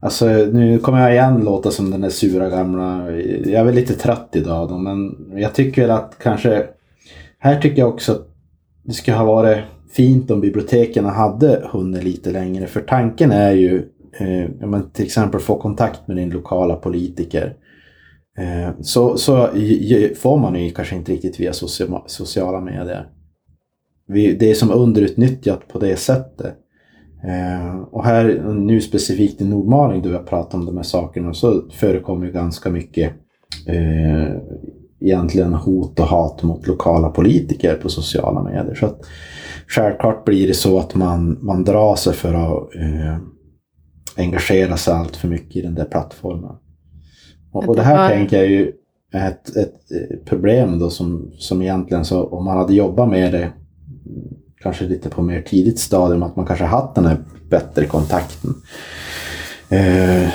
Alltså 0.00 0.26
nu 0.28 0.78
kommer 0.78 1.00
jag 1.00 1.12
igen 1.12 1.40
låta 1.44 1.70
som 1.70 1.90
den 1.90 2.00
där 2.00 2.10
sura 2.10 2.48
gamla. 2.48 3.10
Jag 3.44 3.60
är 3.60 3.64
väl 3.64 3.74
lite 3.74 3.94
trött 3.94 4.28
idag 4.32 4.68
då, 4.68 4.78
men 4.78 5.16
jag 5.40 5.54
tycker 5.54 5.88
att 5.88 6.16
kanske... 6.22 6.66
Här 7.38 7.60
tycker 7.60 7.78
jag 7.78 7.88
också 7.88 8.12
att 8.12 8.28
det 8.82 8.92
skulle 8.92 9.16
ha 9.16 9.24
varit 9.24 9.64
fint 9.92 10.30
om 10.30 10.40
biblioteken 10.40 11.04
hade 11.04 11.68
hunnit 11.72 12.04
lite 12.04 12.30
längre. 12.30 12.66
För 12.66 12.80
tanken 12.80 13.32
är 13.32 13.52
ju 13.52 13.88
eh, 14.18 14.80
till 14.92 15.04
exempel 15.04 15.40
få 15.40 15.58
kontakt 15.58 16.08
med 16.08 16.16
din 16.16 16.30
lokala 16.30 16.76
politiker. 16.76 17.54
Eh, 18.38 18.70
så, 18.80 19.16
så 19.16 19.48
får 20.16 20.38
man 20.38 20.64
ju 20.64 20.70
kanske 20.70 20.96
inte 20.96 21.12
riktigt 21.12 21.40
via 21.40 21.52
sociala 22.06 22.60
medier. 22.60 23.08
Det 24.38 24.50
är 24.50 24.54
som 24.54 24.70
underutnyttjat 24.70 25.68
på 25.68 25.78
det 25.78 25.96
sättet. 25.96 26.54
Eh, 27.24 27.80
och 27.80 28.04
här 28.04 28.52
nu 28.54 28.80
specifikt 28.80 29.40
i 29.40 29.44
Nordmaling 29.44 30.02
då 30.02 30.08
vi 30.08 30.14
har 30.14 30.22
pratat 30.22 30.54
om 30.54 30.66
de 30.66 30.76
här 30.76 30.84
sakerna 30.84 31.34
så 31.34 31.62
förekommer 31.70 32.26
ju 32.26 32.32
ganska 32.32 32.70
mycket 32.70 33.12
eh, 33.66 34.34
egentligen 35.00 35.52
hot 35.52 36.00
och 36.00 36.06
hat 36.06 36.42
mot 36.42 36.66
lokala 36.66 37.10
politiker 37.10 37.74
på 37.74 37.88
sociala 37.88 38.42
medier. 38.42 38.74
Så 38.74 38.86
att 38.86 39.00
självklart 39.66 40.24
blir 40.24 40.48
det 40.48 40.54
så 40.54 40.78
att 40.78 40.94
man, 40.94 41.38
man 41.40 41.64
drar 41.64 41.96
sig 41.96 42.12
för 42.12 42.34
att 42.34 42.74
eh, 42.74 43.16
engagera 44.16 44.76
sig 44.76 44.94
allt 44.94 45.16
för 45.16 45.28
mycket 45.28 45.56
i 45.56 45.60
den 45.60 45.74
där 45.74 45.84
plattformen. 45.84 46.56
Och, 47.58 47.68
och 47.68 47.76
det 47.76 47.82
här 47.82 48.08
tänker 48.08 48.36
jag 48.36 48.46
ju 48.46 48.72
är 49.12 49.28
ett, 49.28 49.56
ett 49.56 50.24
problem 50.24 50.78
då 50.78 50.90
som, 50.90 51.30
som 51.38 51.62
egentligen 51.62 52.04
så 52.04 52.24
om 52.24 52.44
man 52.44 52.56
hade 52.56 52.74
jobbat 52.74 53.08
med 53.08 53.32
det 53.32 53.52
kanske 54.60 54.84
lite 54.84 55.08
på 55.08 55.22
mer 55.22 55.42
tidigt 55.42 55.78
stadium, 55.78 56.22
att 56.22 56.36
man 56.36 56.46
kanske 56.46 56.64
haft 56.64 56.94
den 56.94 57.06
här 57.06 57.16
bättre 57.50 57.84
kontakten. 57.84 58.54
Eh, 59.68 60.28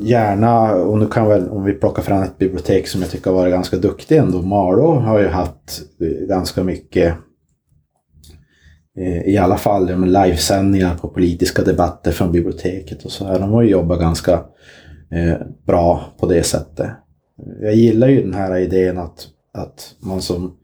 gärna, 0.00 0.74
och 0.74 0.98
nu 0.98 1.06
kan 1.06 1.28
väl, 1.28 1.48
om 1.48 1.64
vi 1.64 1.72
plockar 1.72 2.02
fram 2.02 2.22
ett 2.22 2.38
bibliotek 2.38 2.88
som 2.88 3.00
jag 3.00 3.10
tycker 3.10 3.30
har 3.30 3.38
varit 3.38 3.52
ganska 3.52 3.76
duktig 3.76 4.16
ändå, 4.16 4.42
Malå 4.42 4.92
har 4.92 5.18
ju 5.18 5.28
haft 5.28 5.82
eh, 6.00 6.26
ganska 6.28 6.64
mycket 6.64 7.14
eh, 8.98 9.22
i 9.22 9.38
alla 9.38 9.56
fall 9.56 10.06
livesändningar 10.06 10.94
på 10.94 11.08
politiska 11.08 11.62
debatter 11.62 12.12
från 12.12 12.32
biblioteket 12.32 13.04
och 13.04 13.10
så 13.10 13.26
här. 13.26 13.38
De 13.38 13.50
har 13.50 13.62
ju 13.62 13.70
jobbat 13.70 14.00
ganska 14.00 14.32
eh, 14.32 14.40
Eh, 15.14 15.36
bra 15.66 16.04
på 16.20 16.26
det 16.26 16.42
sättet. 16.42 16.90
Jag 17.60 17.74
gillar 17.74 18.08
ju 18.08 18.22
den 18.22 18.34
här 18.34 18.56
idén 18.56 18.98
att, 18.98 19.26
att 19.52 19.94
man 20.00 20.22
som 20.22 20.56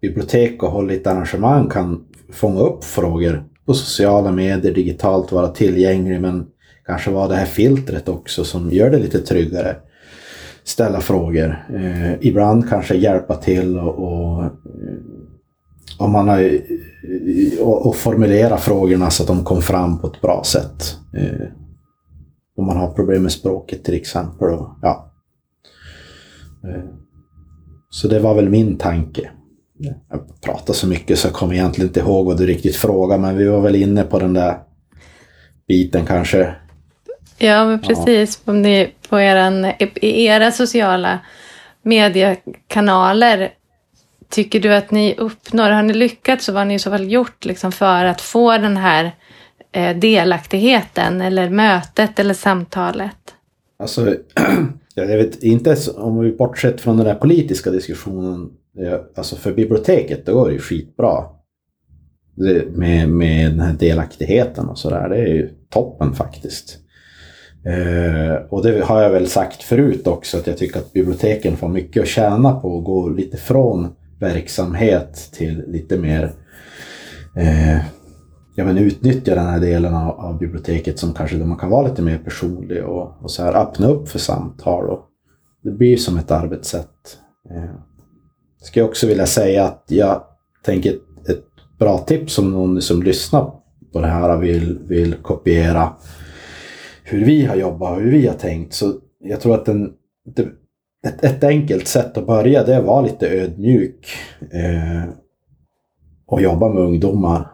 bibliotek 0.00 0.62
och 0.62 0.70
hållit 0.70 1.06
arrangemang 1.06 1.68
kan 1.68 2.04
fånga 2.32 2.60
upp 2.60 2.84
frågor 2.84 3.44
på 3.66 3.74
sociala 3.74 4.32
medier, 4.32 4.74
digitalt, 4.74 5.32
vara 5.32 5.48
tillgänglig 5.48 6.20
men 6.20 6.46
kanske 6.86 7.10
vara 7.10 7.28
det 7.28 7.34
här 7.34 7.46
filtret 7.46 8.08
också 8.08 8.44
som 8.44 8.70
gör 8.70 8.90
det 8.90 8.98
lite 8.98 9.18
tryggare. 9.18 9.76
Ställa 10.64 11.00
frågor. 11.00 11.64
Eh, 11.74 12.12
ibland 12.20 12.68
kanske 12.68 12.94
hjälpa 12.94 13.36
till 13.36 13.78
och, 13.78 13.94
och 13.94 14.44
eh, 14.44 14.50
om 15.98 16.12
man 16.12 16.28
har, 16.28 16.40
eh, 16.40 17.60
och, 17.60 17.86
och, 17.86 17.96
formulera 17.96 18.56
frågorna 18.56 19.10
så 19.10 19.22
att 19.22 19.26
de 19.26 19.44
kom 19.44 19.62
fram 19.62 19.98
på 19.98 20.06
ett 20.06 20.20
bra 20.20 20.42
sätt. 20.44 20.96
Eh, 21.16 21.48
om 22.56 22.66
man 22.66 22.76
har 22.76 22.92
problem 22.92 23.22
med 23.22 23.32
språket 23.32 23.84
till 23.84 23.94
exempel. 23.94 24.48
Och, 24.48 24.78
ja. 24.82 25.12
Eh, 26.64 26.84
så 27.90 28.08
det 28.08 28.18
var 28.18 28.34
väl 28.34 28.48
min 28.48 28.78
tanke. 28.78 29.30
Jag 30.10 30.40
pratar 30.40 30.74
så 30.74 30.86
mycket 30.86 31.18
så 31.18 31.26
jag 31.26 31.34
kommer 31.34 31.54
egentligen 31.54 31.88
inte 31.88 32.00
ihåg 32.00 32.26
vad 32.26 32.38
du 32.38 32.46
riktigt 32.46 32.76
frågade, 32.76 33.22
men 33.22 33.36
vi 33.36 33.44
var 33.44 33.60
väl 33.60 33.76
inne 33.76 34.02
på 34.02 34.18
den 34.18 34.34
där 34.34 34.58
biten 35.68 36.06
kanske. 36.06 36.54
Ja, 37.38 37.64
men 37.64 37.80
precis. 37.80 38.42
Ja. 38.44 38.52
Om 38.52 38.62
ni 38.62 38.92
på 39.08 39.20
eran, 39.20 39.64
i 39.94 40.24
era 40.24 40.52
sociala 40.52 41.18
mediekanaler 41.82 43.52
tycker 44.30 44.60
du 44.60 44.74
att 44.74 44.90
ni 44.90 45.14
uppnår? 45.18 45.70
Har 45.70 45.82
ni 45.82 45.94
lyckats 45.94 46.48
och 46.48 46.54
vad 46.54 46.60
har 46.60 46.66
ni 46.66 46.74
i 46.74 46.78
så 46.78 46.90
fall 46.90 47.10
gjort 47.10 47.44
liksom 47.44 47.72
för 47.72 48.04
att 48.04 48.20
få 48.20 48.58
den 48.58 48.76
här 48.76 49.12
Eh, 49.74 49.96
delaktigheten 49.96 51.20
eller 51.20 51.50
mötet 51.50 52.18
eller 52.18 52.34
samtalet? 52.34 53.16
Alltså, 53.78 54.14
jag 54.94 55.06
vet 55.06 55.42
inte 55.42 55.76
om 55.96 56.18
vi 56.18 56.32
bortsett 56.32 56.80
från 56.80 56.96
den 56.96 57.06
där 57.06 57.14
politiska 57.14 57.70
diskussionen. 57.70 58.50
Eh, 58.78 59.00
alltså 59.16 59.36
för 59.36 59.52
biblioteket, 59.52 60.26
då 60.26 60.34
går 60.34 60.46
det 60.46 60.52
ju 60.52 60.58
skitbra. 60.58 61.24
Det, 62.36 62.76
med, 62.76 63.08
med 63.08 63.50
den 63.50 63.60
här 63.60 63.72
delaktigheten 63.72 64.68
och 64.68 64.78
sådär. 64.78 65.08
Det 65.08 65.16
är 65.16 65.34
ju 65.34 65.50
toppen 65.70 66.12
faktiskt. 66.12 66.78
Eh, 67.66 68.34
och 68.48 68.62
det 68.62 68.84
har 68.84 69.02
jag 69.02 69.10
väl 69.10 69.26
sagt 69.26 69.62
förut 69.62 70.06
också 70.06 70.38
att 70.38 70.46
jag 70.46 70.56
tycker 70.56 70.78
att 70.78 70.92
biblioteken 70.92 71.56
får 71.56 71.68
mycket 71.68 72.02
att 72.02 72.08
tjäna 72.08 72.52
på 72.52 72.78
att 72.78 72.84
gå 72.84 73.08
lite 73.08 73.36
från 73.36 73.88
verksamhet 74.20 75.28
till 75.32 75.64
lite 75.66 75.98
mer 75.98 76.32
eh, 77.36 77.80
ja, 78.54 78.64
men 78.64 78.78
utnyttja 78.78 79.34
den 79.34 79.46
här 79.46 79.60
delen 79.60 79.94
av, 79.94 80.20
av, 80.20 80.38
biblioteket 80.38 80.98
som 80.98 81.14
kanske 81.14 81.36
där 81.36 81.44
man 81.44 81.58
kan 81.58 81.70
vara 81.70 81.88
lite 81.88 82.02
mer 82.02 82.18
personlig 82.18 82.84
och, 82.84 83.22
och 83.22 83.30
så 83.30 83.42
här 83.42 83.54
öppna 83.54 83.88
upp 83.88 84.08
för 84.08 84.18
samtal. 84.18 84.90
Och 84.90 85.06
det 85.62 85.70
blir 85.70 85.96
som 85.96 86.18
ett 86.18 86.30
arbetssätt. 86.30 87.18
Eh, 87.50 87.74
ska 88.62 88.80
jag 88.80 88.88
också 88.88 89.06
vilja 89.06 89.26
säga 89.26 89.64
att 89.64 89.84
jag 89.88 90.22
tänker 90.64 90.90
ett, 90.90 91.28
ett 91.28 91.44
bra 91.78 91.98
tips 91.98 92.38
om 92.38 92.50
någon 92.50 92.82
som 92.82 93.02
lyssnar 93.02 93.50
på 93.92 94.00
det 94.00 94.06
här 94.06 94.38
vill, 94.38 94.78
vill 94.78 95.14
kopiera 95.14 95.92
hur 97.04 97.24
vi 97.24 97.44
har 97.44 97.56
jobbat 97.56 97.96
och 97.96 98.02
hur 98.02 98.10
vi 98.10 98.26
har 98.26 98.34
tänkt. 98.34 98.74
Så 98.74 98.94
jag 99.20 99.40
tror 99.40 99.54
att 99.54 99.68
en, 99.68 99.92
ett, 101.06 101.24
ett 101.24 101.44
enkelt 101.44 101.86
sätt 101.86 102.18
att 102.18 102.26
börja 102.26 102.64
det 102.64 102.74
är 102.74 102.78
att 102.78 102.86
vara 102.86 103.00
lite 103.00 103.28
ödmjuk 103.28 104.06
eh, 104.40 105.10
och 106.26 106.42
jobba 106.42 106.68
med 106.68 106.82
ungdomar. 106.82 107.53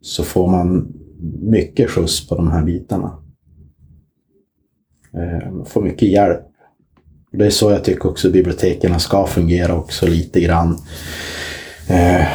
Så 0.00 0.24
får 0.24 0.48
man 0.50 0.92
mycket 1.40 1.90
skjuts 1.90 2.28
på 2.28 2.34
de 2.34 2.50
här 2.50 2.64
bitarna. 2.64 3.18
Eh, 5.14 5.52
man 5.52 5.66
får 5.66 5.82
mycket 5.82 6.08
hjälp. 6.08 6.46
Det 7.32 7.46
är 7.46 7.50
så 7.50 7.70
jag 7.70 7.84
tycker 7.84 8.08
också 8.08 8.30
biblioteken 8.30 9.00
ska 9.00 9.26
fungera 9.26 9.74
också 9.74 10.06
lite 10.06 10.40
grann. 10.40 10.78
Eh, 11.88 12.26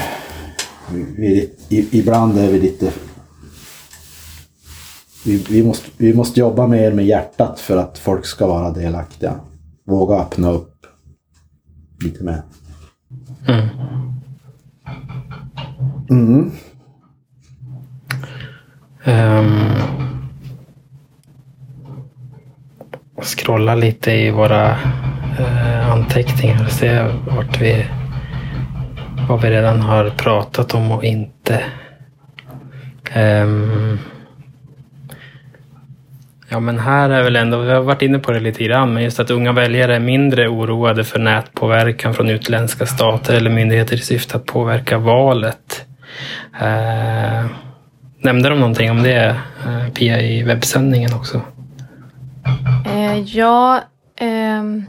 vi, 1.17 1.49
ibland 1.91 2.37
är 2.37 2.51
vi 2.51 2.59
lite 2.59 2.93
vi, 5.25 5.45
vi, 5.49 5.63
måste, 5.63 5.89
vi 5.97 6.13
måste 6.13 6.39
jobba 6.39 6.67
mer 6.67 6.91
med 6.91 7.05
hjärtat 7.05 7.59
för 7.59 7.77
att 7.77 7.97
folk 7.97 8.25
ska 8.25 8.47
vara 8.47 8.71
delaktiga. 8.71 9.39
Våga 9.83 10.15
öppna 10.15 10.51
upp 10.51 10.85
lite 12.03 12.23
mer. 12.23 12.41
Mm. 13.47 13.67
Mm. 16.09 16.51
Um, 19.05 19.73
scrolla 23.21 23.75
lite 23.75 24.11
i 24.11 24.31
våra 24.31 24.71
uh, 25.39 25.91
anteckningar 25.91 26.65
och 26.65 26.71
se 26.71 27.03
vart 27.27 27.61
vi, 27.61 27.85
vad 29.29 29.41
vi 29.41 29.49
redan 29.49 29.81
har 29.81 30.09
pratat 30.09 30.73
om 30.73 30.91
och 30.91 31.03
inte. 31.03 31.63
Um, 33.15 33.99
Ja, 36.49 36.59
men 36.59 36.79
här 36.79 37.09
är 37.09 37.23
väl 37.23 37.35
ändå, 37.35 37.57
vi 37.57 37.71
har 37.71 37.81
varit 37.81 38.01
inne 38.01 38.19
på 38.19 38.31
det 38.31 38.39
lite 38.39 38.63
grann, 38.63 38.93
men 38.93 39.03
just 39.03 39.19
att 39.19 39.31
unga 39.31 39.51
väljare 39.51 39.95
är 39.95 39.99
mindre 39.99 40.47
oroade 40.47 41.03
för 41.03 41.19
nätpåverkan 41.19 42.13
från 42.13 42.29
utländska 42.29 42.85
stater 42.85 43.33
eller 43.33 43.49
myndigheter 43.49 43.95
i 43.95 43.99
syfte 43.99 44.37
att 44.37 44.45
påverka 44.45 44.97
valet. 44.97 45.85
Eh, 46.61 47.45
nämnde 48.25 48.49
de 48.49 48.59
någonting 48.59 48.91
om 48.91 49.03
det, 49.03 49.35
eh, 49.65 49.89
Pia, 49.93 50.21
i 50.21 50.43
webbsändningen 50.43 51.13
också? 51.13 51.41
Eh, 52.85 53.19
ja, 53.19 53.81
ehm, 54.19 54.85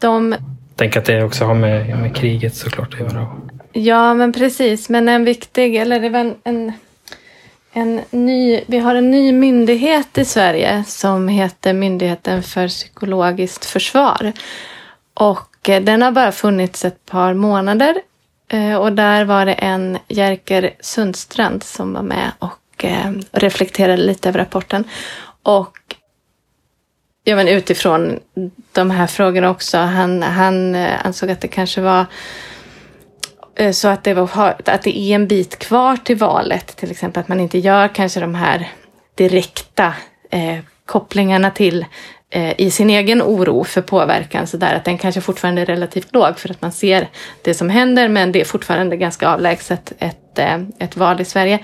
de... 0.00 0.34
Tänk 0.76 0.96
att 0.96 1.04
det 1.04 1.24
också 1.24 1.44
har 1.44 1.54
med, 1.54 1.98
med 1.98 2.16
kriget 2.16 2.54
såklart 2.54 2.94
att 2.94 3.00
göra. 3.00 3.26
Ja, 3.72 4.14
men 4.14 4.32
precis. 4.32 4.88
Men 4.88 5.08
en 5.08 5.24
viktig, 5.24 5.76
eller 5.76 6.00
det 6.00 6.08
var 6.08 6.20
en, 6.20 6.34
en 6.44 6.72
en 7.76 8.00
ny, 8.10 8.60
vi 8.66 8.78
har 8.78 8.94
en 8.94 9.10
ny 9.10 9.32
myndighet 9.32 10.18
i 10.18 10.24
Sverige 10.24 10.84
som 10.86 11.28
heter 11.28 11.72
Myndigheten 11.72 12.42
för 12.42 12.68
psykologiskt 12.68 13.64
försvar. 13.64 14.32
Och 15.14 15.68
eh, 15.68 15.82
den 15.82 16.02
har 16.02 16.12
bara 16.12 16.32
funnits 16.32 16.84
ett 16.84 17.06
par 17.06 17.34
månader. 17.34 17.94
Eh, 18.48 18.76
och 18.76 18.92
där 18.92 19.24
var 19.24 19.46
det 19.46 19.52
en 19.52 19.98
Jerker 20.08 20.74
Sundstrand 20.80 21.62
som 21.62 21.92
var 21.92 22.02
med 22.02 22.32
och 22.38 22.84
eh, 22.84 23.12
reflekterade 23.32 24.02
lite 24.02 24.28
över 24.28 24.38
rapporten. 24.38 24.84
Och 25.42 25.78
ja, 27.24 27.36
men 27.36 27.48
utifrån 27.48 28.20
de 28.72 28.90
här 28.90 29.06
frågorna 29.06 29.50
också. 29.50 29.78
Han, 29.78 30.22
han 30.22 30.74
eh, 30.74 31.06
ansåg 31.06 31.30
att 31.30 31.40
det 31.40 31.48
kanske 31.48 31.80
var 31.80 32.06
så 33.72 33.88
att 33.88 34.04
det, 34.04 34.14
var, 34.14 34.56
att 34.64 34.82
det 34.82 34.98
är 34.98 35.14
en 35.14 35.26
bit 35.26 35.58
kvar 35.58 35.96
till 35.96 36.16
valet, 36.16 36.76
till 36.76 36.90
exempel 36.90 37.20
att 37.20 37.28
man 37.28 37.40
inte 37.40 37.58
gör 37.58 37.88
kanske 37.88 38.20
de 38.20 38.34
här 38.34 38.72
direkta 39.14 39.94
eh, 40.30 40.58
kopplingarna 40.86 41.50
till 41.50 41.86
Eh, 42.30 42.54
i 42.58 42.70
sin 42.70 42.90
egen 42.90 43.22
oro 43.22 43.64
för 43.64 43.82
påverkan 43.82 44.46
så 44.46 44.56
där 44.56 44.74
att 44.74 44.84
den 44.84 44.98
kanske 44.98 45.20
fortfarande 45.20 45.62
är 45.62 45.66
relativt 45.66 46.12
låg 46.12 46.38
för 46.38 46.50
att 46.50 46.62
man 46.62 46.72
ser 46.72 47.08
det 47.42 47.54
som 47.54 47.70
händer 47.70 48.08
men 48.08 48.32
det 48.32 48.40
är 48.40 48.44
fortfarande 48.44 48.96
ganska 48.96 49.28
avlägset 49.28 49.92
ett, 49.98 50.38
eh, 50.38 50.58
ett 50.78 50.96
val 50.96 51.20
i 51.20 51.24
Sverige. 51.24 51.58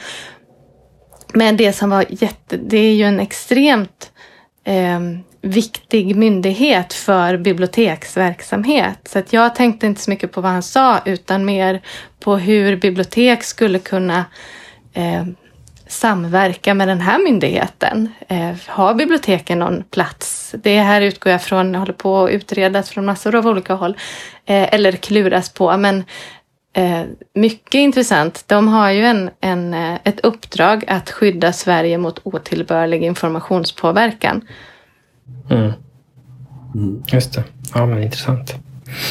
Men 1.35 1.57
det 1.57 1.73
som 1.73 1.91
var 1.91 2.05
jätte, 2.09 2.57
det 2.57 2.79
är 2.79 2.95
ju 2.95 3.05
en 3.05 3.21
extremt 3.21 4.13
eh, 4.65 5.01
viktig 5.43 6.17
myndighet 6.17 6.93
för 6.93 7.37
biblioteksverksamhet. 7.37 8.99
Så 9.05 9.19
att 9.19 9.33
jag 9.33 9.55
tänkte 9.55 9.87
inte 9.87 10.01
så 10.01 10.11
mycket 10.11 10.33
på 10.33 10.41
vad 10.41 10.51
han 10.51 10.63
sa 10.63 10.99
utan 11.05 11.45
mer 11.45 11.83
på 12.21 12.37
hur 12.37 12.77
bibliotek 12.77 13.43
skulle 13.43 13.79
kunna 13.79 14.25
eh, 14.93 15.25
samverka 15.91 16.75
med 16.75 16.89
den 16.89 17.01
här 17.01 17.25
myndigheten. 17.25 18.09
Eh, 18.29 18.53
har 18.67 18.95
biblioteken 18.95 19.59
någon 19.59 19.85
plats? 19.91 20.55
Det 20.63 20.81
här 20.81 21.01
utgår 21.01 21.33
jag 21.33 21.43
från, 21.43 21.75
håller 21.75 21.93
på 21.93 22.25
att 22.25 22.31
utredas 22.31 22.91
från 22.91 23.05
massor 23.05 23.35
av 23.35 23.47
olika 23.47 23.75
håll. 23.75 23.97
Eh, 24.45 24.75
eller 24.75 24.93
kluras 24.93 25.49
på. 25.49 25.77
Men 25.77 26.05
eh, 26.73 27.03
mycket 27.35 27.75
intressant. 27.75 28.45
De 28.47 28.69
har 28.69 28.91
ju 28.91 29.05
en, 29.05 29.31
en, 29.41 29.75
ett 29.75 30.21
uppdrag 30.21 30.85
att 30.89 31.11
skydda 31.11 31.53
Sverige 31.53 31.99
mot 31.99 32.21
otillbörlig 32.23 33.03
informationspåverkan. 33.03 34.49
Mm. 35.51 35.73
Mm. 36.75 37.03
Just 37.07 37.35
det. 37.35 37.45
Ja, 37.75 37.87
men 37.87 38.03
intressant. 38.03 38.55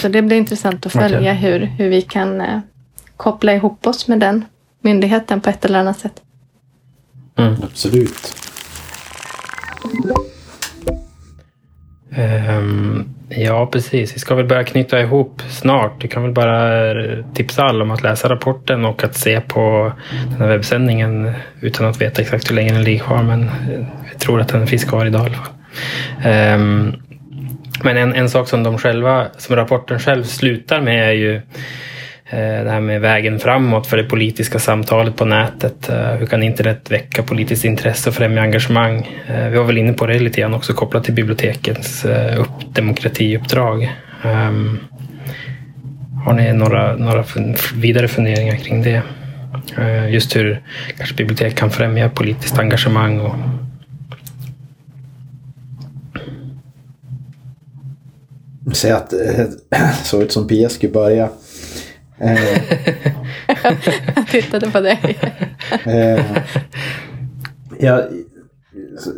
Så 0.01 0.07
det 0.07 0.21
blir 0.21 0.37
intressant 0.37 0.85
att 0.85 0.91
följa 0.91 1.19
okay. 1.19 1.33
hur, 1.33 1.59
hur 1.59 1.89
vi 1.89 2.01
kan 2.01 2.61
koppla 3.17 3.53
ihop 3.53 3.87
oss 3.87 4.07
med 4.07 4.19
den 4.19 4.45
myndigheten 4.81 5.41
på 5.41 5.49
ett 5.49 5.65
eller 5.65 5.79
annat 5.79 5.99
sätt. 5.99 6.21
Mm. 7.39 7.55
Absolut. 7.63 8.35
Um, 12.17 13.09
ja, 13.29 13.65
precis. 13.65 14.15
Vi 14.15 14.19
ska 14.19 14.35
väl 14.35 14.45
börja 14.45 14.63
knyta 14.63 14.99
ihop 15.01 15.41
snart. 15.49 16.01
Du 16.01 16.07
kan 16.07 16.23
väl 16.23 16.31
bara 16.31 16.89
eh, 16.91 17.25
tipsa 17.33 17.63
alla 17.63 17.83
om 17.83 17.91
att 17.91 18.03
läsa 18.03 18.29
rapporten 18.29 18.85
och 18.85 19.03
att 19.03 19.15
se 19.15 19.41
på 19.41 19.93
den 20.29 20.41
här 20.41 20.47
webbsändningen 20.47 21.31
utan 21.61 21.85
att 21.87 22.01
veta 22.01 22.21
exakt 22.21 22.51
hur 22.51 22.55
länge 22.55 22.73
den 22.73 22.83
ligger 22.83 23.03
kvar. 23.03 23.23
Men 23.23 23.43
eh, 23.43 23.85
jag 24.11 24.19
tror 24.19 24.41
att 24.41 24.47
den 24.47 24.67
finns 24.67 24.83
kvar 24.83 25.05
idag 25.05 25.21
i 25.21 25.25
alla 25.25 25.37
fall. 25.37 25.53
Um, 26.55 26.93
men 27.83 27.97
en, 27.97 28.13
en 28.13 28.29
sak 28.29 28.47
som 28.47 28.63
de 28.63 28.77
själva, 28.77 29.27
som 29.37 29.55
rapporten 29.55 29.99
själv 29.99 30.23
slutar 30.23 30.81
med 30.81 31.09
är 31.09 31.13
ju 31.13 31.41
Eh, 32.31 32.63
det 32.63 32.69
här 32.71 32.79
med 32.79 33.01
vägen 33.01 33.39
framåt 33.39 33.87
för 33.87 33.97
det 33.97 34.03
politiska 34.03 34.59
samtalet 34.59 35.15
på 35.15 35.25
nätet. 35.25 35.89
Eh, 35.89 36.11
hur 36.11 36.25
kan 36.25 36.43
internet 36.43 36.91
väcka 36.91 37.23
politiskt 37.23 37.65
intresse 37.65 38.09
och 38.09 38.15
främja 38.15 38.41
engagemang? 38.41 39.19
Eh, 39.27 39.49
vi 39.49 39.57
var 39.57 39.63
väl 39.63 39.77
inne 39.77 39.93
på 39.93 40.05
det 40.05 40.19
lite 40.19 40.41
grann 40.41 40.53
också 40.53 40.73
kopplat 40.73 41.03
till 41.03 41.13
bibliotekens 41.13 42.05
upp, 42.37 42.75
demokratiuppdrag. 42.75 43.95
Um, 44.23 44.79
har 46.25 46.33
ni 46.33 46.53
några, 46.53 46.95
några 46.95 47.23
vidare 47.75 48.07
funderingar 48.07 48.55
kring 48.55 48.83
det? 48.83 49.01
Just 50.09 50.35
hur 50.35 50.61
kanske 50.97 51.15
bibliotek 51.15 51.55
kan 51.55 51.71
främja 51.71 52.09
politiskt 52.09 52.59
engagemang 52.59 53.19
och 53.19 53.35
Säg 58.73 58.91
att 58.91 59.09
så 60.03 60.03
såg 60.03 60.21
ut 60.21 60.31
som 60.31 60.47
Pia 60.47 60.69
skulle 60.69 60.91
börja. 60.91 61.29
Eh, 62.19 62.61
jag 64.15 64.27
tittade 64.27 64.71
på 64.71 64.79
dig. 64.79 65.17
eh, 65.85 66.25
ja, 67.79 68.07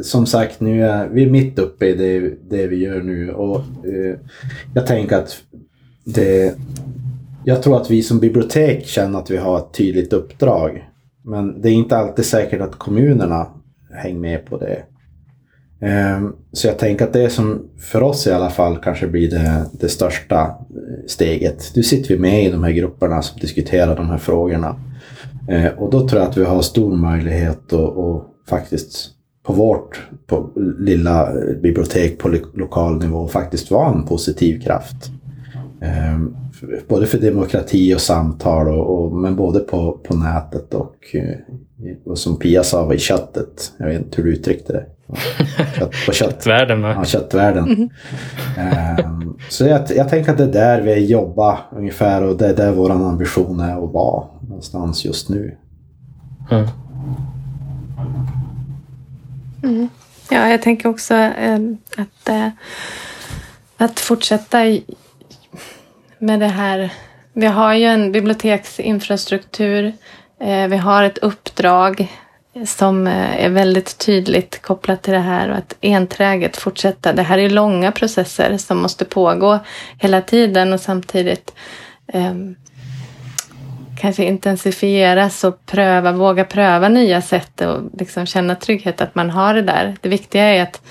som 0.04 0.26
sagt, 0.26 0.60
nu 0.60 0.86
är 0.86 1.08
vi 1.08 1.30
mitt 1.30 1.60
uppe 1.60 1.86
i 1.86 1.94
det, 1.94 2.34
det 2.50 2.68
vi 2.68 2.76
gör 2.76 3.02
nu 3.02 3.32
och 3.32 3.60
eh, 3.86 4.18
jag 4.74 4.88
tänker 4.88 5.18
att 5.18 5.38
det, 6.04 6.56
jag 7.46 7.64
tror 7.64 7.82
att 7.82 7.92
vi 7.92 8.04
som 8.04 8.20
bibliotek 8.20 8.86
känner 8.86 9.20
att 9.20 9.32
vi 9.32 9.38
har 9.38 9.58
ett 9.58 9.74
tydligt 9.74 10.14
uppdrag. 10.14 10.90
Men 11.24 11.62
det 11.62 11.70
är 11.70 11.74
inte 11.74 11.98
alltid 11.98 12.26
säkert 12.26 12.62
att 12.62 12.76
kommunerna 12.76 13.48
hänger 13.94 14.20
med 14.20 14.46
på 14.46 14.58
det. 14.58 14.84
Ehm, 15.82 16.34
så 16.52 16.68
jag 16.68 16.80
tänker 16.80 17.06
att 17.06 17.14
det 17.14 17.30
som 17.30 17.70
för 17.78 18.04
oss 18.04 18.28
i 18.28 18.32
alla 18.32 18.50
fall 18.50 18.78
kanske 18.78 19.08
blir 19.08 19.30
det, 19.30 19.66
det 19.72 19.90
största 19.90 20.42
eh, 20.42 21.06
steget. 21.08 21.72
Nu 21.76 21.84
sitter 21.84 22.10
vi 22.10 22.20
med 22.20 22.46
i 22.46 22.52
de 22.52 22.64
här 22.64 22.72
grupperna 22.72 23.22
som 23.22 23.40
diskuterar 23.40 23.96
de 23.96 24.10
här 24.10 24.18
frågorna. 24.18 24.76
Ehm, 25.50 25.78
och 25.78 25.92
då 25.92 26.08
tror 26.08 26.22
jag 26.22 26.30
att 26.30 26.38
vi 26.38 26.44
har 26.44 26.62
stor 26.62 26.96
möjlighet 26.96 27.74
att, 27.74 28.28
faktiskt 28.50 29.10
på 29.44 29.54
vårt 29.54 30.02
på 30.28 30.50
lilla 30.80 31.30
eh, 31.30 31.56
bibliotek 31.62 32.18
på 32.18 32.30
lokal 32.54 33.00
nivå 33.00 33.28
faktiskt 33.28 33.72
vara 33.72 33.94
en 33.94 34.06
positiv 34.06 34.62
kraft. 34.62 35.12
Ehm, 35.82 36.36
både 36.88 37.06
för 37.06 37.18
demokrati 37.18 37.96
och 37.96 38.02
samtal, 38.02 38.68
och, 38.68 39.04
och, 39.04 39.12
men 39.12 39.36
både 39.36 39.60
på, 39.60 40.00
på 40.04 40.16
nätet 40.16 40.74
och, 40.74 40.96
eh, 41.14 41.38
och 42.06 42.18
som 42.18 42.40
Pia 42.40 42.64
sa, 42.64 42.94
i 42.94 42.98
köttet. 42.98 43.74
Jag 43.78 43.88
vet 43.88 44.02
inte 44.02 44.22
hur 44.22 44.24
du 44.24 44.34
uttryckte 44.34 44.74
det. 44.74 44.86
Kött, 45.78 45.92
på 46.06 46.12
kött. 46.12 46.16
köttvärlden 46.16 46.82
va? 46.82 46.94
Ja, 46.96 47.06
köttvärlden. 47.06 47.90
Mm. 48.58 49.06
Um, 49.06 49.38
så 49.50 49.66
jag, 49.66 49.82
jag 49.96 50.10
tänker 50.10 50.32
att 50.32 50.38
det 50.38 50.44
är 50.44 50.48
där 50.48 50.82
vi 50.82 51.06
jobbar 51.06 51.60
ungefär 51.72 52.24
och 52.24 52.38
det 52.38 52.48
är 52.48 52.56
där 52.56 52.72
vår 52.72 52.92
ambition 52.92 53.60
är 53.60 53.84
att 53.84 53.94
vara 53.94 54.26
någonstans 54.42 55.06
just 55.06 55.30
nu. 55.30 55.58
Mm. 56.52 56.68
Mm. 59.64 59.90
Ja, 60.30 60.50
jag 60.50 60.62
tänker 60.62 60.90
också 60.90 61.14
eh, 61.14 61.60
att, 61.98 62.30
eh, 62.30 62.48
att 63.78 64.00
fortsätta 64.00 64.58
med 66.20 66.40
det 66.40 66.48
här. 66.48 66.94
Vi 67.34 67.46
har 67.46 67.74
ju 67.74 67.86
en 67.86 68.12
biblioteksinfrastruktur. 68.12 69.94
Eh, 70.40 70.68
vi 70.68 70.78
har 70.78 71.04
ett 71.04 71.18
uppdrag 71.18 72.12
som 72.66 73.08
eh, 73.08 73.46
är 73.46 73.50
väldigt 73.50 73.98
tydligt 73.98 74.62
kopplat 74.62 75.02
till 75.02 75.14
det 75.14 75.20
här 75.20 75.50
och 75.50 75.58
att 75.58 75.76
enträget 75.82 76.58
fortsätta. 76.58 77.14
Det 77.14 77.24
här 77.24 77.38
är 77.38 77.50
långa 77.50 77.92
processer 77.92 78.58
som 78.58 78.82
måste 78.82 79.06
pågå 79.06 79.60
hela 79.98 80.22
tiden 80.22 80.74
och 80.74 80.80
samtidigt 80.80 81.54
eh, 82.08 82.34
kanske 84.02 84.24
intensifieras 84.24 85.44
och 85.44 85.66
pröva, 85.66 86.12
våga 86.12 86.44
pröva 86.44 86.90
nya 86.90 87.22
sätt 87.22 87.62
och 87.62 87.82
liksom 88.00 88.26
känna 88.26 88.56
trygghet 88.56 89.02
att 89.02 89.16
man 89.16 89.30
har 89.30 89.54
det 89.54 89.62
där. 89.62 89.96
Det 90.02 90.10
viktiga 90.10 90.44
är 90.44 90.64
att, 90.64 90.82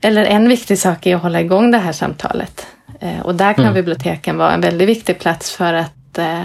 eller 0.00 0.24
en 0.24 0.48
viktig 0.48 0.78
sak 0.78 1.06
är 1.06 1.16
att 1.16 1.22
hålla 1.22 1.40
igång 1.40 1.70
det 1.70 1.78
här 1.78 1.92
samtalet. 1.92 2.66
Eh, 3.00 3.20
och 3.20 3.34
där 3.34 3.52
kan 3.52 3.64
mm. 3.64 3.74
biblioteken 3.74 4.38
vara 4.38 4.52
en 4.52 4.60
väldigt 4.60 4.88
viktig 4.88 5.18
plats 5.18 5.56
för 5.56 5.74
att 5.74 6.18
eh, 6.18 6.44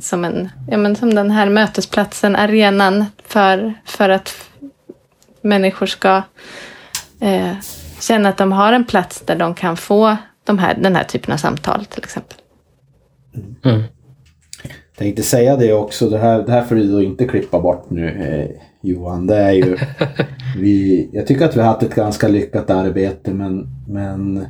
som, 0.00 0.24
en, 0.24 0.48
ja, 0.70 0.76
men 0.76 0.96
som 0.96 1.14
den 1.14 1.30
här 1.30 1.48
mötesplatsen, 1.48 2.36
arenan 2.36 3.04
för, 3.24 3.74
för 3.84 4.08
att 4.08 4.34
människor 5.42 5.86
ska 5.86 6.22
eh, 7.20 7.52
känna 8.00 8.28
att 8.28 8.36
de 8.36 8.52
har 8.52 8.72
en 8.72 8.84
plats 8.84 9.20
där 9.20 9.36
de 9.36 9.54
kan 9.54 9.76
få 9.76 10.16
de 10.44 10.58
här, 10.58 10.74
den 10.74 10.96
här 10.96 11.04
typen 11.04 11.32
av 11.32 11.36
samtal 11.36 11.84
till 11.84 12.04
exempel. 12.04 12.38
Mm. 13.64 13.82
Tänkte 14.96 15.22
säga 15.22 15.56
det 15.56 15.72
också, 15.72 16.10
det 16.10 16.18
här, 16.18 16.42
det 16.42 16.52
här 16.52 16.64
får 16.64 16.74
du 16.74 16.92
då 16.92 17.02
inte 17.02 17.24
klippa 17.24 17.60
bort 17.60 17.90
nu 17.90 18.08
eh, 18.08 18.62
Johan. 18.80 19.26
Det 19.26 19.36
är 19.36 19.52
ju, 19.52 19.76
vi, 20.58 21.08
jag 21.12 21.26
tycker 21.26 21.44
att 21.44 21.56
vi 21.56 21.60
har 21.60 21.68
haft 21.68 21.82
ett 21.82 21.94
ganska 21.94 22.28
lyckat 22.28 22.70
arbete 22.70 23.34
men, 23.34 23.66
men 23.88 24.46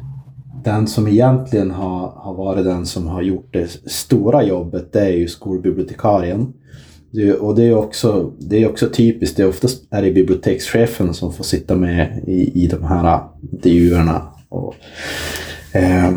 den 0.69 0.87
som 0.87 1.09
egentligen 1.09 1.71
har, 1.71 2.13
har 2.17 2.35
varit 2.35 2.65
den 2.65 2.87
som 2.87 3.07
har 3.07 3.23
gjort 3.23 3.53
det 3.53 3.69
stora 3.91 4.43
jobbet, 4.43 4.93
det 4.93 5.01
är 5.01 5.17
ju 5.17 5.29
skolbibliotekarien. 5.29 6.53
Det, 7.11 7.33
och 7.33 7.55
det 7.55 7.65
är 7.65 7.75
också, 7.75 8.33
det 8.39 8.63
är 8.63 8.71
också 8.71 8.89
typiskt, 8.89 9.37
det 9.37 9.43
är 9.43 9.49
oftast 9.49 9.83
är 9.91 10.03
det 10.03 10.11
bibliotekschefen 10.11 11.15
som 11.15 11.33
får 11.33 11.45
sitta 11.45 11.77
med 11.77 12.25
i, 12.27 12.65
i 12.65 12.67
de 12.67 12.85
här 12.85 13.21
intervjuerna. 13.53 14.23
Och, 14.49 14.75
eh, 15.73 16.13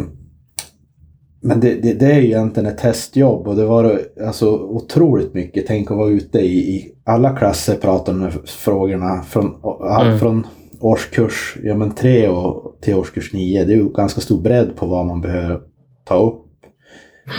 men 1.41 1.59
det, 1.59 1.73
det, 1.73 1.93
det, 1.93 2.05
är 2.05 2.19
ju 2.19 2.25
egentligen 2.25 2.69
ett 2.69 2.77
testjobb 2.77 3.47
och 3.47 3.55
det 3.55 3.65
var 3.65 4.01
alltså 4.25 4.49
otroligt 4.49 5.33
mycket. 5.33 5.67
Tänk 5.67 5.91
att 5.91 5.97
vara 5.97 6.09
ute 6.09 6.39
i, 6.39 6.75
i 6.75 6.93
alla 7.03 7.35
klasser, 7.35 7.75
prata 7.75 8.11
om 8.11 8.19
de 8.19 8.23
här 8.23 8.41
frågorna 8.45 9.23
från, 9.23 9.55
mm. 10.01 10.19
från 10.19 10.47
årskurs 10.81 11.57
ja, 11.63 11.75
men 11.75 11.91
tre 11.91 12.27
och 12.27 12.77
till 12.81 12.95
årskurs 12.95 13.33
nio, 13.33 13.65
det 13.65 13.73
är 13.73 13.77
ju 13.77 13.89
ganska 13.89 14.21
stor 14.21 14.41
bredd 14.41 14.75
på 14.75 14.85
vad 14.85 15.05
man 15.05 15.21
behöver 15.21 15.61
ta 16.03 16.15
upp. 16.15 16.45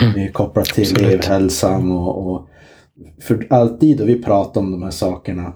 Mm. 0.01 0.31
Kopplat 0.31 0.65
till 0.65 0.83
Absolut. 0.83 1.01
elevhälsan 1.01 1.91
och, 1.91 2.27
och 2.27 2.47
för 3.21 3.47
alltid 3.49 3.97
då 3.97 4.05
vi 4.05 4.23
pratar 4.23 4.61
om 4.61 4.71
de 4.71 4.83
här 4.83 4.91
sakerna, 4.91 5.53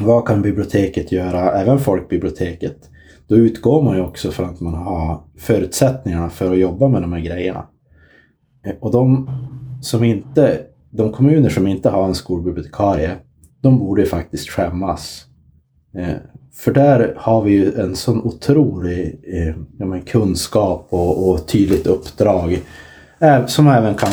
vad 0.00 0.26
kan 0.26 0.42
biblioteket 0.42 1.12
göra, 1.12 1.52
även 1.52 1.78
folkbiblioteket, 1.78 2.90
då 3.28 3.36
utgår 3.36 3.82
man 3.82 3.96
ju 3.96 4.02
också 4.02 4.30
från 4.30 4.50
att 4.50 4.60
man 4.60 4.74
har 4.74 5.20
förutsättningarna 5.38 6.30
för 6.30 6.52
att 6.52 6.58
jobba 6.58 6.88
med 6.88 7.02
de 7.02 7.12
här 7.12 7.20
grejerna. 7.20 7.66
Och 8.80 8.92
de 8.92 9.30
som 9.82 10.04
inte, 10.04 10.60
de 10.90 11.12
kommuner 11.12 11.48
som 11.48 11.66
inte 11.66 11.90
har 11.90 12.04
en 12.04 12.14
skolbibliotekarie, 12.14 13.16
de 13.60 13.78
borde 13.78 14.06
faktiskt 14.06 14.48
skämmas. 14.48 15.26
Eh, 15.94 16.16
för 16.52 16.72
där 16.72 17.14
har 17.16 17.42
vi 17.42 17.50
ju 17.50 17.74
en 17.74 17.96
sån 17.96 18.22
otrolig 18.22 19.20
eh, 19.26 19.54
ja, 19.78 19.86
men 19.86 20.02
kunskap 20.02 20.86
och, 20.90 21.30
och 21.30 21.48
tydligt 21.48 21.86
uppdrag. 21.86 22.62
Eh, 23.18 23.46
som 23.46 23.68
även 23.68 23.94
kan, 23.94 24.10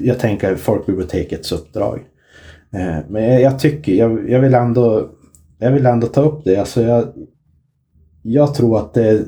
jag 0.00 0.18
tänker, 0.18 0.56
folkbibliotekets 0.56 1.52
uppdrag. 1.52 1.98
Eh, 2.72 2.98
men 3.08 3.24
jag, 3.24 3.40
jag, 3.40 3.58
tycker, 3.58 3.92
jag, 3.92 4.30
jag, 4.30 4.40
vill 4.40 4.54
ändå, 4.54 5.10
jag 5.58 5.72
vill 5.72 5.86
ändå 5.86 6.06
ta 6.06 6.22
upp 6.22 6.44
det. 6.44 6.56
Alltså 6.56 6.82
jag, 6.82 7.04
jag 8.22 8.54
tror 8.54 8.78
att 8.78 8.94
det, 8.94 9.24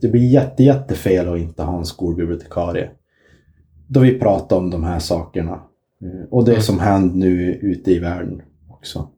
det 0.00 0.08
blir 0.08 0.28
jätte, 0.28 0.62
jättefel 0.62 1.28
att 1.28 1.38
inte 1.38 1.62
ha 1.62 1.78
en 1.78 1.84
skolbibliotekarie. 1.84 2.90
Då 3.86 4.00
vi 4.00 4.18
pratar 4.18 4.56
om 4.56 4.70
de 4.70 4.84
här 4.84 4.98
sakerna. 4.98 5.60
Eh, 6.02 6.28
och 6.30 6.44
det 6.44 6.52
mm. 6.52 6.62
som 6.62 6.78
händer 6.78 7.16
nu 7.16 7.54
ute 7.54 7.90
i 7.90 7.98
världen 7.98 8.42
också. 8.68 9.08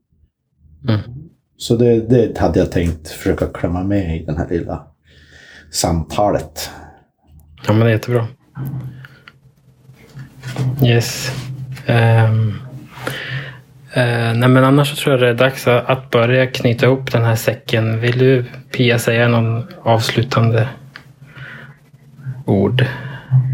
Mm. 0.89 1.01
Så 1.63 1.77
det, 1.77 2.01
det 2.01 2.39
hade 2.39 2.59
jag 2.59 2.73
tänkt 2.73 3.09
försöka 3.09 3.47
klämma 3.47 3.83
med 3.83 4.17
i 4.17 4.25
det 4.25 4.39
här 4.39 4.49
lilla 4.49 4.83
samtalet. 5.71 6.71
Ja, 7.67 7.73
men 7.73 7.81
det 7.81 7.87
är 7.87 7.91
jättebra. 7.91 8.27
Yes. 10.85 11.31
Um, 11.89 12.49
uh, 13.97 14.35
nej, 14.35 14.49
men 14.49 14.65
annars 14.65 14.91
så 14.91 14.97
tror 14.97 15.13
jag 15.13 15.21
det 15.21 15.29
är 15.29 15.49
dags 15.49 15.67
att 15.67 16.11
börja 16.11 16.47
knyta 16.47 16.87
ihop 16.87 17.13
den 17.13 17.25
här 17.25 17.37
säcken. 17.37 18.01
Vill 18.01 18.19
du 18.19 18.45
Pia 18.77 18.99
säga 18.99 19.29
någon 19.29 19.67
avslutande 19.83 20.69
ord? 22.47 22.81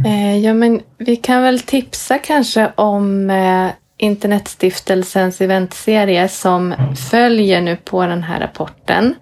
Uh, 0.06 0.38
ja, 0.38 0.54
men 0.54 0.80
vi 0.98 1.16
kan 1.16 1.42
väl 1.42 1.60
tipsa 1.60 2.18
kanske 2.18 2.72
om 2.74 3.30
uh, 3.30 3.70
Internetstiftelsens 3.98 5.40
eventserie 5.40 6.28
som 6.28 6.74
följer 7.10 7.60
nu 7.60 7.76
på 7.76 8.06
den 8.06 8.22
här 8.22 8.40
rapporten. 8.40 9.14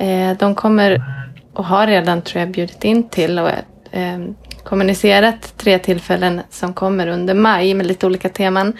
Eh, 0.00 0.36
de 0.38 0.54
kommer 0.54 1.04
och 1.52 1.64
har 1.64 1.86
redan 1.86 2.22
tror 2.22 2.40
jag 2.40 2.50
bjudit 2.50 2.84
in 2.84 3.08
till 3.08 3.38
och 3.38 3.50
eh, 3.90 4.18
kommunicerat 4.64 5.54
tre 5.56 5.78
tillfällen 5.78 6.40
som 6.50 6.74
kommer 6.74 7.06
under 7.06 7.34
maj 7.34 7.74
med 7.74 7.86
lite 7.86 8.06
olika 8.06 8.28
teman. 8.28 8.72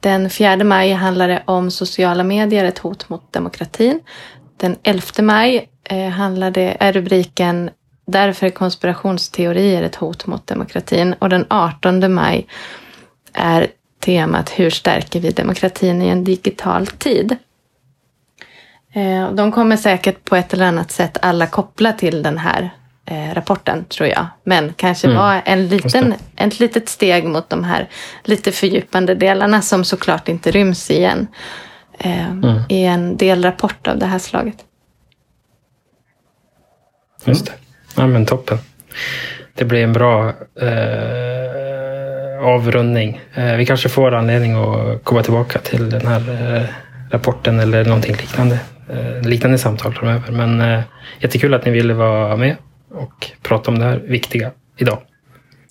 Den 0.00 0.30
4 0.30 0.56
maj 0.56 0.92
handlar 0.92 1.28
det 1.28 1.42
om 1.44 1.70
sociala 1.70 2.24
medier, 2.24 2.64
ett 2.64 2.78
hot 2.78 3.08
mot 3.08 3.32
demokratin. 3.32 4.00
Den 4.56 4.76
11 4.82 5.02
maj 5.22 5.68
eh, 5.84 6.08
handlar 6.08 6.50
det, 6.50 6.76
är 6.80 6.92
rubriken 6.92 7.70
Därför 8.06 8.46
är 8.46 8.50
konspirationsteorier 8.50 9.82
ett 9.82 9.94
hot 9.94 10.26
mot 10.26 10.46
demokratin 10.46 11.14
och 11.18 11.28
den 11.28 11.46
18 11.50 12.14
maj 12.14 12.46
är 13.32 13.66
temat 14.04 14.50
Hur 14.50 14.70
stärker 14.70 15.20
vi 15.20 15.30
demokratin 15.30 16.02
i 16.02 16.08
en 16.08 16.24
digital 16.24 16.86
tid? 16.86 17.36
Eh, 18.94 19.32
de 19.32 19.52
kommer 19.52 19.76
säkert 19.76 20.24
på 20.24 20.36
ett 20.36 20.54
eller 20.54 20.66
annat 20.66 20.90
sätt 20.90 21.18
alla 21.22 21.46
koppla 21.46 21.92
till 21.92 22.22
den 22.22 22.38
här 22.38 22.70
eh, 23.06 23.34
rapporten, 23.34 23.84
tror 23.84 24.08
jag. 24.08 24.26
Men 24.44 24.72
kanske 24.72 25.06
mm. 25.06 25.18
vara 25.18 25.40
en 25.40 25.68
liten, 25.68 26.14
ett 26.36 26.60
litet 26.60 26.88
steg 26.88 27.24
mot 27.24 27.50
de 27.50 27.64
här 27.64 27.88
lite 28.24 28.52
fördjupande 28.52 29.14
delarna 29.14 29.62
som 29.62 29.84
såklart 29.84 30.28
inte 30.28 30.50
ryms 30.50 30.90
i 30.90 31.04
en, 31.04 31.26
eh, 31.98 32.30
mm. 32.30 32.62
i 32.68 32.84
en 32.84 33.16
delrapport 33.16 33.86
av 33.86 33.98
det 33.98 34.06
här 34.06 34.18
slaget. 34.18 34.56
Just 37.24 37.46
det. 37.46 37.52
Ja, 37.96 38.06
men 38.06 38.26
toppen. 38.26 38.58
Det 39.54 39.64
blir 39.64 39.84
en 39.84 39.92
bra 39.92 40.28
eh, 40.60 42.03
avrundning. 42.44 43.20
Eh, 43.34 43.54
vi 43.54 43.66
kanske 43.66 43.88
får 43.88 44.14
anledning 44.14 44.54
att 44.54 45.04
komma 45.04 45.22
tillbaka 45.22 45.58
till 45.58 45.90
den 45.90 46.06
här 46.06 46.56
eh, 46.56 46.62
rapporten 47.10 47.60
eller 47.60 47.84
någonting 47.84 48.16
liknande. 48.16 48.60
Eh, 48.90 49.28
liknande 49.28 49.58
samtal 49.58 49.94
framöver. 49.94 50.32
Men 50.32 50.82
jättekul 51.20 51.54
att 51.54 51.64
ni 51.64 51.70
ville 51.70 51.94
vara 51.94 52.36
med 52.36 52.56
och 52.90 53.30
prata 53.42 53.70
om 53.70 53.78
det 53.78 53.84
här 53.84 53.96
viktiga 53.96 54.50
idag. 54.76 54.98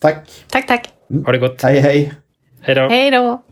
Tack. 0.02 0.18
Tack, 0.52 0.68
tack. 0.68 0.90
Ha 1.26 1.32
det 1.32 1.38
gott. 1.38 1.62
Hej 1.62 1.80
hej! 1.80 2.14
Hej 2.62 2.76
då. 2.76 2.90
Hej 2.90 3.12
då! 3.12 3.44